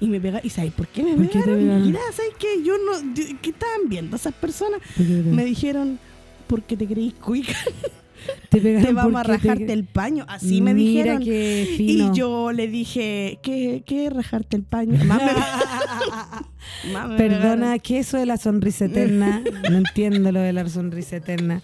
Y 0.00 0.06
me 0.08 0.20
pegaron. 0.20 0.46
¿Y 0.46 0.50
sabes 0.50 0.72
por 0.72 0.86
qué 0.88 1.02
me 1.02 1.14
¿Por 1.14 1.28
qué 1.28 1.38
te 1.40 1.44
pegaron? 1.54 1.86
Mira, 1.86 2.00
¿sabes 2.12 2.32
qué? 2.38 2.62
Yo 2.64 2.74
no. 2.78 3.14
yo- 3.14 3.36
¿Qué 3.42 3.50
estaban 3.50 3.88
viendo 3.88 4.16
esas 4.16 4.34
personas? 4.34 4.80
¿Por 4.96 5.06
qué 5.06 5.14
te- 5.14 5.22
Me 5.30 5.44
dijeron, 5.44 5.98
porque 6.46 6.76
te 6.76 6.86
creís 6.86 7.14
cuica, 7.14 7.54
te 8.50 8.60
pegaron 8.60 8.86
te 8.86 8.92
vamos 8.92 9.20
a 9.20 9.24
te- 9.24 9.32
rajarte 9.32 9.72
el 9.72 9.84
paño. 9.84 10.24
Así 10.28 10.60
me 10.60 10.74
Mira 10.74 11.18
dijeron. 11.18 11.22
qué 11.24 11.74
fino. 11.76 12.12
Y 12.12 12.16
yo 12.16 12.52
le 12.52 12.68
dije, 12.68 13.38
¿qué, 13.42 13.82
qué 13.86 14.06
es 14.06 14.12
rajarte 14.12 14.56
el 14.56 14.62
paño? 14.62 15.02
Más 15.04 15.22
me- 15.22 15.32
más 16.92 17.08
me 17.08 17.16
Perdona. 17.16 17.78
¿qué 17.78 17.98
es 18.00 18.08
eso 18.08 18.16
de 18.18 18.26
la 18.26 18.36
sonrisa 18.36 18.86
eterna? 18.86 19.42
No 19.70 19.76
entiendo 19.78 20.32
lo 20.32 20.40
de 20.40 20.52
la 20.52 20.68
sonrisa 20.68 21.16
eterna. 21.16 21.62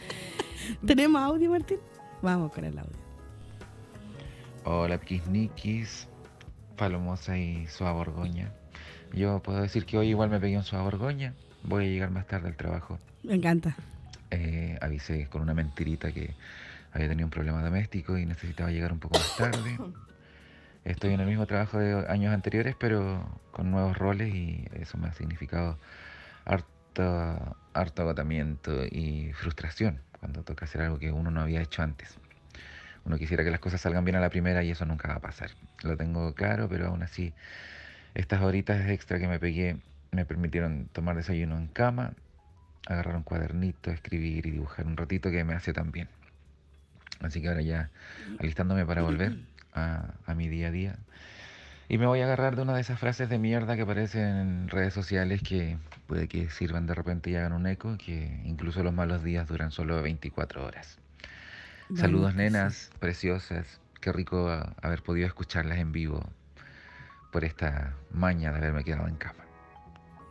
¿Tenemos 0.86 1.20
audio, 1.22 1.50
Martín? 1.50 1.78
Vamos 2.22 2.52
con 2.52 2.64
el 2.64 2.78
audio. 2.78 2.98
Hola, 4.64 4.98
Piknikis, 5.00 6.06
Palomosa 6.80 7.36
y 7.36 7.66
Suá 7.66 7.92
Borgoña. 7.92 8.48
Yo 9.12 9.40
puedo 9.42 9.60
decir 9.60 9.84
que 9.84 9.98
hoy 9.98 10.08
igual 10.08 10.30
me 10.30 10.40
pegué 10.40 10.56
un 10.56 10.64
Suá 10.64 10.80
Borgoña. 10.80 11.34
Voy 11.62 11.84
a 11.84 11.88
llegar 11.88 12.10
más 12.10 12.26
tarde 12.26 12.48
al 12.48 12.56
trabajo. 12.56 12.98
Me 13.22 13.34
encanta. 13.34 13.76
Eh, 14.30 14.78
avisé 14.80 15.26
con 15.26 15.42
una 15.42 15.52
mentirita 15.52 16.10
que 16.10 16.32
había 16.94 17.06
tenido 17.06 17.26
un 17.26 17.30
problema 17.30 17.62
doméstico 17.62 18.16
y 18.16 18.24
necesitaba 18.24 18.70
llegar 18.70 18.94
un 18.94 18.98
poco 18.98 19.18
más 19.18 19.36
tarde. 19.36 19.78
Estoy 20.86 21.12
en 21.12 21.20
el 21.20 21.26
mismo 21.26 21.44
trabajo 21.44 21.78
de 21.78 22.06
años 22.08 22.32
anteriores, 22.32 22.74
pero 22.80 23.28
con 23.50 23.70
nuevos 23.70 23.98
roles 23.98 24.34
y 24.34 24.64
eso 24.72 24.96
me 24.96 25.08
ha 25.08 25.12
significado 25.12 25.76
harto, 26.46 27.56
harto 27.74 28.02
agotamiento 28.02 28.86
y 28.86 29.34
frustración 29.34 30.00
cuando 30.18 30.44
toca 30.44 30.64
hacer 30.64 30.80
algo 30.80 30.98
que 30.98 31.12
uno 31.12 31.30
no 31.30 31.42
había 31.42 31.60
hecho 31.60 31.82
antes. 31.82 32.16
Uno 33.04 33.18
quisiera 33.18 33.44
que 33.44 33.50
las 33.50 33.60
cosas 33.60 33.82
salgan 33.82 34.06
bien 34.06 34.16
a 34.16 34.20
la 34.20 34.30
primera 34.30 34.62
y 34.62 34.70
eso 34.70 34.86
nunca 34.86 35.08
va 35.08 35.16
a 35.16 35.20
pasar. 35.20 35.50
Lo 35.82 35.96
tengo 35.96 36.34
claro, 36.34 36.68
pero 36.68 36.88
aún 36.88 37.02
así 37.02 37.32
estas 38.14 38.42
horitas 38.42 38.88
extra 38.88 39.18
que 39.18 39.28
me 39.28 39.38
pegué 39.38 39.76
me 40.10 40.24
permitieron 40.24 40.88
tomar 40.92 41.16
desayuno 41.16 41.56
en 41.56 41.68
cama, 41.68 42.12
agarrar 42.86 43.16
un 43.16 43.22
cuadernito, 43.22 43.90
escribir 43.90 44.46
y 44.46 44.50
dibujar 44.50 44.86
un 44.86 44.96
ratito 44.96 45.30
que 45.30 45.44
me 45.44 45.54
hace 45.54 45.72
tan 45.72 45.92
bien. 45.92 46.08
Así 47.20 47.40
que 47.40 47.48
ahora 47.48 47.62
ya 47.62 47.90
alistándome 48.38 48.84
para 48.86 49.02
volver 49.02 49.36
a, 49.74 50.14
a 50.26 50.34
mi 50.34 50.48
día 50.48 50.68
a 50.68 50.70
día. 50.70 50.96
Y 51.88 51.98
me 51.98 52.06
voy 52.06 52.20
a 52.20 52.24
agarrar 52.24 52.56
de 52.56 52.62
una 52.62 52.74
de 52.74 52.80
esas 52.80 52.98
frases 52.98 53.28
de 53.28 53.38
mierda 53.38 53.76
que 53.76 53.82
aparecen 53.82 54.36
en 54.36 54.68
redes 54.68 54.94
sociales 54.94 55.42
que 55.42 55.76
puede 56.06 56.28
que 56.28 56.48
sirvan 56.48 56.86
de 56.86 56.94
repente 56.94 57.30
y 57.30 57.36
hagan 57.36 57.52
un 57.52 57.66
eco, 57.66 57.96
que 57.98 58.40
incluso 58.44 58.82
los 58.82 58.94
malos 58.94 59.22
días 59.24 59.48
duran 59.48 59.70
solo 59.70 60.00
24 60.00 60.64
horas. 60.64 60.98
Saludos 61.96 62.34
nenas, 62.36 62.90
preciosas. 63.00 63.80
Qué 64.00 64.12
rico 64.12 64.48
haber 64.82 65.02
podido 65.02 65.26
escucharlas 65.26 65.78
en 65.78 65.92
vivo 65.92 66.24
por 67.30 67.44
esta 67.44 67.96
maña 68.10 68.50
de 68.50 68.58
haberme 68.58 68.82
quedado 68.82 69.06
en 69.08 69.16
cama. 69.16 69.44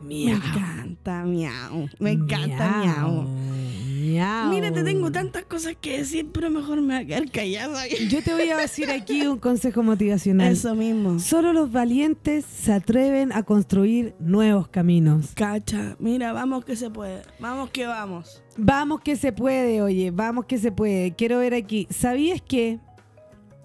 Me 0.00 0.32
encanta, 0.32 1.24
miau. 1.24 1.88
Me 1.98 2.12
encanta, 2.12 2.82
miau. 2.82 3.28
Miau. 3.28 4.48
Mira, 4.48 4.72
te 4.72 4.82
tengo 4.82 5.12
tantas 5.12 5.44
cosas 5.44 5.76
que 5.78 5.98
decir, 5.98 6.30
pero 6.32 6.48
mejor 6.50 6.80
me 6.80 6.94
voy 6.94 7.04
a 7.04 7.06
quedar 7.06 7.30
callada. 7.30 7.86
Yo 8.08 8.22
te 8.22 8.32
voy 8.32 8.48
a 8.48 8.56
decir 8.56 8.90
aquí 8.90 9.26
un 9.26 9.38
consejo 9.38 9.82
motivacional. 9.82 10.52
Eso 10.52 10.74
mismo. 10.74 11.18
Solo 11.18 11.52
los 11.52 11.70
valientes 11.70 12.46
se 12.46 12.72
atreven 12.72 13.30
a 13.32 13.42
construir 13.42 14.14
nuevos 14.18 14.68
caminos. 14.68 15.32
Cacha, 15.34 15.96
mira, 15.98 16.32
vamos 16.32 16.64
que 16.64 16.76
se 16.76 16.88
puede. 16.88 17.22
Vamos 17.38 17.68
que 17.68 17.86
vamos. 17.86 18.42
Vamos 18.56 19.02
que 19.02 19.16
se 19.16 19.32
puede, 19.32 19.82
oye, 19.82 20.10
vamos 20.10 20.46
que 20.46 20.56
se 20.56 20.72
puede. 20.72 21.14
Quiero 21.14 21.38
ver 21.38 21.52
aquí. 21.52 21.86
¿Sabías 21.90 22.40
que 22.40 22.78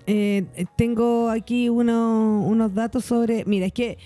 eh, 0.08 0.45
tengo 0.78 1.30
aquí 1.30 1.70
uno- 1.70 2.41
unos 2.45 2.74
datos 2.74 3.06
sobre... 3.06 3.43
Mira, 3.45 3.66
es 3.68 3.74
que 3.74 3.97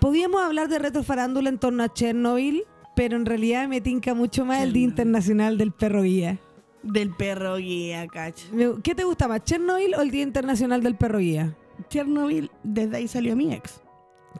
podíamos 0.00 0.42
hablar 0.42 0.68
de 0.68 0.78
retrofarándula 0.78 1.48
en 1.48 1.58
torno 1.58 1.82
a 1.82 1.92
Chernobyl, 1.92 2.64
pero 2.96 3.16
en 3.16 3.26
realidad 3.26 3.68
me 3.68 3.80
tinca 3.80 4.14
mucho 4.14 4.44
más 4.44 4.62
el 4.62 4.72
Día. 4.72 4.84
Internacional 4.84 5.58
del 5.58 5.72
Perro 5.72 6.02
Guía. 6.02 6.38
Del 6.82 7.10
perro 7.16 7.56
guía, 7.56 8.06
cacha. 8.08 8.44
Me- 8.52 8.82
¿Qué 8.82 8.94
te 8.94 9.04
gusta 9.04 9.26
más, 9.26 9.42
Chernobyl 9.44 9.94
o 9.94 10.02
el 10.02 10.10
Día 10.10 10.22
Internacional 10.22 10.82
del 10.82 10.96
Perro 10.96 11.18
Guía? 11.18 11.56
Chernobyl, 11.88 12.50
desde 12.62 12.96
ahí 12.98 13.08
salió 13.08 13.34
mi 13.36 13.52
ex. 13.54 13.80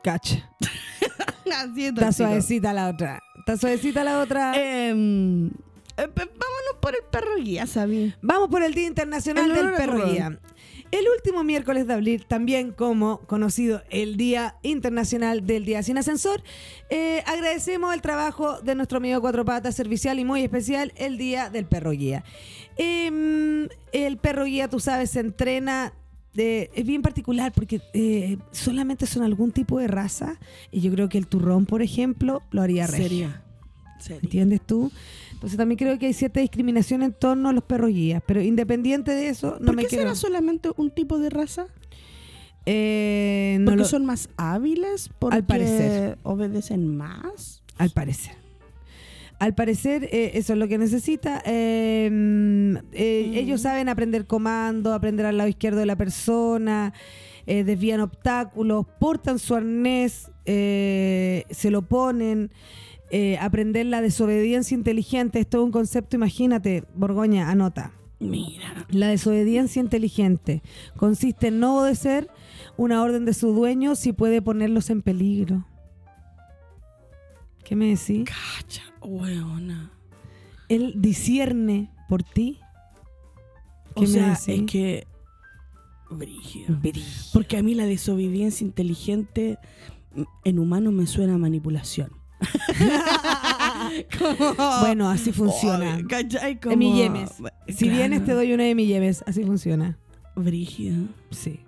Cacha. 0.03 0.49
Está 1.77 2.11
suavecita 2.11 2.73
la 2.73 2.89
otra. 2.89 3.19
Está 3.39 3.57
suavecita 3.57 4.03
la 4.03 4.19
otra. 4.19 4.53
Em, 4.55 5.47
eh, 5.47 5.51
vámonos 6.15 6.75
por 6.81 6.95
el 6.95 7.01
perro 7.11 7.35
guía, 7.37 7.65
Sabi. 7.67 8.13
Vamos 8.21 8.49
por 8.49 8.63
el 8.63 8.73
Día 8.73 8.87
Internacional 8.87 9.49
El 9.51 9.55
del 9.55 9.73
Perro. 9.75 10.05
Guía. 10.11 10.39
El 10.91 11.05
último 11.15 11.43
miércoles 11.43 11.87
de 11.87 11.93
abril, 11.93 12.25
también 12.27 12.71
como 12.71 13.19
conocido 13.21 13.81
el 13.89 14.17
Día 14.17 14.55
Internacional 14.61 15.45
del 15.45 15.65
Día 15.65 15.83
Sin 15.83 15.97
Ascensor, 15.97 16.41
eh, 16.89 17.23
agradecemos 17.25 17.93
el 17.93 18.01
trabajo 18.01 18.61
de 18.61 18.75
nuestro 18.75 18.97
amigo 18.97 19.19
Cuatro 19.19 19.43
Patas 19.43 19.75
Servicial 19.75 20.19
y 20.19 20.25
muy 20.25 20.43
especial 20.43 20.93
el 20.95 21.17
Día 21.17 21.49
del 21.49 21.65
Perro 21.65 21.91
Guía. 21.91 22.23
Em, 22.77 23.67
el 23.93 24.17
perro 24.17 24.45
guía, 24.45 24.69
tú 24.69 24.79
sabes, 24.79 25.11
se 25.11 25.21
entrena. 25.21 25.93
es 26.35 26.85
bien 26.85 27.01
particular 27.01 27.53
porque 27.53 27.81
eh, 27.93 28.37
solamente 28.51 29.05
son 29.05 29.23
algún 29.23 29.51
tipo 29.51 29.79
de 29.79 29.87
raza 29.87 30.37
y 30.71 30.81
yo 30.81 30.91
creo 30.91 31.07
que 31.07 31.17
el 31.17 31.27
turrón, 31.27 31.65
por 31.65 31.81
ejemplo, 31.81 32.41
lo 32.51 32.61
haría 32.61 32.87
regio. 32.87 33.33
¿Entiendes 34.09 34.61
tú? 34.61 34.91
Entonces 35.35 35.57
también 35.57 35.77
creo 35.77 35.99
que 35.99 36.07
hay 36.07 36.13
cierta 36.13 36.39
discriminación 36.39 37.03
en 37.03 37.13
torno 37.13 37.49
a 37.49 37.53
los 37.53 37.63
perros 37.63 37.91
guías, 37.91 38.23
pero 38.25 38.41
independiente 38.41 39.11
de 39.11 39.29
eso, 39.29 39.57
no 39.59 39.67
¿Por 39.67 39.75
me 39.75 39.83
qué 39.83 39.89
quiero... 39.89 40.03
será 40.05 40.15
solamente 40.15 40.71
un 40.75 40.89
tipo 40.91 41.19
de 41.19 41.29
raza? 41.29 41.67
Eh, 42.65 43.57
no 43.59 43.65
¿Porque 43.65 43.79
lo- 43.83 43.85
son 43.85 44.05
más 44.05 44.29
hábiles? 44.37 45.09
¿Porque 45.19 45.43
parecer. 45.43 46.17
obedecen 46.23 46.95
más? 46.97 47.61
Al 47.77 47.91
parecer. 47.91 48.33
Al 49.37 49.53
parecer, 49.53 50.05
eh, 50.11 50.31
eso 50.35 50.53
es 50.53 50.59
lo 50.59 50.67
que 50.67 50.77
necesita. 50.77 51.43
Eh, 51.45 52.09
mm, 52.11 52.71
Mm. 52.75 52.79
Ellos 52.93 53.61
saben 53.61 53.89
aprender 53.89 54.25
comando, 54.25 54.93
aprender 54.93 55.25
al 55.25 55.37
lado 55.37 55.49
izquierdo 55.49 55.79
de 55.79 55.85
la 55.85 55.95
persona, 55.97 56.93
desvían 57.45 57.99
obstáculos, 57.99 58.85
portan 58.99 59.37
su 59.37 59.53
arnés, 59.53 60.31
se 60.45 61.69
lo 61.69 61.81
ponen. 61.83 62.51
Eh, 63.11 63.37
aprender 63.37 63.85
la 63.85 64.01
desobediencia 64.01 64.75
inteligente, 64.75 65.39
esto 65.39 65.59
es 65.59 65.63
un 65.63 65.71
concepto, 65.71 66.15
imagínate, 66.15 66.83
Borgoña, 66.95 67.49
anota. 67.49 67.93
Mira. 68.19 68.87
La 68.89 69.07
desobediencia 69.07 69.79
inteligente 69.79 70.63
consiste 70.95 71.47
en 71.47 71.59
no 71.59 71.81
obedecer 71.81 72.29
una 72.77 73.03
orden 73.03 73.25
de 73.25 73.33
su 73.33 73.51
dueño 73.53 73.95
si 73.95 74.13
puede 74.13 74.41
ponerlos 74.41 74.89
en 74.89 75.01
peligro. 75.01 75.65
¿Qué 77.63 77.75
me 77.75 77.87
decís? 77.87 78.25
Cacha, 78.25 78.83
weona. 79.01 79.91
Él 80.69 80.93
discierne 80.97 81.91
por 82.07 82.23
ti. 82.23 82.59
O 83.93 84.01
¿Qué 84.01 84.07
me 84.07 84.07
sea, 84.07 84.29
decís? 84.29 84.47
es 84.47 84.61
que... 84.63 85.07
Brígido. 86.09 86.77
Brígido. 86.79 87.31
Porque 87.33 87.57
a 87.57 87.63
mí 87.63 87.73
la 87.73 87.85
desobediencia 87.85 88.65
inteligente 88.65 89.57
en 90.43 90.59
humano 90.59 90.91
me 90.91 91.07
suena 91.07 91.35
a 91.35 91.37
manipulación. 91.37 92.11
Como- 94.19 94.79
Bueno, 94.81 95.09
así 95.09 95.31
funciona. 95.31 95.95
Ay, 95.95 96.03
¿cachai? 96.03 96.59
Como- 96.59 96.71
De 96.71 96.77
mi 96.77 96.95
yemes. 96.95 97.31
Si 97.67 97.85
Claro. 97.85 97.97
vienes 97.97 98.25
te 98.25 98.33
doy 98.33 98.53
una 98.53 98.63
de 98.63 98.75
mi 98.75 98.85
yemes. 98.87 99.23
Así 99.27 99.43
funciona. 99.43 99.97
Brígido. 100.35 101.05
Sí. 101.31 101.59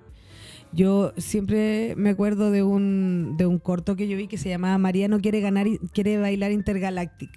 Yo 0.73 1.13
siempre 1.17 1.95
me 1.95 2.09
acuerdo 2.09 2.51
de 2.51 2.61
un, 2.61 3.35
de 3.37 3.45
un 3.45 3.57
corto 3.57 3.95
que 3.95 4.07
yo 4.07 4.17
vi 4.17 4.27
que 4.27 4.37
se 4.37 4.49
llamaba 4.49 4.77
Mariano 4.77 5.19
quiere 5.21 5.39
ganar 5.39 5.65
quiere 5.93 6.17
bailar 6.17 6.51
Intergalactic. 6.51 7.29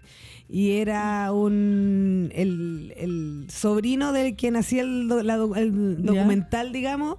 Y 0.48 0.72
era 0.72 1.32
un 1.32 2.30
el, 2.34 2.92
el 2.96 3.46
sobrino 3.48 4.12
del 4.12 4.34
que 4.34 4.48
hacía 4.48 4.82
el, 4.82 5.06
do- 5.06 5.22
la 5.22 5.36
do- 5.36 5.54
el 5.54 6.02
documental, 6.04 6.72
digamos. 6.72 7.18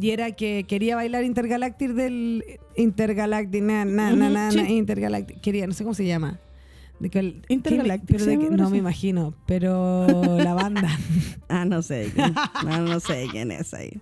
Y 0.00 0.10
era 0.10 0.32
que 0.32 0.64
quería 0.64 0.96
bailar 0.96 1.24
Intergalactic 1.24 1.90
del 1.90 2.44
Intergalactic, 2.76 3.62
na, 3.62 3.84
na, 3.84 4.10
na, 4.12 4.28
na, 4.28 4.50
sí. 4.50 4.56
na, 4.56 4.68
Intergalactic. 4.70 5.40
Quería, 5.40 5.66
no 5.66 5.72
sé 5.72 5.84
cómo 5.84 5.94
se 5.94 6.04
llama. 6.06 6.40
De 7.00 7.10
que 7.10 7.18
el- 7.20 7.42
Intergalactic 7.48 8.18
de 8.18 8.38
que- 8.38 8.50
no 8.50 8.70
me 8.70 8.78
imagino, 8.78 9.34
pero 9.46 10.06
la 10.38 10.54
banda. 10.54 10.98
Ah, 11.48 11.64
no 11.64 11.82
sé. 11.82 12.10
no, 12.64 12.80
no 12.80 12.98
sé 13.00 13.26
quién 13.30 13.52
es 13.52 13.72
ahí. 13.74 14.00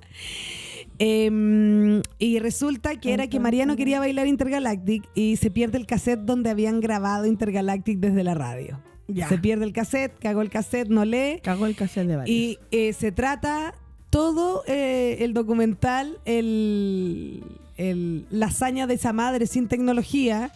Em, 0.98 2.00
y 2.18 2.38
resulta 2.38 2.96
que 3.00 3.12
era 3.12 3.26
que 3.26 3.40
Mariano 3.40 3.76
quería 3.76 3.98
bailar 3.98 4.26
Intergalactic 4.26 5.04
y 5.14 5.36
se 5.36 5.50
pierde 5.50 5.78
el 5.78 5.86
cassette 5.86 6.20
donde 6.20 6.50
habían 6.50 6.80
grabado 6.80 7.26
Intergalactic 7.26 7.98
desde 7.98 8.22
la 8.24 8.34
radio. 8.34 8.80
Ya. 9.08 9.28
Se 9.28 9.36
pierde 9.36 9.64
el 9.64 9.72
cassette, 9.72 10.16
cagó 10.18 10.42
el 10.42 10.48
cassette, 10.48 10.88
no 10.88 11.04
lee. 11.04 11.40
Cagó 11.42 11.66
el 11.66 11.74
cassette 11.74 12.06
de 12.06 12.16
varios. 12.16 12.34
Y 12.36 12.58
eh, 12.70 12.92
se 12.92 13.10
trata 13.12 13.74
todo 14.12 14.62
eh, 14.66 15.16
el 15.20 15.32
documental, 15.32 16.18
el, 16.26 17.42
el- 17.78 18.26
la 18.30 18.46
hazaña 18.46 18.86
de 18.86 18.94
esa 18.94 19.14
madre 19.14 19.46
sin 19.46 19.68
tecnología 19.68 20.52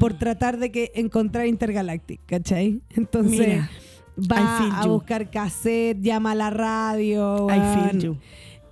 por 0.00 0.14
tratar 0.14 0.58
de 0.58 0.72
que 0.72 0.90
encontrar 0.96 1.46
Intergalactic, 1.46 2.20
¿cachai? 2.26 2.80
Entonces 2.96 3.38
Mira, 3.38 3.70
va 4.18 4.80
a 4.80 4.86
buscar 4.86 5.30
cassette, 5.30 6.00
llama 6.02 6.32
a 6.32 6.34
la 6.34 6.50
radio. 6.50 7.46
I 7.48 7.52
feel 7.52 7.84
weón. 7.86 8.00
you. 8.00 8.16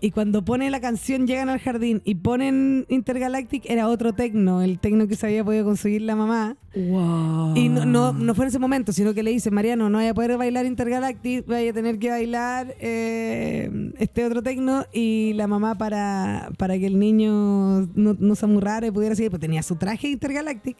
Y 0.06 0.12
cuando 0.12 0.44
pone 0.44 0.70
la 0.70 0.80
canción 0.80 1.26
Llegan 1.26 1.48
al 1.48 1.58
jardín 1.58 2.00
y 2.04 2.14
ponen 2.14 2.86
Intergalactic, 2.88 3.68
era 3.68 3.88
otro 3.88 4.12
tecno, 4.12 4.62
el 4.62 4.78
tecno 4.78 5.08
que 5.08 5.16
se 5.16 5.26
había 5.26 5.44
podido 5.44 5.64
conseguir 5.64 6.02
la 6.02 6.14
mamá. 6.14 6.56
Wow. 6.76 7.56
Y 7.56 7.68
no, 7.68 7.84
no, 7.84 8.12
no 8.12 8.34
fue 8.36 8.44
en 8.44 8.50
ese 8.50 8.60
momento, 8.60 8.92
sino 8.92 9.14
que 9.14 9.24
le 9.24 9.32
dice, 9.32 9.50
Mariano, 9.50 9.90
no 9.90 9.98
vaya 9.98 10.10
a 10.12 10.14
poder 10.14 10.38
bailar 10.38 10.64
Intergalactic, 10.64 11.44
vaya 11.46 11.70
a 11.70 11.74
tener 11.74 11.98
que 11.98 12.10
bailar 12.10 12.76
eh, 12.78 13.92
este 13.98 14.24
otro 14.24 14.44
tecno 14.44 14.84
y 14.92 15.32
la 15.34 15.48
mamá 15.48 15.76
para, 15.76 16.52
para 16.56 16.78
que 16.78 16.86
el 16.86 17.00
niño 17.00 17.80
no, 17.96 18.16
no 18.16 18.34
se 18.36 18.44
amurrara 18.44 18.86
y 18.86 18.92
pudiera 18.92 19.16
seguir, 19.16 19.32
pues 19.32 19.40
tenía 19.40 19.64
su 19.64 19.74
traje 19.74 20.06
Intergalactic, 20.06 20.76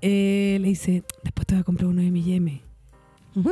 eh, 0.00 0.58
le 0.60 0.68
dice, 0.68 1.02
después 1.24 1.44
te 1.44 1.54
voy 1.54 1.62
a 1.62 1.64
comprar 1.64 1.88
uno 1.88 2.02
de 2.02 2.12
mi 2.12 2.22
yeme. 2.22 2.62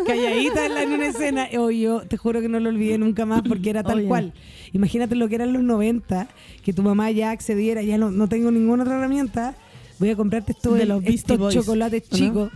Calladita 0.06 0.66
en, 0.66 0.74
la, 0.74 0.82
en 0.82 0.92
una 0.92 1.06
escena. 1.06 1.48
O 1.58 1.70
yo 1.70 2.00
te 2.02 2.16
juro 2.16 2.40
que 2.40 2.48
no 2.48 2.60
lo 2.60 2.68
olvidé 2.68 2.98
nunca 2.98 3.24
más 3.26 3.42
porque 3.42 3.70
era 3.70 3.82
tal 3.82 4.04
cual. 4.04 4.32
Imagínate 4.72 5.14
lo 5.14 5.28
que 5.28 5.34
eran 5.36 5.52
los 5.52 5.62
90, 5.62 6.28
que 6.64 6.72
tu 6.72 6.82
mamá 6.82 7.10
ya 7.10 7.30
accediera, 7.30 7.82
ya 7.82 7.98
no, 7.98 8.10
no 8.10 8.28
tengo 8.28 8.50
ninguna 8.50 8.82
otra 8.84 8.96
herramienta. 8.98 9.54
Voy 9.98 10.10
a 10.10 10.16
comprarte 10.16 10.52
estos, 10.52 10.74
De 10.78 10.86
los 10.86 11.04
estos 11.04 11.38
Boys, 11.38 11.54
chocolates 11.54 12.04
¿o 12.04 12.06
no? 12.12 12.16
chicos. 12.18 12.52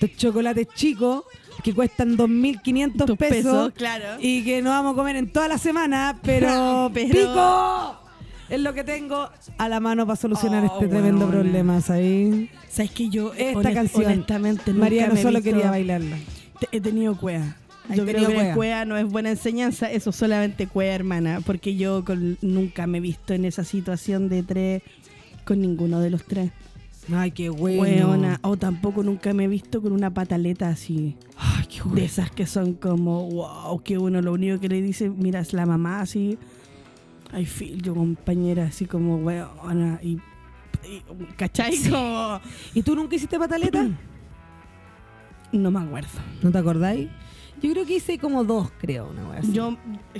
Estos 0.00 0.16
chocolates 0.16 0.68
chicos 0.74 1.24
que 1.62 1.74
cuestan 1.74 2.16
2.500 2.16 3.04
Tus 3.06 3.16
pesos, 3.18 3.36
pesos, 3.36 3.72
claro. 3.74 4.04
y 4.18 4.42
que 4.44 4.62
no 4.62 4.70
vamos 4.70 4.94
a 4.94 4.96
comer 4.96 5.16
en 5.16 5.30
toda 5.30 5.46
la 5.46 5.58
semana, 5.58 6.18
pero, 6.22 6.90
Pero- 6.94 7.12
¡pico! 7.12 7.96
Es 8.48 8.60
lo 8.60 8.74
que 8.74 8.82
tengo 8.82 9.28
a 9.58 9.68
la 9.68 9.78
mano 9.78 10.06
para 10.06 10.16
solucionar 10.16 10.64
Oh, 10.64 10.72
este 10.74 10.88
tremendo 10.88 11.28
problema, 11.28 11.80
¿sabes? 11.82 12.48
¿Sabes 12.68 12.90
que 12.90 13.08
yo 13.08 13.32
Esta 13.34 13.60
honest- 13.60 13.74
canción, 13.74 14.04
honestamente 14.06 14.72
nunca 14.72 14.88
me 14.90 14.96
he 14.96 15.22
solo 15.22 15.38
visto- 15.38 15.42
quería 15.42 15.70
bailarla. 15.70 16.16
He 16.72 16.80
tenido 16.80 17.16
cuea. 17.16 17.56
Yo 17.94 18.04
creo 18.06 18.28
que 18.28 18.34
cuea. 18.34 18.54
cuea 18.54 18.84
no 18.84 18.96
es 18.96 19.06
buena 19.06 19.30
enseñanza, 19.30 19.90
eso 19.90 20.12
solamente 20.12 20.66
cuea, 20.68 20.94
hermana, 20.94 21.40
porque 21.44 21.74
yo 21.76 22.04
con- 22.04 22.38
nunca 22.40 22.86
me 22.86 22.98
he 22.98 23.00
visto 23.00 23.34
en 23.34 23.44
esa 23.44 23.64
situación 23.64 24.28
de 24.28 24.42
tres 24.44 24.82
con 25.44 25.60
ninguno 25.60 25.98
de 26.00 26.10
los 26.10 26.24
tres. 26.24 26.52
Ay, 27.12 27.32
qué 27.32 27.48
bueno. 27.48 27.82
Weona, 27.82 28.38
o 28.42 28.56
tampoco 28.56 29.02
nunca 29.02 29.32
me 29.32 29.44
he 29.44 29.48
visto 29.48 29.82
con 29.82 29.90
una 29.92 30.12
pataleta 30.14 30.68
así, 30.68 31.16
Ay, 31.36 31.64
qué 31.66 31.78
de 31.78 31.82
bueno. 31.84 32.02
esas 32.02 32.30
que 32.30 32.46
son 32.46 32.74
como, 32.74 33.26
wow, 33.28 33.82
que 33.82 33.98
uno 33.98 34.20
lo 34.22 34.32
único 34.34 34.60
que 34.60 34.68
le 34.68 34.80
dice, 34.82 35.10
mira, 35.10 35.40
es 35.40 35.52
la 35.52 35.66
mamá 35.66 36.02
así, 36.02 36.38
I 37.36 37.44
feel 37.46 37.82
yo 37.82 37.94
compañera, 37.94 38.66
así 38.66 38.84
como, 38.84 39.16
weona, 39.16 39.98
y, 40.02 40.18
y 40.86 41.02
¿cachai? 41.36 41.76
Como, 41.90 42.40
¿Y 42.74 42.82
tú 42.82 42.94
nunca 42.94 43.16
hiciste 43.16 43.36
pataleta? 43.38 43.88
No 45.52 45.70
me 45.70 45.80
acuerdo. 45.80 46.08
¿No 46.42 46.50
te 46.50 46.58
acordáis? 46.58 47.08
Yo 47.62 47.70
creo 47.72 47.84
que 47.84 47.96
hice 47.96 48.18
como 48.18 48.42
dos, 48.44 48.70
creo, 48.78 49.10
una 49.10 49.36
así. 49.38 49.52
Yo, 49.52 49.76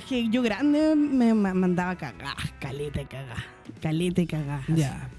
que 0.07 0.29
yo 0.29 0.41
grande 0.43 0.95
me 0.95 1.33
ma- 1.33 1.53
mandaba 1.55 1.95
cagar, 1.95 2.35
calete 2.59 3.05
cagar, 3.05 3.43
calete 3.81 4.27
cagar. 4.27 4.61
Ya. 4.67 5.09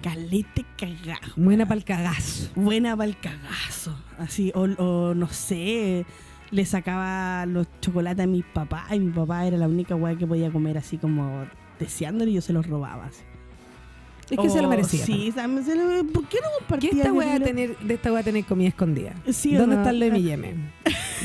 Calete 0.00 0.64
cagar. 0.78 1.20
Buena 1.36 1.66
para 1.66 1.78
el 1.78 1.84
cagazo. 1.84 2.50
Buena 2.54 2.96
para 2.96 3.08
el 3.08 3.18
cagazo. 3.18 3.96
Así, 4.18 4.52
o, 4.54 4.62
o 4.62 5.14
no 5.14 5.28
sé, 5.28 6.04
le 6.50 6.64
sacaba 6.66 7.46
los 7.46 7.66
chocolates 7.80 8.24
a 8.24 8.26
mi 8.28 8.42
papá 8.42 8.86
y 8.94 9.00
mi 9.00 9.10
papá 9.12 9.46
era 9.46 9.56
la 9.56 9.66
única 9.68 9.94
weá 9.96 10.16
que 10.16 10.26
podía 10.26 10.50
comer 10.50 10.78
así 10.78 10.98
como 10.98 11.44
deseándole 11.78 12.30
y 12.30 12.34
yo 12.34 12.40
se 12.42 12.52
los 12.52 12.66
robaba. 12.66 13.06
así. 13.06 13.22
Es 14.32 14.38
que 14.38 14.50
se 14.50 14.60
lo 14.62 14.66
O- 14.66 14.70
merecía. 14.70 15.04
Sí, 15.04 15.32
se 15.32 15.46
lo- 15.76 16.04
¿por 16.12 16.24
qué 16.26 16.38
no 16.38 16.48
¿Qué 16.48 16.58
compartía? 16.58 16.90
esta 16.92 17.12
wea 17.12 17.38
le- 17.38 17.44
tener, 17.44 17.78
de 17.78 17.94
esta 17.94 18.12
wea 18.12 18.22
tener 18.22 18.44
comida 18.44 18.68
escondida? 18.68 19.14
Sí, 19.30 19.54
¿o 19.56 19.60
¿Dónde 19.60 19.76
no? 19.76 19.82
está 19.82 19.92
lo 19.92 20.04
de 20.04 20.10
mi 20.10 20.22
yeme? 20.22 20.54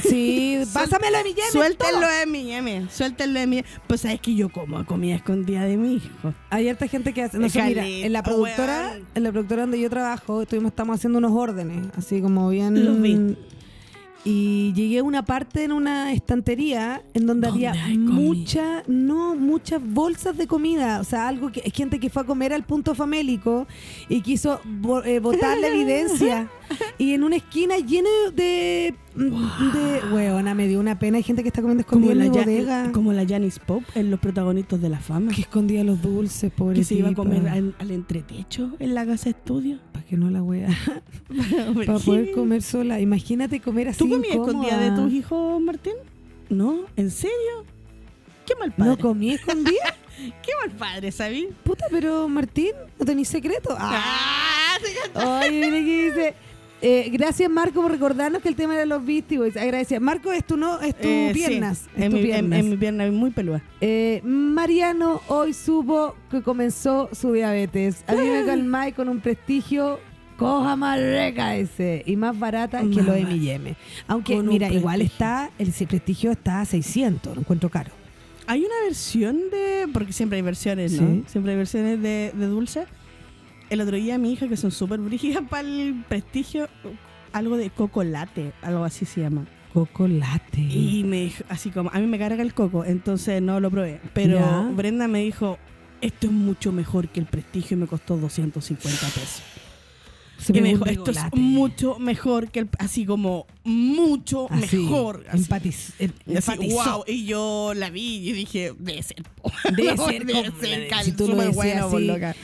Sí, 0.03 0.60
pásamelo 0.74 1.18
de 1.20 1.24
mi 1.24 1.30
yeme. 1.34 1.51
Suéltenlo 1.51 2.01
todo. 2.01 2.10
de 2.20 2.26
mi 2.26 2.43
yeme, 2.43 2.88
suéltenlo 2.91 3.39
de 3.39 3.47
mi 3.47 3.64
Pues 3.88 4.01
sabes 4.01 4.20
que 4.22 4.36
yo 4.36 4.49
como 4.49 4.86
comida 4.86 5.16
escondida 5.16 5.64
de 5.64 5.78
mi 5.78 5.95
hijo. 5.95 6.34
Hay 6.49 6.70
harta 6.70 6.88
gente 6.88 7.14
que 7.14 7.24
hace. 7.24 7.39
No 7.39 7.49
sé, 7.49 7.62
mira, 7.64 7.86
en 7.88 8.12
la 8.14 8.24
productora, 8.24 8.97
en 9.16 9.24
la 9.24 9.32
productora 9.32 9.62
donde 9.64 9.80
yo 9.80 9.89
trabajo, 9.89 10.41
estuvimos, 10.41 10.72
estamos 10.72 10.95
haciendo 10.97 11.18
unos 11.20 11.32
órdenes, 11.32 11.86
así 11.97 12.22
como 12.22 12.49
bien. 12.49 12.84
Los 12.86 13.01
vi. 13.01 13.36
Y 14.30 14.73
llegué 14.73 14.99
a 14.99 15.03
una 15.03 15.23
parte 15.23 15.63
en 15.63 15.71
una 15.71 16.11
estantería 16.11 17.01
en 17.13 17.25
donde 17.28 17.47
¿Dónde 17.47 17.67
había 17.69 17.86
hay 17.86 17.95
comida? 17.95 18.11
mucha, 18.13 18.84
no, 18.88 19.36
muchas 19.36 19.82
bolsas 19.82 20.36
de 20.38 20.47
comida. 20.47 20.99
O 20.99 21.05
sea, 21.05 21.30
algo 21.30 21.49
que 21.49 21.61
gente 21.71 21.97
que 21.97 22.09
fue 22.09 22.23
a 22.23 22.25
comer 22.25 22.51
al 22.51 22.63
punto 22.63 22.93
famélico 22.93 23.67
y 24.09 24.19
quiso 24.21 24.59
bo- 24.65 25.01
eh, 25.03 25.19
botar 25.19 25.57
la 25.57 25.67
evidencia. 25.69 26.49
Y 26.97 27.13
en 27.13 27.23
una 27.23 27.38
esquina 27.38 27.78
lleno 27.78 28.09
de. 28.36 28.93
De 29.18 30.13
weona, 30.13 30.53
me 30.53 30.68
dio 30.68 30.80
una 30.80 30.99
pena. 30.99 31.18
Hay 31.18 31.24
gente 31.24 31.41
que 31.41 31.49
está 31.49 31.61
comiendo 31.61 31.84
Como 31.86 32.05
escondida 32.11 32.26
en 32.26 32.32
la, 32.32 32.39
Ja- 32.39 32.45
bodega. 32.45 32.91
como 32.91 33.13
la 33.13 33.26
Janis 33.28 33.59
Pop 33.59 33.84
en 33.95 34.11
Los 34.11 34.20
Protagonistas 34.20 34.80
de 34.82 34.89
la 34.89 34.99
Fama. 34.99 35.32
que 35.34 35.41
escondía 35.41 35.84
los 35.84 36.01
dulces, 36.01 36.51
pobre 36.51 36.76
Que 36.76 36.84
se 36.84 36.95
iba 36.95 37.09
a 37.09 37.13
comer 37.13 37.47
al, 37.49 37.76
al 37.80 37.91
entretecho 37.91 38.72
en 38.80 38.93
la 38.95 39.05
casa 39.05 39.30
estudio. 39.30 39.80
Para 39.91 40.05
que 40.05 40.18
no 40.18 40.30
la 40.30 40.43
wea. 40.43 40.70
Para 41.86 41.99
poder 41.99 42.32
comer 42.32 42.61
sola. 42.61 42.99
Imagínate 42.99 43.59
comer 43.59 43.89
así. 43.89 43.99
¿Tú 43.99 44.09
comías 44.09 44.36
escondida 44.36 44.78
de 44.80 44.91
tus 44.91 45.11
hijos, 45.11 45.61
Martín? 45.61 45.93
¿No? 46.49 46.82
¿En 46.95 47.11
serio? 47.11 47.65
Qué 48.45 48.53
mal 48.59 48.72
padre. 48.72 48.91
No 48.91 48.97
comí 48.97 49.32
escondida. 49.32 49.95
Qué 50.18 50.51
mal 50.65 50.76
padre, 50.78 51.11
¿sabí? 51.11 51.47
Puta, 51.63 51.86
pero 51.91 52.28
Martín, 52.28 52.72
¿no 52.97 53.05
tenés 53.05 53.28
secreto? 53.28 53.76
Ah. 53.78 54.78
Ay, 55.13 55.51
mira 55.51 55.72
que 55.72 56.05
dice. 56.11 56.34
Eh, 56.82 57.09
gracias 57.11 57.49
Marco 57.49 57.82
por 57.82 57.91
recordarnos 57.91 58.41
que 58.41 58.49
el 58.49 58.55
tema 58.55 58.75
era 58.75 58.86
los 58.86 59.05
Beastie 59.05 59.38
Boys. 59.38 59.57
Agradecía. 59.57 59.99
Marco, 59.99 60.32
es 60.32 60.45
tu 60.45 60.57
no, 60.57 60.80
es 60.82 60.95
tu 60.95 61.07
Eh, 61.07 61.32
sí, 61.34 61.39
piernas. 61.39 61.86
es 61.95 62.03
en, 62.03 62.11
tu 62.11 62.17
mi, 62.17 62.23
piernas. 62.23 62.59
en 62.59 62.69
mi 62.69 62.78
pierna 62.78 63.11
muy 63.11 63.32
peluda. 63.32 63.61
Eh, 63.82 64.21
Mariano 64.23 65.21
hoy 65.28 65.53
supo 65.53 66.15
que 66.30 66.41
comenzó 66.41 67.09
su 67.13 67.34
diabetes. 67.34 68.03
A 68.07 68.13
mí 68.13 68.28
me 68.28 68.43
calmáis 68.45 68.93
con 68.93 69.09
un 69.09 69.19
prestigio 69.19 69.99
coja 70.38 70.75
más 70.75 70.99
rica 70.99 71.55
ese 71.55 72.03
y 72.05 72.15
más 72.15 72.38
barata 72.38 72.82
que 72.82 73.01
lo 73.01 73.13
de 73.13 73.23
Más 73.23 73.32
mi 73.34 73.39
yeme. 73.39 73.75
Aunque, 74.07 74.36
con 74.36 74.47
mira, 74.47 74.71
igual 74.71 75.01
está, 75.01 75.49
el 75.57 75.71
prestigio 75.71 76.32
está 76.32 76.61
a 76.61 76.65
600, 76.65 77.34
lo 77.36 77.41
encuentro 77.41 77.69
caro. 77.69 77.89
Hay 78.45 78.59
una 78.63 78.75
versión 78.86 79.38
de. 79.51 79.88
Porque 79.91 80.13
siempre 80.13 80.38
hay 80.38 80.41
versiones, 80.43 80.93
¿no? 80.93 81.07
Sí. 81.07 81.23
Siempre 81.28 81.51
hay 81.53 81.57
versiones 81.57 82.01
de, 82.01 82.32
de 82.34 82.45
dulce. 82.45 82.86
El 83.70 83.82
otro 83.82 83.97
día 83.97 84.18
mi 84.18 84.32
hija, 84.34 84.47
que 84.47 84.57
son 84.57 84.72
súper 84.72 84.99
brígidas 84.99 85.43
para 85.49 85.68
el 85.68 86.03
prestigio, 86.07 86.68
algo 87.34 87.57
de 87.57 87.70
coco 87.70 88.03
latte, 88.03 88.53
algo 88.61 88.84
así 88.84 89.05
se 89.05 89.22
llama. 89.22 89.45
Coco 89.74 90.07
latte. 90.07 90.61
Y 90.61 91.03
me 91.03 91.22
dijo, 91.26 91.43
así 91.49 91.70
como, 91.70 91.91
a 91.93 91.99
mí 91.99 92.07
me 92.07 92.18
carga 92.18 92.41
el 92.41 92.53
coco, 92.53 92.84
entonces 92.86 93.41
no 93.41 93.59
lo 93.59 93.70
probé. 93.70 93.99
Pero 94.13 94.39
Ya. 94.39 94.61
Brenda 94.74 95.07
me 95.07 95.22
dijo, 95.22 95.57
esto 96.01 96.28
es 96.28 96.34
mucho 96.34 96.72
mejor 96.72 97.09
que 97.09 97.20
el 97.20 97.26
prestigio 97.26 97.76
y 97.78 97.80
me 97.82 97.88
costó 97.88 98.18
250 98.18 99.07
pesos. 99.07 99.43
Se 100.39 100.55
y 100.55 100.61
me 100.61 100.70
dijo, 100.70 100.86
esto 100.86 101.09
es 101.09 101.18
mucho 101.34 101.97
mejor 101.97 102.49
que 102.51 102.59
el, 102.59 102.70
así 102.78 103.05
como, 103.05 103.47
mucho 103.63 104.47
Así, 104.51 104.78
mejor. 104.78 105.26
Así. 105.30 105.43
empatiz- 105.43 105.93
em- 105.97 106.11
Y 106.28 106.38
así, 106.38 106.51
empatizó. 106.51 106.76
wow, 106.93 107.03
y 107.07 107.26
yo 107.26 107.74
la 107.76 107.89
vi 107.89 108.18
y 108.30 108.34
dije, 108.34 108.74
debe 108.78 109.01
ser. 109.01 109.24
po". 109.41 109.51
Debe 109.76 109.97
ser 110.07 110.26
debe 110.26 110.51
ser 110.59 111.03
si 111.03 111.11
tú 111.13 111.28
lo 111.28 111.51
bueno, 111.53 111.88
así. 111.88 112.05
loca. 112.05 112.36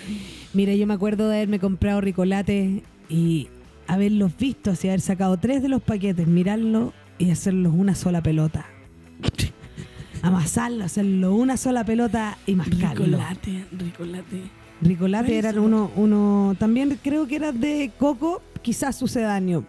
Mira, 0.53 0.75
yo 0.75 0.85
me 0.85 0.93
acuerdo 0.93 1.29
de 1.29 1.37
haberme 1.37 1.59
comprado 1.59 1.99
ricolate 1.99 2.83
y 3.09 3.47
haberlos 3.87 4.37
visto, 4.37 4.71
así 4.71 4.87
haber 4.87 5.01
sacado 5.01 5.37
tres 5.37 5.63
de 5.63 5.67
los 5.67 5.81
paquetes, 5.81 6.27
mirarlo 6.27 6.93
y 7.17 7.31
hacerlos 7.31 7.73
una 7.75 7.95
sola 7.95 8.21
pelota. 8.21 8.65
Amasarlo, 10.21 10.85
hacerlo 10.85 11.35
una 11.35 11.57
sola 11.57 11.83
pelota 11.83 12.37
y 12.45 12.53
mascarlo. 12.55 13.05
Ricolate, 13.05 13.65
ricolate. 13.71 14.41
Ricolate 14.81 15.25
¿Cuál 15.25 15.37
es 15.37 15.45
eran 15.45 15.59
uno, 15.59 15.91
uno, 15.95 16.55
también 16.59 16.99
creo 17.01 17.25
que 17.25 17.37
era 17.37 17.51
de 17.51 17.91
coco, 17.97 18.41
quizás 18.61 18.95
sucedáneo, 18.95 19.65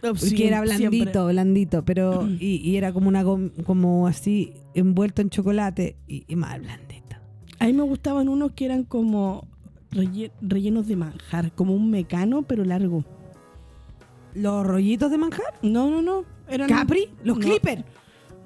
porque 0.00 0.46
era 0.46 0.60
blandito, 0.62 1.26
blandito, 1.26 1.84
pero 1.84 2.26
y, 2.40 2.56
y 2.56 2.76
era 2.76 2.92
como 2.92 3.08
una 3.08 3.24
como 3.64 4.06
así 4.06 4.54
envuelto 4.74 5.22
en 5.22 5.30
chocolate 5.30 5.96
y, 6.06 6.24
y 6.28 6.36
más 6.36 6.58
blandito. 6.60 7.16
A 7.58 7.66
mí 7.66 7.72
me 7.72 7.82
gustaban 7.82 8.28
unos 8.28 8.52
que 8.52 8.64
eran 8.64 8.84
como 8.84 9.48
relle- 9.94 10.30
rellenos 10.40 10.86
de 10.86 10.96
manjar, 10.96 11.52
como 11.52 11.74
un 11.74 11.90
mecano, 11.90 12.42
pero 12.42 12.64
largo. 12.64 13.04
Los 14.34 14.66
rollitos 14.66 15.10
de 15.10 15.18
manjar, 15.18 15.54
No, 15.62 15.88
no, 15.90 16.02
no. 16.02 16.24
Eran 16.48 16.68
Capri, 16.68 17.08
los 17.22 17.38
no. 17.38 17.42
clippers. 17.44 17.84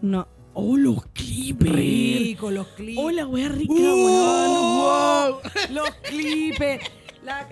No. 0.02 0.28
Oh, 0.54 0.76
los 0.76 1.04
clippers. 1.12 1.72
Rico, 1.72 2.50
los 2.50 2.66
clipes. 2.68 3.02
Oh, 3.04 3.10
la 3.10 3.26
wea 3.26 3.48
rica, 3.48 3.72
Uh, 3.72 3.76
weón. 3.76 5.32
Wow. 5.32 5.40
Los 5.72 5.90
clipes. 6.02 6.80
La 7.24 7.46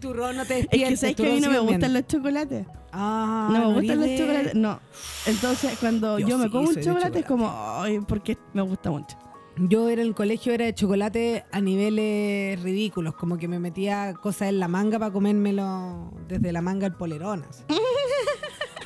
turrón 0.00 0.36
no 0.36 0.44
te 0.44 0.60
Es 0.60 0.66
que 0.68 0.96
sabes 0.96 1.16
que 1.16 1.26
a 1.30 1.34
mí 1.34 1.40
no 1.40 1.50
me 1.50 1.58
gustan 1.58 1.92
los 1.94 2.06
chocolates. 2.06 2.66
Ah, 2.92 3.48
No 3.52 3.68
me 3.68 3.74
gustan 3.74 4.00
los 4.00 4.18
chocolates. 4.18 4.54
No. 4.54 4.78
Entonces, 5.26 5.76
cuando 5.80 6.18
Yo 6.18 6.28
yo, 6.28 6.38
me 6.38 6.50
como 6.50 6.68
un 6.68 6.74
de 6.74 6.82
chocolate, 6.82 7.20
es 7.20 7.24
chocolate. 7.24 7.24
como, 7.24 7.50
ay, 7.80 8.00
porque 8.06 8.36
me 8.52 8.62
gusta 8.62 8.90
mucho. 8.90 9.16
Yo 9.68 9.88
era 9.88 10.02
en 10.02 10.08
el 10.08 10.14
colegio, 10.14 10.52
era 10.52 10.64
de 10.64 10.74
chocolate 10.74 11.44
a 11.52 11.60
niveles 11.60 12.60
ridículos, 12.62 13.14
como 13.14 13.38
que 13.38 13.46
me 13.48 13.58
metía 13.60 14.14
cosas 14.14 14.48
en 14.48 14.58
la 14.58 14.66
manga 14.68 14.98
para 14.98 15.12
comérmelo 15.12 16.12
desde 16.28 16.50
la 16.52 16.62
manga 16.62 16.86
al 16.86 16.96
polerón. 16.96 17.44
así. 17.48 17.62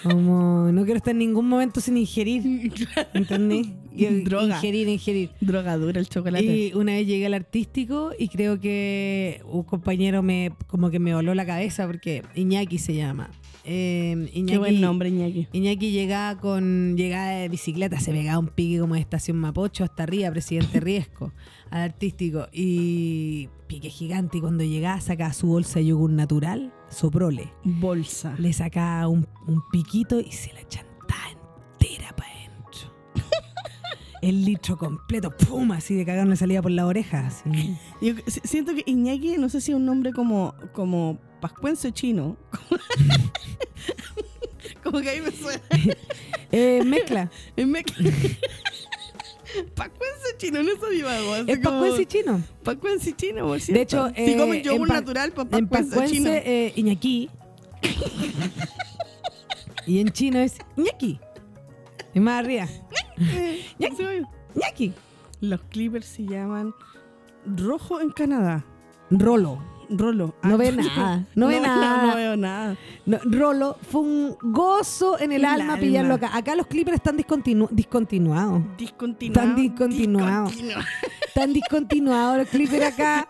Como 0.02 0.70
no 0.70 0.84
quiero 0.84 0.98
estar 0.98 1.12
en 1.12 1.18
ningún 1.18 1.48
momento 1.48 1.80
sin 1.80 1.96
ingerir, 1.96 2.72
¿entendés? 3.14 3.66
Y- 3.92 4.04
Droga. 4.22 4.56
Ingerir, 4.56 4.88
ingerir. 4.88 5.30
Drogadura 5.40 5.98
el 5.98 6.08
chocolate. 6.08 6.44
Y 6.44 6.72
una 6.74 6.92
vez 6.92 7.06
llegué 7.06 7.26
al 7.26 7.34
artístico 7.34 8.12
y 8.16 8.28
creo 8.28 8.60
que 8.60 9.42
un 9.50 9.62
compañero 9.64 10.22
me 10.22 10.52
como 10.68 10.90
que 10.90 10.98
me 11.00 11.14
voló 11.14 11.34
la 11.34 11.46
cabeza 11.46 11.86
porque 11.86 12.22
Iñaki 12.34 12.78
se 12.78 12.94
llama. 12.94 13.30
Eh, 13.68 14.30
Iñaki, 14.32 14.52
Qué 14.52 14.58
buen 14.58 14.80
nombre, 14.80 15.08
Iñaki. 15.08 15.48
Iñaki 15.52 15.90
llegaba 15.90 16.40
con 16.40 16.96
llegada 16.96 17.30
de 17.30 17.48
bicicleta, 17.48 17.98
se 17.98 18.12
pegaba 18.12 18.38
un 18.38 18.46
pique 18.46 18.78
como 18.78 18.94
de 18.94 19.00
estación 19.00 19.36
Mapocho 19.38 19.82
hasta 19.82 20.04
arriba, 20.04 20.30
presidente 20.30 20.78
Riesco, 20.78 21.32
al 21.70 21.80
artístico. 21.82 22.46
Y 22.52 23.48
pique 23.66 23.90
gigante. 23.90 24.38
Y 24.38 24.40
cuando 24.40 24.62
llegaba, 24.62 25.00
sacaba 25.00 25.32
su 25.32 25.48
bolsa 25.48 25.80
de 25.80 25.86
yogur 25.86 26.10
natural, 26.10 26.72
soprole. 26.88 27.50
Bolsa. 27.64 28.36
Le 28.38 28.52
sacaba 28.52 29.08
un, 29.08 29.26
un 29.48 29.62
piquito 29.72 30.20
y 30.20 30.30
se 30.30 30.52
la 30.52 30.66
chantaba 30.68 31.24
entera 31.80 32.14
para. 32.14 32.25
El 34.22 34.44
litro 34.44 34.76
completo, 34.78 35.30
¡pum! 35.30 35.72
Así 35.72 35.94
de 35.94 36.04
cagar 36.06 36.26
le 36.26 36.36
salía 36.36 36.62
por 36.62 36.70
la 36.70 36.86
oreja. 36.86 37.26
Así. 37.26 37.76
Yo 38.00 38.14
si- 38.26 38.40
siento 38.44 38.74
que 38.74 38.82
Iñaki, 38.86 39.36
no 39.38 39.48
sé 39.48 39.60
si 39.60 39.72
es 39.72 39.76
un 39.76 39.84
nombre 39.84 40.12
como, 40.12 40.54
como 40.72 41.18
pascuense 41.40 41.92
chino. 41.92 42.36
como 44.82 45.00
que 45.02 45.10
ahí 45.10 45.20
me 45.20 45.30
suena. 45.32 45.62
Eh, 46.52 46.80
mezcla. 46.86 47.28
Es 47.56 47.66
me- 47.66 47.82
pascuense 49.74 50.36
chino, 50.38 50.62
no 50.62 50.70
sabía 50.80 51.42
Es 51.46 51.58
como- 51.58 51.80
pascuense 51.80 52.02
y 52.02 52.06
chino. 52.06 52.42
Pascuense 52.62 53.16
chino, 53.16 53.46
por 53.48 53.60
De 53.60 53.80
hecho, 53.82 54.08
si 54.14 54.22
eh, 54.22 54.36
comen 54.38 54.62
yogur 54.62 54.82
en 54.82 54.94
pa- 54.94 54.94
natural, 55.00 55.32
pues 55.32 55.48
En 55.52 55.66
pascuense 55.68 56.14
chino. 56.14 56.30
eh, 56.30 56.72
Iñaki. 56.76 57.28
y 59.86 59.98
en 60.00 60.08
chino 60.10 60.38
es 60.38 60.54
Iñaki. 60.76 61.18
Y 62.14 62.20
más 62.20 62.38
arriba. 62.44 62.68
Sí, 63.78 63.94
Iñaki. 64.54 64.92
Los 65.40 65.60
clippers 65.62 66.06
se 66.06 66.24
llaman 66.24 66.74
rojo 67.44 68.00
en 68.00 68.10
Canadá. 68.10 68.64
Rolo. 69.10 69.58
Rolo. 69.90 70.34
No 70.42 70.58
ve 70.58 70.72
nada, 70.72 71.24
no 71.34 71.46
ve 71.48 71.54
veo 71.54 71.62
nada. 71.66 72.06
No 72.06 72.14
veo 72.16 72.36
nada. 72.36 72.76
No, 73.06 73.18
Rolo 73.24 73.78
fue 73.90 74.00
un 74.02 74.36
gozo 74.42 75.18
en 75.18 75.32
el, 75.32 75.40
El 75.42 75.46
alma, 75.46 75.74
alma. 75.74 75.78
pillarlo 75.78 76.14
acá. 76.14 76.36
Acá 76.36 76.54
los 76.56 76.66
clippers 76.66 76.96
están 76.96 77.16
discontinu- 77.16 77.68
discontinuados. 77.70 78.62
Discontinuado. 78.76 79.46
Tan 79.48 79.56
discontinuado. 79.56 80.46
Discontinuado. 80.48 80.84
Están 81.26 81.52
discontinuados 81.52 82.38
los 82.38 82.48
clippers 82.48 82.84
acá. 82.94 83.28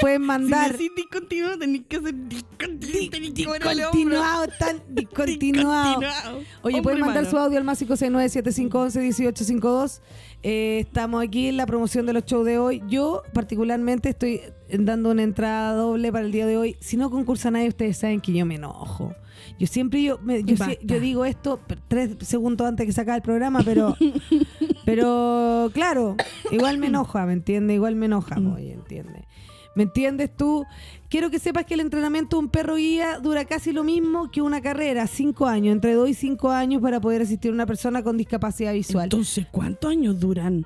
Pueden 0.00 0.22
mandar. 0.22 0.68
Si 0.76 0.84
decís 0.84 0.92
discontinuado, 0.96 1.58
tenés 1.58 1.82
que 1.88 1.96
hacer 1.96 2.14
discontinuado. 2.14 3.10
tenés 3.10 3.32
que 3.34 3.46
mover 3.46 3.62
el 3.62 3.68
hombro. 3.68 3.84
Discontinuado, 3.84 4.46
tan 4.58 4.82
discontinuado. 4.88 6.00
Discontinuado. 6.00 6.38
Oye, 6.62 6.76
Hombro 6.76 6.82
pueden 6.82 7.00
mandar 7.00 7.24
mano. 7.24 7.30
su 7.30 7.38
audio 7.38 7.58
al 7.58 7.64
más 7.64 7.82
569-7511-1852. 7.82 10.00
Eh, 10.44 10.80
estamos 10.80 11.22
aquí 11.22 11.46
en 11.48 11.56
la 11.56 11.66
promoción 11.66 12.04
de 12.06 12.12
los 12.12 12.24
shows 12.24 12.44
de 12.44 12.58
hoy. 12.58 12.82
Yo, 12.88 13.22
particularmente, 13.32 14.08
estoy 14.08 14.40
dando 14.70 15.10
una 15.12 15.22
entrada 15.22 15.72
doble 15.74 16.10
para 16.10 16.24
el 16.24 16.32
día 16.32 16.46
de 16.46 16.56
hoy. 16.56 16.76
Si 16.80 16.96
no 16.96 17.10
concursa 17.10 17.50
nadie, 17.50 17.68
ustedes 17.68 17.96
saben 17.98 18.20
que 18.20 18.32
yo 18.32 18.44
me 18.44 18.56
enojo. 18.56 19.14
Yo 19.58 19.66
siempre 19.66 20.02
yo, 20.02 20.18
me- 20.22 20.42
yo, 20.42 20.56
Basta. 20.56 20.74
si- 20.80 20.86
yo 20.86 20.98
digo 21.00 21.24
esto 21.24 21.60
tres 21.88 22.16
segundos 22.20 22.66
antes 22.66 22.86
que 22.86 22.92
se 22.92 23.00
acabe 23.00 23.16
el 23.18 23.22
programa, 23.22 23.60
pero, 23.64 23.96
pero 24.84 25.70
claro, 25.72 26.16
igual 26.50 26.78
me 26.78 26.86
enoja, 26.88 27.24
¿me 27.26 27.32
entiendes? 27.34 27.74
Igual 27.76 27.94
me 27.96 28.06
enoja, 28.06 28.38
Mm. 28.38 28.54
oye, 28.54 28.72
¿entiendes? 28.72 29.24
¿Me 29.74 29.84
entiendes 29.84 30.30
tú? 30.36 30.64
Quiero 31.12 31.30
que 31.30 31.38
sepas 31.38 31.66
que 31.66 31.74
el 31.74 31.80
entrenamiento 31.80 32.38
de 32.38 32.44
un 32.44 32.48
perro 32.48 32.76
guía 32.76 33.18
dura 33.18 33.44
casi 33.44 33.70
lo 33.70 33.84
mismo 33.84 34.30
que 34.30 34.40
una 34.40 34.62
carrera, 34.62 35.06
cinco 35.06 35.46
años, 35.46 35.74
entre 35.74 35.92
dos 35.92 36.08
y 36.08 36.14
cinco 36.14 36.48
años 36.50 36.80
para 36.80 37.02
poder 37.02 37.20
asistir 37.20 37.50
a 37.50 37.54
una 37.54 37.66
persona 37.66 38.02
con 38.02 38.16
discapacidad 38.16 38.72
visual. 38.72 39.04
Entonces, 39.04 39.46
¿cuántos 39.52 39.90
años 39.90 40.18
duran? 40.18 40.64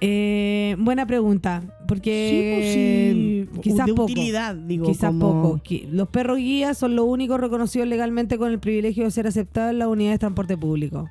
Eh, 0.00 0.74
buena 0.80 1.06
pregunta, 1.06 1.62
porque 1.86 3.46
Sí, 3.46 3.46
pues 3.46 3.54
sí. 3.54 3.60
quizás 3.62 3.86
de 3.86 3.92
poco. 3.94 4.10
utilidad, 4.10 4.56
digo. 4.56 4.86
Quizás 4.86 5.10
como- 5.12 5.42
poco. 5.60 5.62
Los 5.92 6.08
perros 6.08 6.38
guías 6.38 6.76
son 6.76 6.96
los 6.96 7.06
únicos 7.06 7.38
reconocidos 7.40 7.86
legalmente 7.86 8.38
con 8.38 8.50
el 8.50 8.58
privilegio 8.58 9.04
de 9.04 9.12
ser 9.12 9.28
aceptados 9.28 9.70
en 9.70 9.78
las 9.78 9.86
unidades 9.86 10.16
de 10.16 10.18
transporte 10.18 10.56
público. 10.56 11.08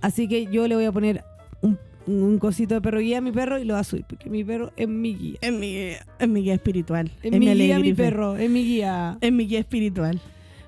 Así 0.00 0.28
que 0.28 0.46
yo 0.46 0.68
le 0.68 0.76
voy 0.76 0.84
a 0.84 0.92
poner 0.92 1.24
un, 1.62 1.80
un 2.06 2.38
cosito 2.38 2.74
de 2.74 2.80
perro 2.80 2.98
guía 3.00 3.18
a 3.18 3.20
mi 3.20 3.32
perro 3.32 3.58
y 3.58 3.64
lo 3.64 3.74
va 3.74 3.80
a 3.80 3.84
subir, 3.84 4.04
porque 4.08 4.28
mi 4.30 4.42
perro 4.44 4.72
es 4.76 4.88
mi 4.88 5.14
guía. 5.14 5.38
Es 5.40 5.52
mi, 5.52 5.76
es 6.18 6.28
mi 6.28 6.42
guía 6.42 6.54
espiritual. 6.54 7.10
Es 7.22 7.30
mi 7.32 7.46
guía, 7.54 7.78
mi 7.78 7.92
perro, 7.94 8.36
es 8.36 8.50
mi 8.50 8.64
guía. 8.64 9.18
Es 9.20 9.32
mi 9.32 9.46
guía 9.46 9.60
espiritual. 9.60 10.20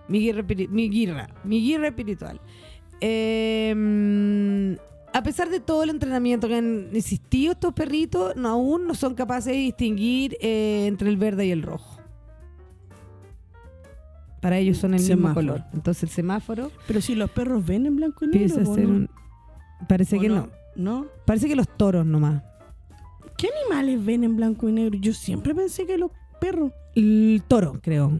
Mi 0.08 0.20
espiri- 0.30 0.68
mi 0.68 0.88
guirra, 0.90 1.28
mi 1.44 1.60
guirra 1.62 1.88
espiritual. 1.88 2.40
Eh, 3.00 3.74
mm, 3.74 4.74
a 5.16 5.22
pesar 5.22 5.48
de 5.48 5.60
todo 5.60 5.82
el 5.82 5.90
entrenamiento 5.90 6.46
que 6.48 6.56
han 6.56 6.88
existido 6.92 7.52
estos 7.52 7.72
perritos, 7.72 8.36
no, 8.36 8.48
aún 8.50 8.86
no 8.86 8.94
son 8.94 9.14
capaces 9.14 9.52
de 9.52 9.58
distinguir 9.58 10.36
eh, 10.40 10.84
entre 10.86 11.08
el 11.08 11.16
verde 11.16 11.46
y 11.46 11.50
el 11.52 11.62
rojo. 11.62 12.00
Para 14.40 14.58
ellos 14.58 14.76
son 14.78 14.92
el 14.94 15.00
mismo 15.00 15.32
color. 15.32 15.62
Entonces 15.72 16.02
el 16.02 16.08
semáforo 16.10 16.70
Pero 16.86 17.00
si 17.00 17.14
los 17.14 17.30
perros 17.30 17.64
ven 17.64 17.86
en 17.86 17.96
blanco 17.96 18.24
y 18.26 18.28
negro. 18.28 18.40
empieza 18.42 18.60
a 18.60 18.72
¿o 18.72 18.74
ser 18.74 18.84
no? 18.88 18.94
un... 18.94 19.10
Parece 19.88 20.18
¿O 20.18 20.20
que 20.20 20.28
no. 20.28 20.34
¿No? 20.34 20.48
Parece 21.26 21.48
que 21.48 21.56
los 21.56 21.68
toros 21.68 22.04
nomás. 22.06 22.42
¿Qué 23.36 23.48
animales 23.62 24.04
ven 24.04 24.24
en 24.24 24.36
blanco 24.36 24.68
y 24.68 24.72
negro? 24.72 24.98
Yo 25.00 25.12
siempre 25.12 25.54
pensé 25.54 25.86
que 25.86 25.98
los 25.98 26.10
perros. 26.40 26.72
El 26.94 27.42
toro, 27.48 27.80
creo. 27.82 28.18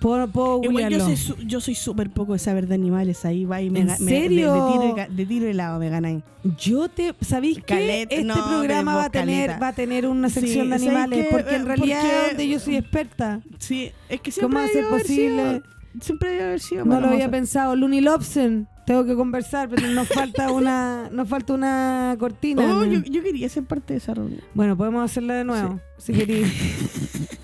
Puedo, 0.00 0.26
puedo 0.28 0.60
Igual 0.64 0.88
yo 0.90 1.00
soy, 1.00 1.16
su- 1.18 1.36
yo 1.46 1.60
soy 1.60 1.74
súper 1.74 2.08
poco 2.10 2.32
de 2.32 2.38
saber 2.38 2.66
de 2.66 2.74
animales. 2.74 3.26
Ahí 3.26 3.44
va 3.44 3.60
y 3.60 3.68
me 3.68 3.80
¿En 3.80 3.88
ga- 3.88 3.98
me- 3.98 4.10
de- 4.10 4.20
serio? 4.20 4.52
De, 4.54 4.94
tiro, 5.04 5.14
de 5.16 5.26
tiro 5.26 5.48
y 5.48 5.52
lado 5.52 5.78
me 5.78 5.90
ganan. 5.90 6.24
Yo 6.58 6.88
te, 6.88 7.14
¿sabéis? 7.20 7.60
Caleta, 7.62 8.14
Este 8.14 8.24
no, 8.26 8.34
programa 8.34 8.94
va 8.96 9.04
a 9.04 9.10
tener 9.10 9.46
caleta. 9.48 9.58
va 9.62 9.68
a 9.68 9.72
tener 9.74 10.06
una 10.06 10.28
Sí, 10.30 10.40
sección 10.40 10.70
de 10.70 10.78
¿sabéis 10.78 10.88
animales, 10.96 11.26
qué? 11.26 11.34
porque 11.36 11.56
en 11.56 11.66
realidad 11.66 12.00
porque- 12.00 12.16
es 12.22 12.28
donde 12.28 12.48
yo 12.48 12.58
soy 12.58 12.76
experta. 12.76 13.40
Sí, 13.58 13.90
es 14.08 14.20
que 14.22 14.32
¿Cómo 14.32 14.58
siempre 14.58 14.58
va 14.60 14.64
a 14.64 14.68
ser 14.68 14.74
debió 14.76 14.88
haber 14.88 15.02
posible? 15.02 15.42
sido- 15.42 15.62
siempre 16.00 16.30
debe 16.30 16.42
haber 16.44 16.60
sido. 16.60 16.84
No 16.86 17.00
lo 17.00 17.08
había 17.08 17.24
Sa- 17.26 17.30
pensado. 17.30 17.76
Looney 17.76 18.00
Lobson, 18.00 18.68
tengo 18.86 19.04
que 19.04 19.14
conversar, 19.14 19.68
pero 19.68 19.86
nos 19.88 20.08
falta 20.08 20.50
una 20.50 21.08
nos 21.10 21.28
falta 21.28 21.52
una 21.54 22.16
cortina. 22.18 22.62
Oh, 22.62 22.84
¿no? 22.84 22.84
yo, 22.84 23.00
yo 23.00 23.22
quería 23.22 23.48
ser 23.48 23.64
parte 23.64 23.94
de 23.94 23.98
esa 23.98 24.14
reunión. 24.14 24.40
Bueno, 24.54 24.76
podemos 24.76 25.04
hacerla 25.04 25.34
de 25.34 25.44
nuevo, 25.44 25.80
si 25.98 26.12
querís. 26.12 26.48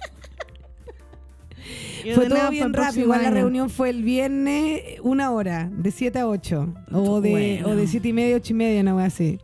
Y 2.05 2.13
Fue 2.15 2.29
todo 2.29 2.51
bien 2.51 2.73
rápido. 2.73 3.03
Igual 3.03 3.23
la 3.23 3.31
reunión 3.31 3.69
fue 3.71 3.91
el 3.91 4.03
viernes, 4.03 4.81
una 5.03 5.31
hora, 5.31 5.69
de 5.71 5.91
7 5.91 6.21
a 6.21 6.29
8. 6.29 6.75
O 6.93 7.21
de, 7.21 7.31
Bueno. 7.31 7.69
o 7.69 7.77
de 7.77 7.87
7 7.87 8.09
y 8.09 8.13
media, 8.13 8.37
8 8.37 8.53
y 8.53 8.57
media, 8.57 8.81
una 8.81 8.95
wea 8.95 9.07
así. 9.07 9.39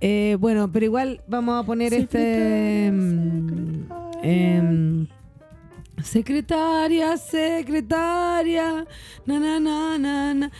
Eh, 0.00 0.36
bueno, 0.38 0.70
pero 0.70 0.84
igual 0.84 1.22
vamos 1.26 1.62
a 1.62 1.66
poner 1.66 1.94
este. 1.94 2.92
Secretaria, 6.02 7.16
secretaria. 7.16 8.86
Na, 9.26 9.38
na, 9.38 9.58
na, 9.60 9.98
na, 9.98 10.34
na. 10.34 10.50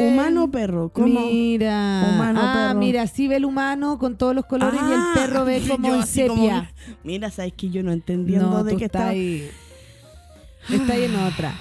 Humano 0.00 0.44
o 0.44 0.48
perro. 0.50 0.88
¿Cómo? 0.92 1.20
Mira. 1.26 2.06
Humano, 2.14 2.40
ah, 2.42 2.68
perro. 2.68 2.80
mira, 2.80 3.06
sí 3.06 3.28
ve 3.28 3.36
el 3.36 3.44
humano 3.44 3.98
con 3.98 4.16
todos 4.16 4.34
los 4.34 4.46
colores 4.46 4.80
y 4.80 4.92
el 4.92 4.98
Ah, 4.98 5.12
perro 5.14 5.44
ve 5.44 5.60
como 5.68 5.88
en 5.88 5.92
como- 5.94 6.06
sepia. 6.06 6.72
mira, 7.04 7.30
sabes 7.30 7.52
que 7.52 7.68
yo 7.70 7.82
no 7.82 7.92
entendiendo 7.92 8.48
No, 8.50 8.64
de 8.64 8.76
qué 8.76 8.86
está. 8.86 9.08
ahí. 9.08 9.50
Está 10.70 10.92
ahí 10.94 11.04
en 11.04 11.16
otra. 11.16 11.54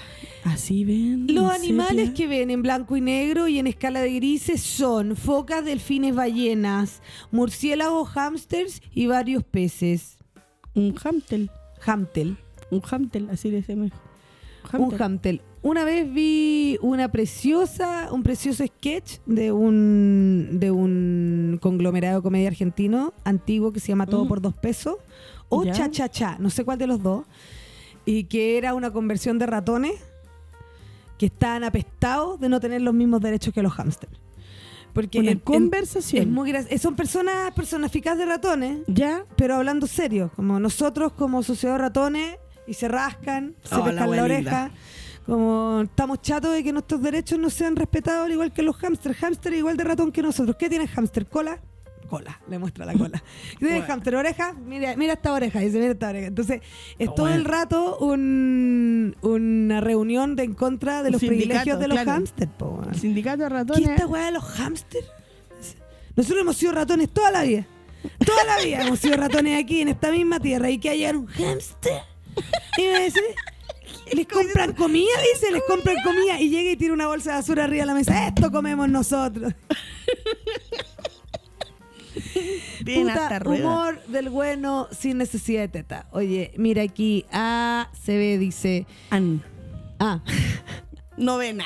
Así 0.45 0.85
ven. 0.85 1.27
Los 1.33 1.51
animales 1.51 2.07
sepia. 2.09 2.13
que 2.13 2.27
ven 2.27 2.49
en 2.51 2.61
blanco 2.61 2.95
y 2.95 3.01
negro 3.01 3.47
y 3.49 3.59
en 3.59 3.67
escala 3.67 3.99
de 4.01 4.13
grises 4.13 4.61
son 4.61 5.17
focas, 5.17 5.65
delfines, 5.65 6.15
ballenas, 6.15 7.01
murciélagos, 7.31 8.07
hámsters 8.15 8.81
y 8.93 9.07
varios 9.07 9.43
peces. 9.43 10.17
Un 10.75 10.95
hamtel. 11.03 11.49
Hamtel. 11.85 12.37
Un 12.71 12.81
hamtel, 12.89 13.29
así 13.29 13.49
le 13.49 13.57
decimos. 13.57 13.91
Un 14.73 15.01
hamtel. 15.01 15.41
Una 15.61 15.83
vez 15.83 16.11
vi 16.13 16.77
una 16.81 17.09
preciosa, 17.11 18.09
un 18.11 18.23
precioso 18.23 18.63
sketch 18.65 19.17
de 19.25 19.51
un, 19.51 20.49
de 20.59 20.71
un 20.71 21.57
conglomerado 21.61 22.17
de 22.17 22.21
comedia 22.23 22.47
argentino 22.47 23.13
antiguo 23.25 23.71
que 23.73 23.79
se 23.79 23.87
llama 23.89 24.05
Todo 24.05 24.25
Mm. 24.25 24.27
por 24.27 24.41
dos 24.41 24.53
pesos 24.53 24.95
o 25.49 25.63
Ya. 25.65 25.73
Cha 25.73 25.89
Cha 25.91 26.09
Cha, 26.09 26.37
no 26.39 26.49
sé 26.49 26.63
cuál 26.63 26.77
de 26.77 26.87
los 26.87 27.01
dos, 27.01 27.25
y 28.05 28.25
que 28.25 28.57
era 28.57 28.73
una 28.73 28.91
conversión 28.91 29.37
de 29.39 29.47
ratones 29.47 29.93
que 31.17 31.25
estaban 31.25 31.63
apestados 31.65 32.39
de 32.39 32.47
no 32.47 32.59
tener 32.59 32.81
los 32.81 32.93
mismos 32.93 33.19
derechos 33.19 33.53
que 33.53 33.61
los 33.63 33.73
hámsters. 33.73 34.13
Porque 34.93 35.19
Una 35.19 35.31
en- 35.31 35.37
en- 35.37 35.43
conversación. 35.43 36.21
es 36.23 36.27
muy 36.27 36.51
gra- 36.51 36.77
son 36.77 36.95
personas 36.95 37.51
personificadas 37.53 38.17
de 38.19 38.25
ratones, 38.25 38.79
¿Ya? 38.87 39.23
pero 39.37 39.55
hablando 39.55 39.87
serio, 39.87 40.31
como 40.35 40.59
nosotros 40.59 41.13
como 41.13 41.43
sociedad 41.43 41.75
de 41.75 41.79
ratones 41.79 42.37
y 42.67 42.73
se 42.73 42.87
rascan, 42.87 43.55
se 43.63 43.75
Oh, 43.75 43.79
la 43.79 43.83
pescan 43.85 44.11
la 44.15 44.23
oreja. 44.23 44.71
Como 45.25 45.81
estamos 45.83 46.21
chatos 46.23 46.53
de 46.53 46.63
que 46.63 46.73
nuestros 46.73 47.01
derechos 47.03 47.37
no 47.37 47.51
sean 47.51 47.75
respetados 47.75 48.25
al 48.25 48.31
igual 48.31 48.51
que 48.51 48.63
los 48.63 48.75
hámsters. 48.77 49.15
Hámster 49.17 49.53
igual 49.53 49.77
de 49.77 49.83
ratón 49.83 50.11
que 50.11 50.23
nosotros. 50.23 50.55
¿Qué 50.57 50.69
tiene 50.69 50.85
el 50.85 50.89
hámster? 50.89 51.27
¿Cola? 51.27 51.59
Cola, 52.09 52.41
le 52.49 52.57
muestra 52.59 52.85
la 52.85 52.93
cola. 52.93 53.21
¿Qué 53.51 53.57
tiene 53.59 53.75
el 53.75 53.79
Bueno. 53.81 53.93
hámster? 53.93 54.15
¿Oreja? 54.15 54.53
Mira, 54.65 54.95
mira 54.95 55.13
esta 55.13 55.31
oreja. 55.33 55.59
Dice, 55.59 55.77
mira 55.79 55.91
esta 55.91 56.09
oreja. 56.09 56.27
Entonces, 56.27 56.61
es 56.97 57.13
todo 57.15 57.27
el 57.29 57.45
rato 57.45 57.97
un- 57.99 59.15
una 59.21 59.79
reunión 59.81 60.35
de 60.35 60.43
en 60.43 60.53
contra 60.55 61.03
de 61.03 61.11
los 61.11 61.21
privilegios 61.21 61.79
de 61.79 61.87
los 61.87 61.99
claro. 61.99 62.23
weón. 62.59 62.89
El 62.91 62.99
sindicato 62.99 63.43
de 63.43 63.49
¿Qué 63.49 63.53
ratones. 63.53 63.89
esta 63.89 64.07
weá 64.07 64.25
de 64.25 64.31
los 64.31 64.43
hámsters? 64.43 65.05
Nosotros 66.15 66.41
hemos 66.41 66.57
sido 66.57 66.71
ratones 66.73 67.09
toda 67.13 67.31
la 67.31 67.43
vida. 67.43 67.65
Toda 68.25 68.43
la 68.45 68.57
vida 68.63 68.85
hemos 68.87 68.99
sido 68.99 69.15
ratones 69.15 69.61
aquí 69.63 69.81
en 69.81 69.89
esta 69.89 70.11
misma 70.11 70.39
tierra. 70.39 70.69
Y 70.69 70.79
que 70.79 70.89
haya 70.89 71.11
un 71.11 71.27
hámster. 71.27 72.01
Y 72.77 72.81
me 72.83 73.03
dice, 73.05 73.21
les 74.13 74.25
compran 74.27 74.73
comida, 74.73 75.11
dice, 75.33 75.51
les 75.51 75.63
compran 75.63 75.95
comida. 76.03 76.39
Y 76.39 76.49
llega 76.49 76.71
y 76.71 76.75
tira 76.77 76.93
una 76.93 77.07
bolsa 77.07 77.31
de 77.31 77.35
basura 77.37 77.65
arriba 77.65 77.83
de 77.83 77.87
la 77.87 77.93
mesa. 77.93 78.27
Esto 78.27 78.51
comemos 78.51 78.89
nosotros. 78.89 79.53
Tienen 82.85 83.07
Puta, 83.09 83.23
hasta 83.23 83.39
ruedas. 83.39 83.65
humor 83.65 84.01
del 84.07 84.29
bueno 84.29 84.87
sin 84.91 85.17
necesidad 85.17 85.61
de 85.61 85.67
teta. 85.69 86.07
Oye, 86.11 86.51
mira 86.57 86.81
aquí. 86.83 87.25
A 87.31 87.89
se 88.03 88.17
ve, 88.17 88.37
dice. 88.37 88.85
An. 89.09 89.43
Ah, 89.99 90.21
Novena. 91.17 91.65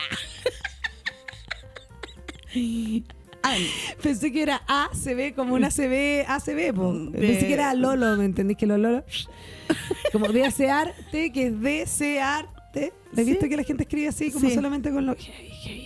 An. 3.45 3.59
pensé 4.01 4.31
que 4.31 4.41
era 4.41 4.61
A, 4.67 4.89
se 4.93 5.15
ve 5.15 5.33
como 5.33 5.53
una 5.55 5.69
CB, 5.69 6.25
ACB, 6.27 6.73
po. 6.73 6.93
Pensé 7.11 7.47
que 7.47 7.53
era 7.53 7.73
Lolo, 7.73 8.15
¿me 8.15 8.25
entendís 8.25 8.55
que 8.57 8.65
lo 8.65 8.77
Lolo? 8.77 9.03
Como 10.13 10.27
desearte, 10.29 11.31
que 11.33 11.47
es 11.47 11.59
desearte. 11.59 12.93
¿Le 13.11 13.21
has 13.21 13.25
Sí. 13.27 13.31
visto 13.33 13.49
que 13.49 13.57
la 13.57 13.63
gente 13.63 13.83
escribe 13.83 14.07
así, 14.07 14.31
como 14.31 14.47
Sí. 14.47 14.55
solamente 14.55 14.91
con 14.91 15.05
los 15.05 15.17
heavy, 15.17 15.85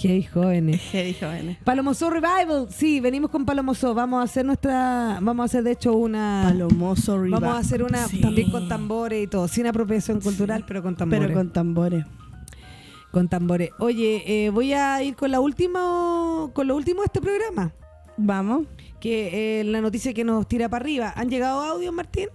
heavy 0.00 0.22
jóvenes? 0.22 0.80
Heavy 0.92 1.14
jóvenes. 1.14 1.58
Palomoso 1.64 2.10
Revival, 2.10 2.68
sí, 2.70 3.00
venimos 3.00 3.30
con 3.30 3.44
Palomoso. 3.44 3.94
Vamos 3.94 4.20
a 4.20 4.24
hacer 4.24 4.44
nuestra, 4.44 5.18
vamos 5.20 5.42
a 5.42 5.44
hacer 5.44 5.62
de 5.64 5.72
hecho 5.72 5.92
una, 5.92 6.42
Palomoso 6.48 7.18
Revival. 7.18 7.40
vamos 7.40 7.56
a 7.56 7.60
hacer 7.60 7.82
una 7.82 8.06
Sí. 8.08 8.20
también 8.20 8.50
con 8.50 8.68
tambores 8.68 9.24
y 9.24 9.26
todo, 9.26 9.48
sin 9.48 9.66
apropiación 9.66 10.20
cultural, 10.20 10.64
pero 10.66 10.82
con 10.82 10.96
tambores. 10.96 11.22
Pero 11.26 11.34
con 11.38 11.52
tambores. 11.52 12.04
Con 13.10 13.28
tambores. 13.28 13.70
Oye, 13.78 14.22
eh, 14.26 14.50
voy 14.50 14.72
a 14.74 15.02
ir 15.02 15.16
con 15.16 15.30
la 15.30 15.40
última, 15.40 15.80
con 16.52 16.66
lo 16.66 16.76
último 16.76 17.00
de 17.00 17.06
este 17.06 17.20
programa. 17.20 17.72
Vamos. 18.16 18.66
Que 19.00 19.60
eh, 19.60 19.64
la 19.64 19.80
noticia 19.80 20.12
que 20.12 20.24
nos 20.24 20.46
tira 20.48 20.68
para 20.68 20.82
arriba. 20.82 21.12
¿Han 21.16 21.28
llegado 21.30 21.62
audios, 21.62 21.94
Martín? 21.94 22.28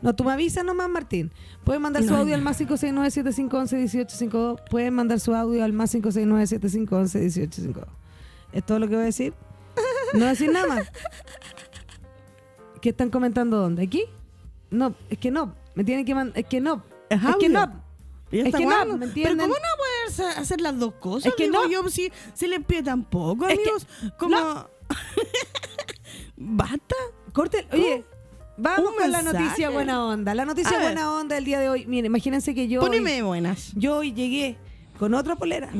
No, 0.00 0.14
tú 0.14 0.22
me 0.24 0.32
avisas 0.32 0.64
nomás, 0.64 0.88
Martín. 0.88 1.32
Pueden 1.64 1.82
mandar 1.82 2.02
su 2.04 2.14
audio 2.14 2.30
no. 2.30 2.34
al 2.36 2.42
más 2.42 2.60
569-7511-1852. 2.60 4.60
Pueden 4.70 4.94
mandar 4.94 5.18
su 5.20 5.34
audio 5.34 5.64
al 5.64 5.72
más 5.72 5.92
569-7511-1852. 5.94 7.84
¿Es 8.52 8.64
todo 8.64 8.78
lo 8.78 8.88
que 8.88 8.94
voy 8.94 9.02
a 9.02 9.06
decir? 9.06 9.34
No 10.12 10.20
voy 10.20 10.28
a 10.28 10.30
decir 10.30 10.50
nada 10.52 10.66
más. 10.66 10.86
¿Qué 12.80 12.90
están 12.90 13.10
comentando 13.10 13.56
dónde? 13.58 13.82
¿Aquí? 13.82 14.04
No, 14.70 14.94
es 15.10 15.18
que 15.18 15.30
no. 15.30 15.54
Me 15.74 15.84
tienen 15.84 16.04
que 16.04 16.14
mandar. 16.14 16.38
Es 16.38 16.46
que 16.46 16.60
no. 16.60 16.82
Es 17.10 17.22
Es 17.22 17.36
que 17.36 17.48
no. 17.48 17.82
Y 18.30 18.40
Es 18.40 18.54
que 18.54 18.66
no. 18.66 18.84
¿me 18.84 18.92
Pero 18.98 19.04
entienden? 19.06 19.38
¿cómo 19.38 19.54
no 19.54 19.60
puedes 19.78 20.20
ha- 20.20 20.38
hacer 20.40 20.60
las 20.60 20.78
dos 20.78 20.94
cosas? 20.94 21.32
Es 21.32 21.36
que 21.36 21.48
no. 21.48 21.66
yo, 21.68 21.88
si 21.88 22.12
se 22.34 22.46
le 22.46 22.60
pide 22.60 22.82
tampoco, 22.82 23.48
Es 23.48 23.58
que- 23.58 23.70
amigos. 23.70 23.86
como... 24.18 24.36
no. 24.38 24.70
¿Basta? 26.36 26.94
Corte, 27.32 27.66
oye, 27.72 28.04
vamos 28.58 28.92
con 28.98 29.10
la 29.10 29.22
noticia 29.22 29.70
buena 29.70 30.04
onda. 30.04 30.34
La 30.34 30.44
noticia 30.44 30.78
buena 30.80 31.12
onda 31.12 31.34
del 31.36 31.44
día 31.44 31.60
de 31.60 31.68
hoy. 31.68 31.86
Miren, 31.86 32.06
imagínense 32.06 32.54
que 32.54 32.68
yo 32.68 32.80
Poneme 32.80 33.22
hoy, 33.22 33.28
buenas. 33.28 33.72
yo 33.74 33.96
hoy 33.98 34.12
llegué 34.12 34.56
con 34.98 35.14
otra 35.14 35.36
polera. 35.36 35.70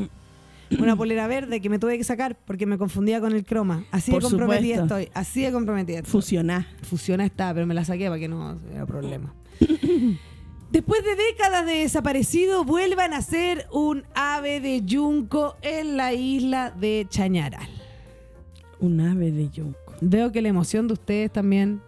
Una 0.78 0.96
polera 0.96 1.26
verde 1.26 1.60
que 1.60 1.70
me 1.70 1.78
tuve 1.78 1.96
que 1.96 2.04
sacar 2.04 2.36
porque 2.44 2.66
me 2.66 2.76
confundía 2.76 3.20
con 3.20 3.32
el 3.32 3.44
croma. 3.44 3.84
Así 3.90 4.10
Por 4.10 4.22
de 4.22 4.28
comprometida 4.28 4.74
supuesto. 4.76 4.98
estoy. 4.98 5.12
Así 5.14 5.42
de 5.42 5.50
comprometida. 5.52 5.98
estoy. 5.98 6.10
Fusionar. 6.12 6.66
Fusiona 6.82 7.24
está, 7.24 7.54
pero 7.54 7.66
me 7.66 7.72
la 7.74 7.84
saqué 7.84 8.06
para 8.08 8.18
que 8.18 8.28
no 8.28 8.52
hubiera 8.66 8.84
problema. 8.86 9.34
Después 10.70 11.02
de 11.02 11.16
décadas 11.16 11.64
de 11.64 11.72
desaparecido, 11.76 12.64
vuelvan 12.64 13.14
a 13.14 13.22
ser 13.22 13.66
un 13.72 14.04
ave 14.14 14.60
de 14.60 14.82
yunco 14.82 15.56
en 15.62 15.96
la 15.96 16.12
isla 16.12 16.70
de 16.70 17.06
Chañaral. 17.08 17.66
Un 18.78 19.00
ave 19.00 19.32
de 19.32 19.48
yunco. 19.48 19.94
Veo 20.02 20.30
que 20.30 20.42
la 20.42 20.48
emoción 20.48 20.86
de 20.86 20.92
ustedes 20.92 21.32
también. 21.32 21.80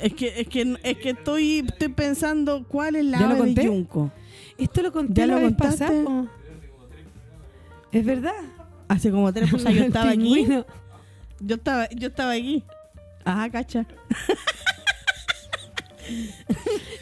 Es 0.00 0.14
que, 0.14 0.40
es 0.40 0.48
que, 0.48 0.76
es 0.84 0.96
que 0.98 1.10
estoy, 1.10 1.64
estoy 1.66 1.88
pensando 1.88 2.64
cuál 2.68 2.94
es 2.96 3.04
la 3.04 3.18
¿Ya 3.18 3.26
lo 3.26 3.30
ave 3.32 3.34
de 3.34 3.40
conté? 3.46 3.64
yunco. 3.64 4.12
Esto 4.56 4.82
lo 4.82 4.92
conté 4.92 5.12
¿Ya 5.20 5.26
la 5.26 5.34
lo 5.36 5.40
vez 5.40 5.54
pasada. 5.54 6.30
Es 7.90 8.04
verdad. 8.04 8.32
Hace 8.88 9.10
como 9.10 9.32
tres 9.32 9.50
cosas 9.50 9.74
yo 9.74 9.80
El 9.82 9.86
estaba 9.88 10.10
aquí. 10.10 10.46
Yo 11.40 11.56
estaba, 11.56 11.88
yo 11.90 12.08
estaba 12.08 12.32
aquí. 12.32 12.62
Ajá, 13.24 13.50
cacha. 13.50 13.86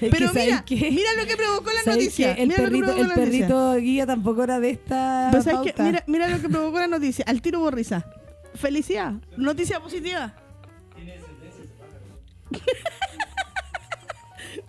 Es 0.00 0.10
Pero 0.10 0.32
que, 0.32 0.32
¿sabes 0.32 0.44
mira, 0.70 0.90
mira 0.90 1.10
lo 1.18 1.26
que 1.26 1.36
provocó 1.36 1.70
la 1.72 1.82
¿Sabes 1.82 2.04
noticia. 2.04 2.32
El 2.32 2.48
mira 2.48 2.62
lo 2.68 2.70
que 2.70 3.14
perrito, 3.14 3.74
el 3.74 3.82
guía 3.82 4.06
tampoco 4.06 4.44
era 4.44 4.60
de 4.60 4.70
esta 4.70 5.30
pauta. 5.32 5.84
Mira, 5.84 6.04
mira 6.06 6.28
lo 6.28 6.40
que 6.40 6.48
provocó 6.48 6.78
la 6.78 6.86
noticia. 6.86 7.24
Al 7.28 7.42
tiro 7.42 7.60
borriza. 7.60 8.06
Felicidad. 8.54 9.14
Noticia 9.36 9.80
positiva. 9.80 10.34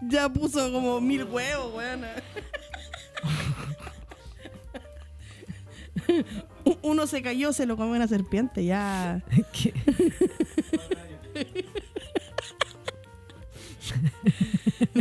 Ya 0.02 0.30
puso 0.30 0.72
como 0.72 1.02
mil 1.02 1.24
huevos, 1.26 1.74
weón. 1.74 2.06
Uno 6.82 7.08
se 7.08 7.22
cayó, 7.22 7.54
se 7.54 7.66
lo 7.66 7.78
comió 7.78 7.96
una 7.96 8.08
serpiente, 8.08 8.66
ya. 8.66 9.24
¿Qué? 9.52 9.74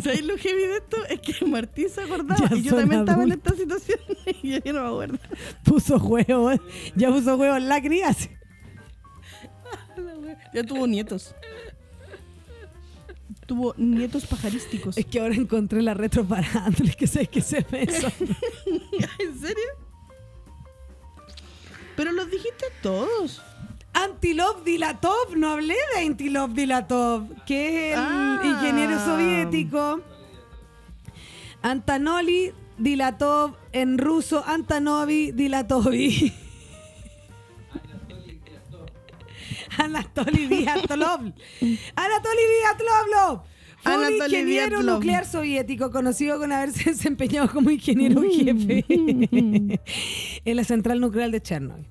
¿Sabéis 0.02 0.24
lo 0.24 0.36
heavy 0.36 0.62
de 0.62 0.76
esto? 0.76 1.04
Es 1.06 1.20
que 1.20 1.44
Martín 1.46 1.88
se 1.88 2.02
acordaba 2.02 2.48
Ya 2.48 2.56
y 2.56 2.62
yo 2.62 2.76
también 2.76 3.00
estaba 3.00 3.22
en 3.24 3.32
esta 3.32 3.54
situación 3.54 3.98
y 4.42 4.60
yo 4.60 4.72
no 4.72 4.82
me 4.82 4.88
acuerdo. 4.88 5.18
Puso 5.64 5.96
huevos. 5.98 6.58
Ya 6.94 7.08
puso 7.08 7.36
huevos 7.36 7.58
en 7.58 7.68
la 7.68 7.80
cría. 7.80 8.14
Ya 10.54 10.64
tuvo 10.64 10.86
nietos. 10.86 11.34
Tuvo 13.50 13.74
nietos 13.76 14.26
pajarísticos. 14.26 14.96
Es 14.96 15.04
que 15.06 15.18
ahora 15.18 15.34
encontré 15.34 15.82
la 15.82 15.92
retro 15.92 16.24
parándoles 16.24 16.94
que 16.94 17.08
sé 17.08 17.26
que 17.26 17.40
se 17.40 17.66
me. 17.72 17.80
¿En 19.18 19.40
serio? 19.40 19.64
Pero 21.96 22.12
los 22.12 22.30
dijiste 22.30 22.66
todos. 22.80 23.42
Antilov 23.92 24.62
Dilatov, 24.62 25.36
no 25.36 25.48
hablé 25.50 25.74
de 25.96 26.06
Antilov 26.06 26.52
Dilatov, 26.54 27.24
que 27.44 27.90
es 27.90 27.98
el 27.98 28.04
Ah. 28.04 28.40
ingeniero 28.44 29.04
soviético. 29.04 30.00
Antanoli 31.62 32.52
Dilatov, 32.78 33.56
en 33.72 33.98
ruso 33.98 34.44
Antanovi 34.46 35.32
Dilatovi. 35.32 36.32
Anatoly 39.84 40.46
Diatlov. 40.46 41.20
Anatoly 41.96 42.44
Diatlov. 42.60 43.42
Fue 43.82 43.96
un 43.96 44.12
ingeniero 44.14 44.76
Diatlov. 44.78 44.94
nuclear 44.96 45.24
soviético 45.26 45.90
conocido 45.90 46.38
con 46.38 46.52
haberse 46.52 46.90
desempeñado 46.90 47.48
como 47.50 47.70
ingeniero 47.70 48.22
jefe 48.22 48.84
en 50.44 50.56
la 50.56 50.64
central 50.64 51.00
nuclear 51.00 51.30
de 51.30 51.40
Chernobyl 51.40 51.86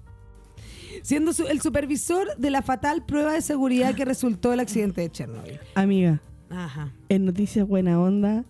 siendo 1.01 1.33
su- 1.33 1.47
el 1.47 1.61
supervisor 1.61 2.35
de 2.37 2.49
la 2.51 2.61
fatal 2.61 3.05
prueba 3.05 3.33
de 3.33 3.41
seguridad 3.41 3.95
que 3.95 4.05
resultó 4.05 4.51
el 4.53 4.59
accidente 4.59 5.01
de 5.01 5.09
Chernobyl. 5.09 5.57
Amiga, 5.75 6.21
Ajá. 6.49 6.91
en 7.07 7.25
Noticias 7.25 7.65
Buena 7.67 7.99
Onda, 7.99 8.43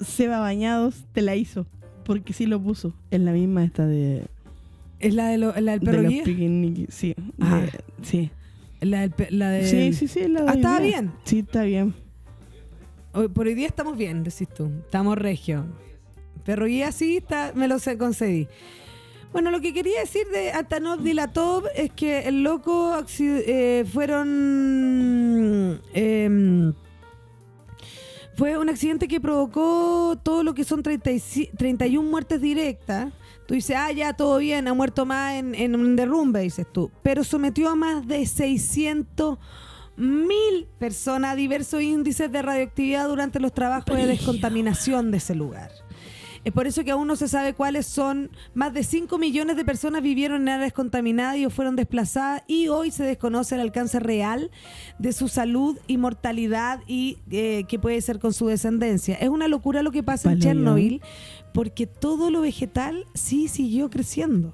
Seba 0.00 0.40
Bañados 0.40 1.04
te 1.12 1.22
la 1.22 1.36
hizo. 1.36 1.66
Porque 2.04 2.32
sí 2.32 2.46
lo 2.46 2.60
puso. 2.60 2.94
En 3.10 3.24
la 3.24 3.32
misma 3.32 3.64
esta 3.64 3.86
de, 3.86 4.26
¿Es 5.06 5.14
la, 5.14 5.28
de 5.28 5.38
lo- 5.38 5.52
la 5.60 5.72
del 5.72 5.80
de 5.80 5.86
perro 5.86 6.02
los 6.02 6.10
guía? 6.12 6.24
piquiniquis. 6.24 6.86
Sí. 6.94 7.14
Ah. 7.40 7.60
de- 7.60 7.70
sí. 8.02 8.30
La 8.80 9.00
del, 9.08 9.14
la 9.30 9.50
del- 9.50 9.66
Sí, 9.66 9.92
sí, 9.92 10.08
sí. 10.08 10.28
La 10.28 10.40
Ah, 10.40 10.44
de 10.44 10.50
hoy 10.50 10.56
¿estaba 10.56 10.80
bien? 10.80 11.12
Sí, 11.24 11.38
está 11.40 11.62
bien. 11.64 11.94
Hoy- 13.12 13.28
por 13.28 13.46
hoy 13.46 13.54
día 13.54 13.66
estamos 13.66 13.96
bien, 13.96 14.24
decís 14.24 14.48
tú. 14.48 14.70
Estamos 14.84 15.16
regio. 15.16 15.64
Perro 16.44 16.66
guía 16.66 16.92
sí, 16.92 17.16
está, 17.18 17.52
me 17.54 17.68
lo 17.68 17.76
concedí. 17.98 18.48
Bueno, 19.32 19.50
lo 19.50 19.60
que 19.60 19.72
quería 19.72 19.98
decir 20.00 20.26
de 20.32 20.52
Atanov 20.52 21.02
Dilatov 21.02 21.64
es 21.74 21.90
que 21.92 22.20
el 22.28 22.42
loco 22.44 22.94
eh, 23.18 23.84
fueron 23.92 25.80
em, 25.92 26.72
Fue 28.36 28.58
un 28.58 28.68
accidente 28.68 29.08
que 29.08 29.20
provocó 29.20 30.18
todo 30.22 30.42
lo 30.42 30.54
que 30.54 30.64
son 30.64 30.82
35 30.82 31.52
31 31.56 32.08
muertes 32.10 32.40
directas. 32.40 33.12
Tú 33.46 33.54
dices, 33.54 33.76
ah, 33.78 33.92
ya, 33.92 34.14
todo 34.14 34.38
bien, 34.38 34.68
ha 34.68 34.74
muerto 34.74 35.04
más 35.04 35.34
en, 35.34 35.54
en 35.54 35.74
un 35.74 35.96
derrumbe, 35.96 36.40
dices 36.40 36.66
tú. 36.70 36.90
Pero 37.02 37.24
sometió 37.24 37.68
a 37.68 37.74
más 37.74 38.06
de 38.06 38.24
600 38.24 39.38
mil 39.96 40.66
personas 40.78 41.32
a 41.32 41.36
diversos 41.36 41.82
índices 41.82 42.30
de 42.30 42.42
radioactividad 42.42 43.08
durante 43.08 43.40
los 43.40 43.52
trabajos 43.52 43.96
de 43.96 44.06
descontaminación 44.06 45.10
de 45.10 45.18
ese 45.18 45.34
lugar. 45.34 45.70
Es 46.44 46.52
por 46.52 46.66
eso 46.66 46.84
que 46.84 46.90
aún 46.90 47.08
no 47.08 47.16
se 47.16 47.26
sabe 47.26 47.54
cuáles 47.54 47.86
son. 47.86 48.30
Más 48.52 48.74
de 48.74 48.84
5 48.84 49.16
millones 49.16 49.56
de 49.56 49.64
personas 49.64 50.02
vivieron 50.02 50.42
en 50.42 50.50
áreas 50.50 50.74
contaminadas 50.74 51.38
y 51.38 51.46
o 51.46 51.50
fueron 51.50 51.74
desplazadas 51.74 52.42
y 52.46 52.68
hoy 52.68 52.90
se 52.90 53.02
desconoce 53.02 53.54
el 53.54 53.62
alcance 53.62 53.98
real 53.98 54.50
de 54.98 55.12
su 55.14 55.28
salud 55.28 55.78
y 55.86 55.96
mortalidad 55.96 56.80
y 56.86 57.18
eh, 57.30 57.64
qué 57.66 57.78
puede 57.78 58.00
ser 58.02 58.18
con 58.18 58.34
su 58.34 58.46
descendencia. 58.46 59.14
Es 59.14 59.30
una 59.30 59.48
locura 59.48 59.82
lo 59.82 59.90
que 59.90 60.02
pasa 60.02 60.32
en. 60.32 60.40
Chernobyl 60.40 61.00
porque 61.54 61.86
todo 61.86 62.30
lo 62.30 62.42
vegetal 62.42 63.06
sí 63.14 63.48
siguió 63.48 63.88
creciendo. 63.88 64.52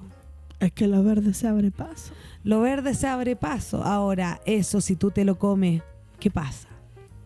Es 0.61 0.71
que 0.71 0.87
lo 0.87 1.03
verde 1.03 1.33
se 1.33 1.47
abre 1.47 1.71
paso. 1.71 2.13
Lo 2.43 2.61
verde 2.61 2.93
se 2.93 3.07
abre 3.07 3.35
paso. 3.35 3.83
Ahora, 3.83 4.39
eso 4.45 4.79
si 4.79 4.95
tú 4.95 5.11
te 5.11 5.25
lo 5.25 5.37
comes, 5.37 5.81
¿qué 6.19 6.31
pasa? 6.31 6.69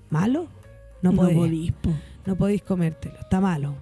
¿Malo? 0.09 0.47
No, 1.01 1.11
No 1.11 1.17
podéis. 1.17 1.37
podís, 1.37 1.71
po. 1.73 1.89
No 2.25 2.35
podéis 2.35 2.63
comértelo. 2.63 3.15
Está 3.19 3.39
malo. 3.41 3.75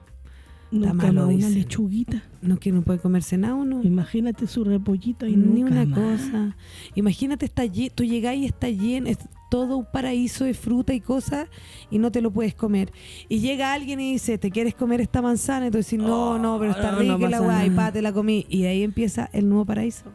Nunca 0.72 0.92
malo, 0.94 1.28
una 1.28 1.36
dicen. 1.36 1.54
lechuguita. 1.54 2.24
No 2.42 2.58
que 2.58 2.72
no 2.72 2.82
puede 2.82 2.98
comerse 2.98 3.38
nada 3.38 3.54
uno. 3.54 3.82
Imagínate 3.84 4.48
su 4.48 4.64
repollito 4.64 5.28
y 5.28 5.36
Ni 5.36 5.62
nunca 5.62 5.72
una 5.72 5.86
más. 5.86 6.00
cosa. 6.00 6.56
Imagínate, 6.96 7.46
está 7.46 7.62
tú 7.94 8.04
llegás 8.04 8.36
y 8.36 8.46
está 8.46 8.70
lleno, 8.70 9.08
todo 9.54 9.78
un 9.78 9.86
paraíso 9.86 10.46
de 10.46 10.56
fruta 10.56 10.96
y 10.96 11.00
cosas 11.00 11.48
y 11.92 12.00
no 12.00 12.12
te 12.12 12.22
lo 12.22 12.32
puedes 12.32 12.56
comer. 12.56 12.92
Y 13.30 13.40
llega 13.40 13.72
alguien 13.72 14.00
y 14.00 14.14
dice, 14.14 14.40
¿te 14.40 14.50
quieres 14.50 14.74
comer 14.74 15.00
esta 15.00 15.22
manzana? 15.22 15.68
Y 15.68 15.70
tú 15.70 15.78
dices, 15.78 16.00
no, 16.00 16.40
no, 16.40 16.58
pero 16.58 16.72
está 16.72 16.92
no, 16.94 16.98
rica 16.98 17.18
no 17.20 17.30
la 17.30 17.40
guay, 17.40 17.70
pa, 17.70 17.92
te 17.92 18.02
la 18.02 18.12
comí. 18.12 18.48
Y 18.50 18.66
ahí 18.66 18.82
empieza 18.82 19.30
el 19.32 19.48
nuevo 19.48 19.64
paraíso. 19.64 20.06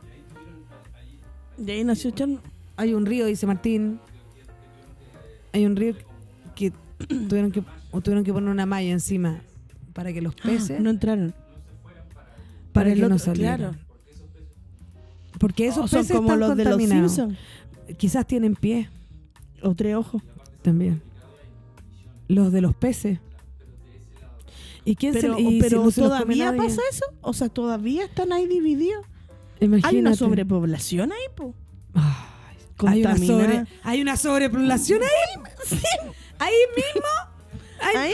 De 1.56 1.70
ahí 1.70 1.84
nació 1.84 2.10
Chernobyl. 2.10 2.50
Hay 2.76 2.94
un 2.94 3.06
río, 3.06 3.26
dice 3.26 3.46
Martín. 3.46 4.00
Hay 5.52 5.66
un 5.66 5.76
río 5.76 5.94
que 6.56 6.72
tuvieron 7.28 7.52
que, 7.52 7.62
o 7.92 8.00
tuvieron 8.00 8.24
que 8.24 8.32
poner 8.32 8.50
una 8.50 8.66
malla 8.66 8.90
encima 8.90 9.40
para 9.92 10.12
que 10.12 10.20
los 10.20 10.34
peces, 10.34 10.80
no 10.80 10.90
entraron. 10.90 11.32
para 11.84 12.02
para 12.72 12.92
el 12.92 13.00
que 13.00 13.08
no 13.08 13.20
salieran. 13.20 13.56
claro. 13.58 13.76
Porque 15.38 15.68
esos 15.68 15.84
O 15.84 15.86
son 15.86 16.00
peces 16.00 16.16
como 16.16 16.32
están 16.32 16.40
los 16.40 16.56
de 16.56 16.64
los 16.64 16.72
contaminados. 16.72 17.12
Simpsons. 17.12 17.38
Quizás 17.98 18.26
tienen 18.26 18.56
pie 18.56 18.88
O 19.62 19.74
tres 19.74 19.96
ojos. 19.96 20.22
también. 20.62 21.02
Los 22.28 22.52
de 22.52 22.60
los 22.60 22.74
peces. 22.74 23.18
¿Y 24.84 24.96
quién 24.96 25.12
Pero, 25.12 25.36
se 25.36 25.42
y 25.42 25.50
si 25.52 25.60
pero 25.60 25.84
no 25.84 25.92
todavía 25.92 26.56
pasa 26.56 26.80
eso. 26.90 27.04
O 27.20 27.32
sea, 27.32 27.48
todavía 27.48 28.04
están 28.04 28.32
ahí 28.32 28.46
divididos. 28.46 29.04
Hay 29.82 29.98
una 29.98 30.14
sobrepoblación 30.14 31.12
ahí, 31.12 31.24
po. 31.34 31.54
Ay, 31.94 32.86
hay, 32.86 33.04
una 33.04 33.18
sobre, 33.18 33.64
hay 33.82 34.00
una 34.00 34.16
sobrepoblación 34.16 35.02
ahí. 35.02 35.42
Ahí 36.38 36.54
mismo. 36.76 37.08
Ahí, 37.80 38.12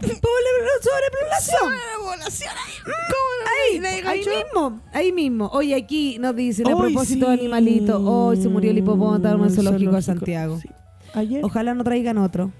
Pobre- 0.00 0.82
sobrepoblación. 0.82 1.60
Sobrepoblación 1.60 2.52
ahí. 2.52 3.78
Ahí, 3.84 4.02
ahí 4.06 4.18
mismo, 4.26 4.80
ahí 4.92 5.12
mismo. 5.12 5.46
Hoy 5.52 5.74
aquí 5.74 6.18
nos 6.18 6.34
dicen 6.36 6.68
a 6.68 6.74
Hoy 6.74 6.92
propósito 6.92 7.28
de 7.28 7.36
sí. 7.36 7.40
animalitos, 7.40 8.00
hoy 8.04 8.40
se 8.40 8.48
murió 8.48 8.70
el 8.70 8.78
hipopótamo 8.78 9.44
en 9.44 9.50
el 9.50 9.54
zoológico 9.54 9.92
de 9.92 10.02
Zoológico, 10.02 10.02
Santiago. 10.02 10.58
sí. 10.60 10.68
Ayer. 11.14 11.44
Ojalá 11.44 11.74
no 11.74 11.84
traigan 11.84 12.18
otro. 12.18 12.52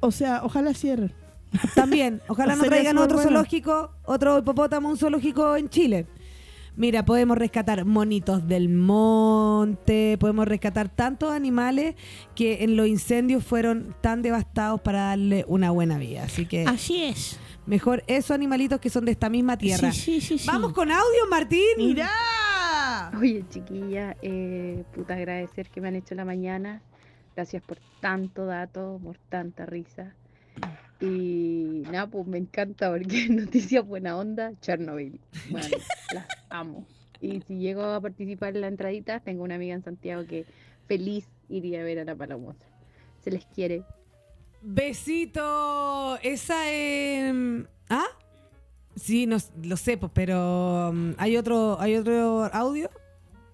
O 0.00 0.10
sea, 0.12 0.42
ojalá 0.44 0.72
cierren. 0.74 1.12
También, 1.74 2.20
ojalá 2.28 2.52
no 2.56 2.62
Sería 2.64 2.70
traigan 2.82 2.92
súper 2.96 3.04
otro 3.04 3.16
bueno. 3.16 3.30
zoológico, 3.30 3.90
otro 4.04 4.38
hipopótamo, 4.38 4.88
un 4.90 4.96
zoológico 4.98 5.56
en 5.56 5.68
Chile. 5.68 6.06
Mira, 6.76 7.04
podemos 7.06 7.38
rescatar 7.38 7.84
monitos 7.86 8.46
del 8.46 8.68
monte, 8.68 10.16
podemos 10.20 10.46
rescatar 10.46 10.88
tantos 10.90 11.32
animales 11.32 11.94
que 12.34 12.64
en 12.64 12.76
los 12.76 12.86
incendios 12.86 13.42
fueron 13.44 13.94
tan 14.02 14.20
devastados 14.20 14.80
para 14.82 15.04
darle 15.08 15.44
una 15.48 15.70
buena 15.70 15.96
vida. 15.98 16.24
Así 16.24 16.44
que 16.44 16.64
Así 16.66 17.02
es. 17.04 17.40
mejor 17.64 18.04
esos 18.06 18.32
animalitos 18.32 18.78
que 18.78 18.90
son 18.90 19.06
de 19.06 19.12
esta 19.12 19.30
misma 19.30 19.56
tierra. 19.56 19.90
Sí, 19.90 20.20
sí, 20.20 20.20
sí, 20.20 20.38
sí. 20.38 20.46
Vamos 20.46 20.72
con 20.74 20.90
audio, 20.90 21.26
Martín. 21.30 21.62
¡Mira! 21.78 22.10
Oye, 23.18 23.42
chiquilla, 23.48 24.16
eh, 24.20 24.84
puta 24.94 25.14
agradecer 25.14 25.70
que 25.70 25.80
me 25.80 25.88
han 25.88 25.96
hecho 25.96 26.14
la 26.14 26.24
mañana. 26.26 26.82
Gracias 27.34 27.62
por 27.62 27.78
tanto 28.00 28.44
dato, 28.44 29.00
por 29.02 29.16
tanta 29.30 29.64
risa. 29.64 30.14
Y 31.00 31.82
nada, 31.90 32.06
pues 32.06 32.26
me 32.26 32.38
encanta 32.38 32.90
porque 32.90 33.28
noticias 33.30 33.86
buena 33.86 34.16
onda, 34.16 34.52
Chernobyl. 34.60 35.20
Bueno, 35.50 35.68
las 36.14 36.26
amo. 36.48 36.86
Y 37.20 37.40
si 37.42 37.58
llego 37.58 37.82
a 37.82 38.00
participar 38.00 38.54
en 38.54 38.62
la 38.62 38.68
entradita, 38.68 39.20
tengo 39.20 39.42
una 39.42 39.56
amiga 39.56 39.74
en 39.74 39.82
Santiago 39.82 40.26
que 40.26 40.44
feliz 40.86 41.26
iría 41.48 41.80
a 41.80 41.84
ver 41.84 41.98
a 41.98 42.04
la 42.04 42.14
palomosa. 42.14 42.64
Se 43.22 43.30
les 43.30 43.44
quiere. 43.46 43.82
Besito. 44.62 46.18
Esa 46.22 46.70
es. 46.70 47.34
¿Ah? 47.88 48.06
Sí, 48.94 49.26
no, 49.26 49.36
lo 49.62 49.76
sé, 49.76 49.98
pues, 49.98 50.10
pero 50.14 50.90
um, 50.90 51.14
hay 51.18 51.36
otro, 51.36 51.78
hay 51.80 51.96
otro 51.96 52.44
audio. 52.52 52.90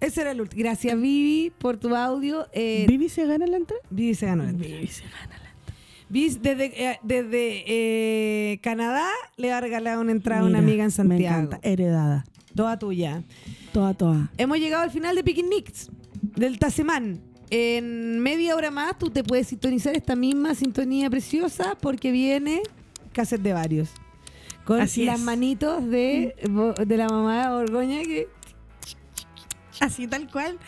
Ese 0.00 0.22
era 0.22 0.30
el 0.32 0.40
último. 0.40 0.62
Gracias, 0.62 0.94
Vivi, 1.00 1.50
por 1.50 1.76
tu 1.76 1.94
audio. 1.94 2.46
Eh, 2.52 2.86
¿Vivi 2.88 3.08
se 3.08 3.26
gana 3.26 3.46
la 3.46 3.56
entrada? 3.56 3.82
Vivi 3.90 4.14
se 4.14 4.26
ganó 4.26 4.44
la 4.44 4.50
entrada. 4.50 4.74
Vivi 4.74 4.86
se 4.86 5.04
gana 5.04 5.38
la 5.38 5.41
desde, 6.12 6.90
eh, 6.90 6.98
desde 7.02 7.64
eh, 7.66 8.58
Canadá 8.62 9.08
le 9.36 9.50
va 9.50 9.58
a 9.58 9.60
regalar 9.60 9.98
una 9.98 10.12
entrada 10.12 10.42
a 10.42 10.44
una 10.44 10.58
amiga 10.58 10.82
en 10.84 10.88
Me 10.88 10.90
Santiago. 10.90 11.38
encanta. 11.46 11.60
Heredada. 11.68 12.24
Toda 12.54 12.78
tuya. 12.78 13.22
Toda, 13.72 13.94
toda. 13.94 14.30
Hemos 14.36 14.58
llegado 14.58 14.82
al 14.82 14.90
final 14.90 15.16
de 15.16 15.24
Picnics 15.24 15.90
del 16.20 16.58
Tasemán. 16.58 17.20
En 17.48 18.18
media 18.20 18.54
hora 18.56 18.70
más 18.70 18.98
tú 18.98 19.10
te 19.10 19.24
puedes 19.24 19.46
sintonizar 19.48 19.96
esta 19.96 20.14
misma 20.16 20.54
sintonía 20.54 21.08
preciosa 21.10 21.76
porque 21.80 22.10
viene 22.12 22.62
cassette 23.12 23.42
de 23.42 23.52
varios. 23.54 23.90
Con 24.64 24.80
Así 24.80 25.04
las 25.04 25.18
es. 25.18 25.24
manitos 25.24 25.84
de, 25.88 26.34
de 26.86 26.96
la 26.96 27.08
mamá 27.08 27.48
de 27.48 27.54
Borgoña 27.56 28.02
que 28.02 28.28
Así 29.80 30.06
tal 30.06 30.30
cual. 30.30 30.58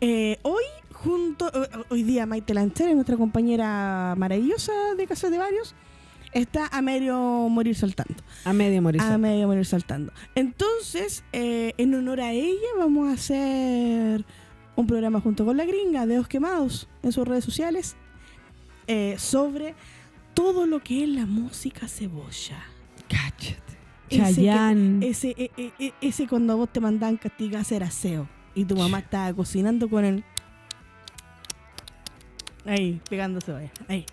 Eh, 0.00 0.38
hoy, 0.42 0.62
junto, 1.04 1.46
ho- 1.46 1.84
hoy 1.90 2.02
día 2.02 2.26
Maite 2.26 2.54
Lanchera, 2.54 2.92
nuestra 2.94 3.16
compañera 3.16 4.14
maravillosa 4.16 4.72
de 4.96 5.06
Casa 5.06 5.30
de 5.30 5.38
Varios, 5.38 5.74
está 6.32 6.66
a 6.68 6.80
medio 6.82 7.16
morir 7.48 7.74
saltando. 7.76 8.14
a 8.44 8.52
medio 8.52 8.80
morir. 8.82 9.00
A 9.02 9.18
medio 9.18 9.46
morir 9.46 9.64
saltando. 9.66 10.12
Entonces, 10.34 11.24
eh, 11.32 11.72
en 11.78 11.94
honor 11.94 12.20
a 12.20 12.32
ella, 12.32 12.68
vamos 12.78 13.08
a 13.08 13.12
hacer 13.12 14.24
un 14.76 14.86
programa 14.86 15.20
junto 15.20 15.44
con 15.44 15.56
la 15.56 15.64
gringa, 15.64 16.06
Dedos 16.06 16.28
Quemados, 16.28 16.88
en 17.02 17.12
sus 17.12 17.26
redes 17.28 17.44
sociales, 17.44 17.96
eh, 18.86 19.16
sobre 19.18 19.74
todo 20.34 20.66
lo 20.66 20.80
que 20.82 21.02
es 21.04 21.08
la 21.10 21.26
música 21.26 21.88
cebolla. 21.88 22.62
Cállate. 23.08 23.56
Ese 24.08 24.34
Chayanne. 24.34 25.06
Ese, 25.06 25.34
e- 25.38 25.50
e- 25.56 25.72
e- 25.78 25.94
ese 26.00 26.26
cuando 26.26 26.56
vos 26.56 26.70
te 26.72 26.80
mandan 26.80 27.16
castigar 27.16 27.58
a 27.58 27.60
hacer 27.62 27.82
aseo 27.82 28.28
y 28.54 28.64
tu 28.66 28.76
mamá 28.76 28.98
estaba 29.00 29.32
cocinando 29.34 29.88
con 29.90 30.04
el. 30.04 30.24
Ahí, 32.64 33.00
pegándose 33.08 33.52
vaya. 33.52 33.70
Ahí. 33.88 34.06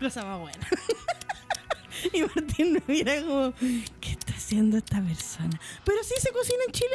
Cosa 0.00 0.24
más 0.24 0.40
buena. 0.40 0.58
y 2.12 2.20
Martín 2.22 2.72
me 2.74 2.82
mira 2.86 3.22
como, 3.22 3.52
¿qué 4.00 4.10
está 4.10 4.32
haciendo 4.34 4.76
esta 4.78 5.00
persona? 5.00 5.58
Pero 5.84 6.02
sí 6.02 6.14
se 6.18 6.30
cocina 6.32 6.58
en 6.66 6.72
Chile, 6.72 6.90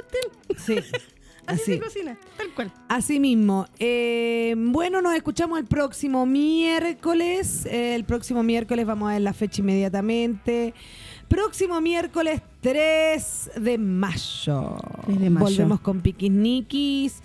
Martín. 0.00 0.58
Sí. 0.64 0.76
Así, 0.78 1.04
Así. 1.46 1.64
se 1.74 1.80
cocina, 1.80 2.18
tal 2.36 2.54
cual. 2.54 2.72
Así 2.88 3.20
mismo. 3.20 3.66
Eh, 3.78 4.54
bueno, 4.56 5.02
nos 5.02 5.14
escuchamos 5.14 5.58
el 5.58 5.66
próximo 5.66 6.26
miércoles. 6.26 7.66
Eh, 7.66 7.94
el 7.94 8.04
próximo 8.04 8.42
miércoles 8.42 8.86
vamos 8.86 9.10
a 9.10 9.14
ver 9.14 9.22
la 9.22 9.32
fecha 9.32 9.60
inmediatamente. 9.60 10.74
Próximo 11.28 11.80
miércoles 11.80 12.42
3 12.60 13.52
de 13.56 13.78
mayo. 13.78 14.76
3 15.06 15.20
de 15.20 15.30
mayo. 15.30 15.46
Volvemos 15.46 15.80
con 15.80 16.00
Piquisniquis 16.00 17.22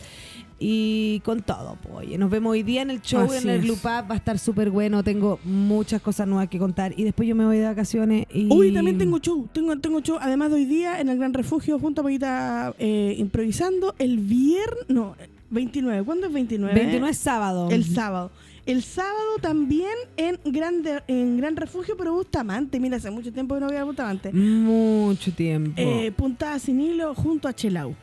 y 0.60 1.22
con 1.24 1.41
todo. 1.41 1.78
pues, 1.84 2.08
Oye, 2.08 2.18
nos 2.18 2.30
vemos 2.30 2.51
hoy 2.51 2.64
día 2.64 2.82
en 2.82 2.89
el 2.89 3.01
show 3.01 3.22
Así 3.32 3.43
en 3.47 3.49
el. 3.53 3.62
Blue 3.62 3.76
Pub. 3.76 3.89
Va 4.10 4.14
a 4.14 4.16
estar 4.16 4.39
súper 4.39 4.70
bueno. 4.72 5.03
Tengo 5.03 5.39
muchas 5.43 6.01
cosas 6.01 6.28
nuevas 6.28 6.49
que 6.49 6.58
contar. 6.60 6.93
Y 6.97 7.03
después 7.03 7.28
yo 7.30 7.36
me 7.36 7.45
voy 7.45 7.58
de 7.58 7.66
vacaciones. 7.66 8.26
Y... 8.34 8.47
Hoy 8.51 8.74
también 8.74 8.97
tengo 8.97 9.20
show, 9.20 9.47
tengo, 9.53 9.78
tengo 9.80 9.99
show, 10.01 10.18
además 10.20 10.49
de 10.49 10.55
hoy 10.55 10.66
día 10.66 10.99
en 10.99 11.10
el 11.10 11.18
Gran 11.18 11.34
Refugio 11.34 11.78
junto 11.80 12.01
a 12.01 12.03
Paquita 12.03 12.74
eh, 12.80 13.16
improvisando 13.18 13.93
el 13.99 14.18
viernes, 14.18 14.86
no, 14.88 15.16
29, 15.49 16.03
¿cuándo 16.03 16.28
es 16.28 16.34
29? 16.34 16.74
29 16.74 17.12
es 17.12 17.18
sábado. 17.18 17.70
El 17.70 17.86
sábado. 17.86 18.32
El 18.66 18.84
sábado 18.84 19.38
también 19.41 19.93
en 20.18 20.38
Gran, 20.45 20.82
de- 20.84 21.01
en 21.08 21.38
Gran 21.38 21.55
Refugio, 21.55 21.95
pero 21.97 22.12
Bustamante. 22.14 22.80
Mira, 22.82 22.97
hace 22.97 23.10
mucho 23.12 23.32
tiempo 23.32 23.55
que 23.55 23.62
no 23.62 23.68
voy 23.68 23.78
a 23.78 23.86
Bustamante. 23.86 24.34
Mucho 24.34 25.32
tiempo. 25.32 25.72
Eh, 25.78 26.12
puntada 26.18 26.60
sin 26.60 26.82
hilo 26.82 27.16
junto 27.16 27.47
a 27.47 27.53
Chelau. 27.53 27.95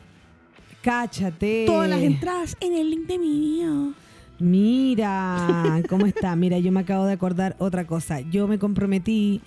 Cáchate. 0.85 1.63
Todas 1.65 1.89
las 1.89 1.99
entradas 2.01 2.55
en 2.59 2.73
el 2.73 2.91
link 2.91 3.07
de 3.07 3.17
mi 3.17 3.39
bio. 3.39 3.93
Mira, 4.37 5.81
¿cómo 5.89 6.05
está? 6.05 6.35
Mira, 6.35 6.59
yo 6.59 6.71
me 6.71 6.81
acabo 6.81 7.05
de 7.05 7.13
acordar 7.13 7.55
otra 7.57 7.85
cosa. 7.87 8.19
Yo 8.21 8.47
me 8.47 8.59
comprometí. 8.59 9.41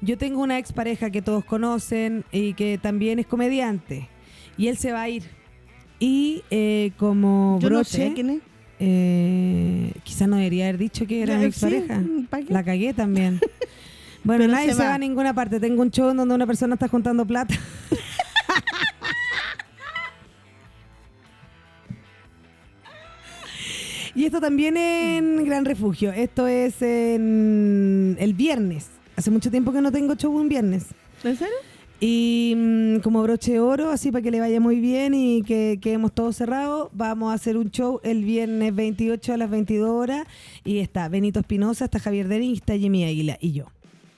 Yo 0.00 0.16
tengo 0.18 0.40
una 0.40 0.58
expareja 0.58 1.10
que 1.10 1.20
todos 1.20 1.44
conocen 1.44 2.24
y 2.30 2.54
que 2.54 2.78
también 2.78 3.18
es 3.18 3.26
comediante. 3.26 4.08
Y 4.56 4.68
él 4.68 4.76
se 4.76 4.92
va 4.92 5.02
a 5.02 5.08
ir. 5.08 5.24
Y 5.98 6.42
eh, 6.50 6.92
como 6.96 7.58
Yo 7.60 7.70
no 7.70 7.76
broche, 7.76 8.08
sé 8.08 8.12
quién 8.14 8.30
es. 8.30 8.40
eh, 8.78 9.92
quizá 10.04 10.28
no 10.28 10.36
debería 10.36 10.64
haber 10.66 10.78
dicho 10.78 11.06
que 11.08 11.22
era 11.22 11.38
mi 11.38 11.46
expareja. 11.46 12.02
La 12.48 12.62
cagué 12.62 12.94
también. 12.94 13.40
Bueno, 14.26 14.44
Pero 14.44 14.52
nadie 14.54 14.68
se 14.70 14.76
se 14.76 14.82
va. 14.82 14.88
va. 14.88 14.94
a 14.94 14.98
ninguna 14.98 15.34
parte. 15.34 15.60
Tengo 15.60 15.82
un 15.82 15.90
show 15.90 16.08
en 16.08 16.16
donde 16.16 16.34
una 16.34 16.46
persona 16.46 16.72
está 16.76 16.88
juntando 16.88 17.26
plata. 17.26 17.54
y 24.14 24.24
esto 24.24 24.40
también 24.40 24.76
en 24.76 25.44
Gran 25.44 25.64
Refugio. 25.64 26.12
Esto 26.12 26.46
es 26.46 26.80
en 26.82 28.16
el 28.18 28.34
viernes. 28.34 28.88
Hace 29.16 29.30
mucho 29.30 29.50
tiempo 29.50 29.72
que 29.72 29.80
no 29.80 29.92
tengo 29.92 30.14
show 30.14 30.34
un 30.34 30.48
viernes. 30.48 30.86
¿En 31.22 31.36
serio? 31.36 31.54
Y 32.00 32.54
mm, 32.56 32.98
como 32.98 33.22
broche 33.22 33.52
de 33.52 33.60
oro, 33.60 33.90
así 33.90 34.10
para 34.12 34.22
que 34.22 34.30
le 34.30 34.40
vaya 34.40 34.60
muy 34.60 34.80
bien 34.80 35.14
y 35.14 35.42
que 35.42 35.78
quedemos 35.80 36.12
todos 36.12 36.36
cerrados, 36.36 36.90
vamos 36.92 37.30
a 37.30 37.34
hacer 37.34 37.56
un 37.56 37.70
show 37.70 38.00
el 38.02 38.24
viernes 38.24 38.74
28 38.74 39.32
a 39.32 39.36
las 39.36 39.50
22 39.50 39.88
horas. 39.88 40.26
Y 40.64 40.78
está 40.78 41.08
Benito 41.08 41.40
Espinosa, 41.40 41.86
está 41.86 41.98
Javier 41.98 42.28
Derin, 42.28 42.50
y 42.50 42.54
está 42.54 42.76
Jimmy 42.76 43.04
Águila 43.04 43.38
y 43.40 43.52
yo. 43.52 43.66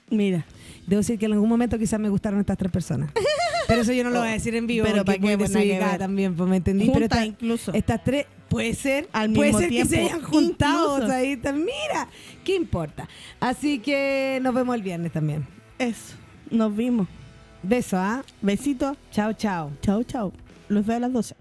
Mira. 0.09 0.45
Debo 0.87 1.01
decir 1.01 1.19
que 1.19 1.25
en 1.25 1.33
algún 1.33 1.49
momento 1.49 1.77
quizás 1.77 1.99
me 1.99 2.07
gustaron 2.07 2.39
estas 2.39 2.57
tres 2.57 2.71
personas. 2.71 3.11
Pero 3.67 3.81
eso 3.81 3.91
yo 3.93 4.03
no 4.03 4.09
lo 4.09 4.19
voy 4.19 4.29
a 4.29 4.31
decir 4.31 4.55
en 4.55 4.67
vivo, 4.67 4.85
Pero 4.89 5.03
¿para 5.05 5.17
muy 5.19 5.35
Pues 5.35 5.51
que 5.51 5.57
desubicada 5.59 5.97
también, 5.97 6.35
pues 6.35 6.49
me 6.49 6.57
entendí. 6.57 6.85
Pero 6.85 6.99
Juntas 6.99 7.11
esta- 7.19 7.25
incluso. 7.25 7.73
estas 7.73 8.03
tres, 8.03 8.25
puede 8.49 8.73
ser, 8.73 9.07
Al 9.11 9.31
puede 9.33 9.47
mismo 9.49 9.59
ser 9.59 9.69
que 9.69 9.85
se 9.85 9.95
tiempo, 9.97 10.15
hayan 10.15 10.23
juntado, 10.29 10.93
o 10.93 11.05
sea, 11.07 11.15
ahí 11.17 11.31
está- 11.33 11.51
mira, 11.53 12.07
¿qué 12.43 12.55
importa? 12.55 13.07
Así 13.39 13.79
que 13.79 14.39
nos 14.41 14.53
vemos 14.53 14.75
el 14.75 14.81
viernes 14.83 15.11
también. 15.11 15.45
Eso. 15.79 16.15
Nos 16.49 16.75
vimos. 16.75 17.07
Beso, 17.63 17.97
¿ah? 17.97 18.23
Besitos. 18.41 18.97
Chao, 19.11 19.33
chao. 19.33 19.71
Chao, 19.81 20.03
chao. 20.03 20.31
Los 20.69 20.85
veo 20.85 20.97
a 20.97 20.99
las 20.99 21.11
12. 21.13 21.35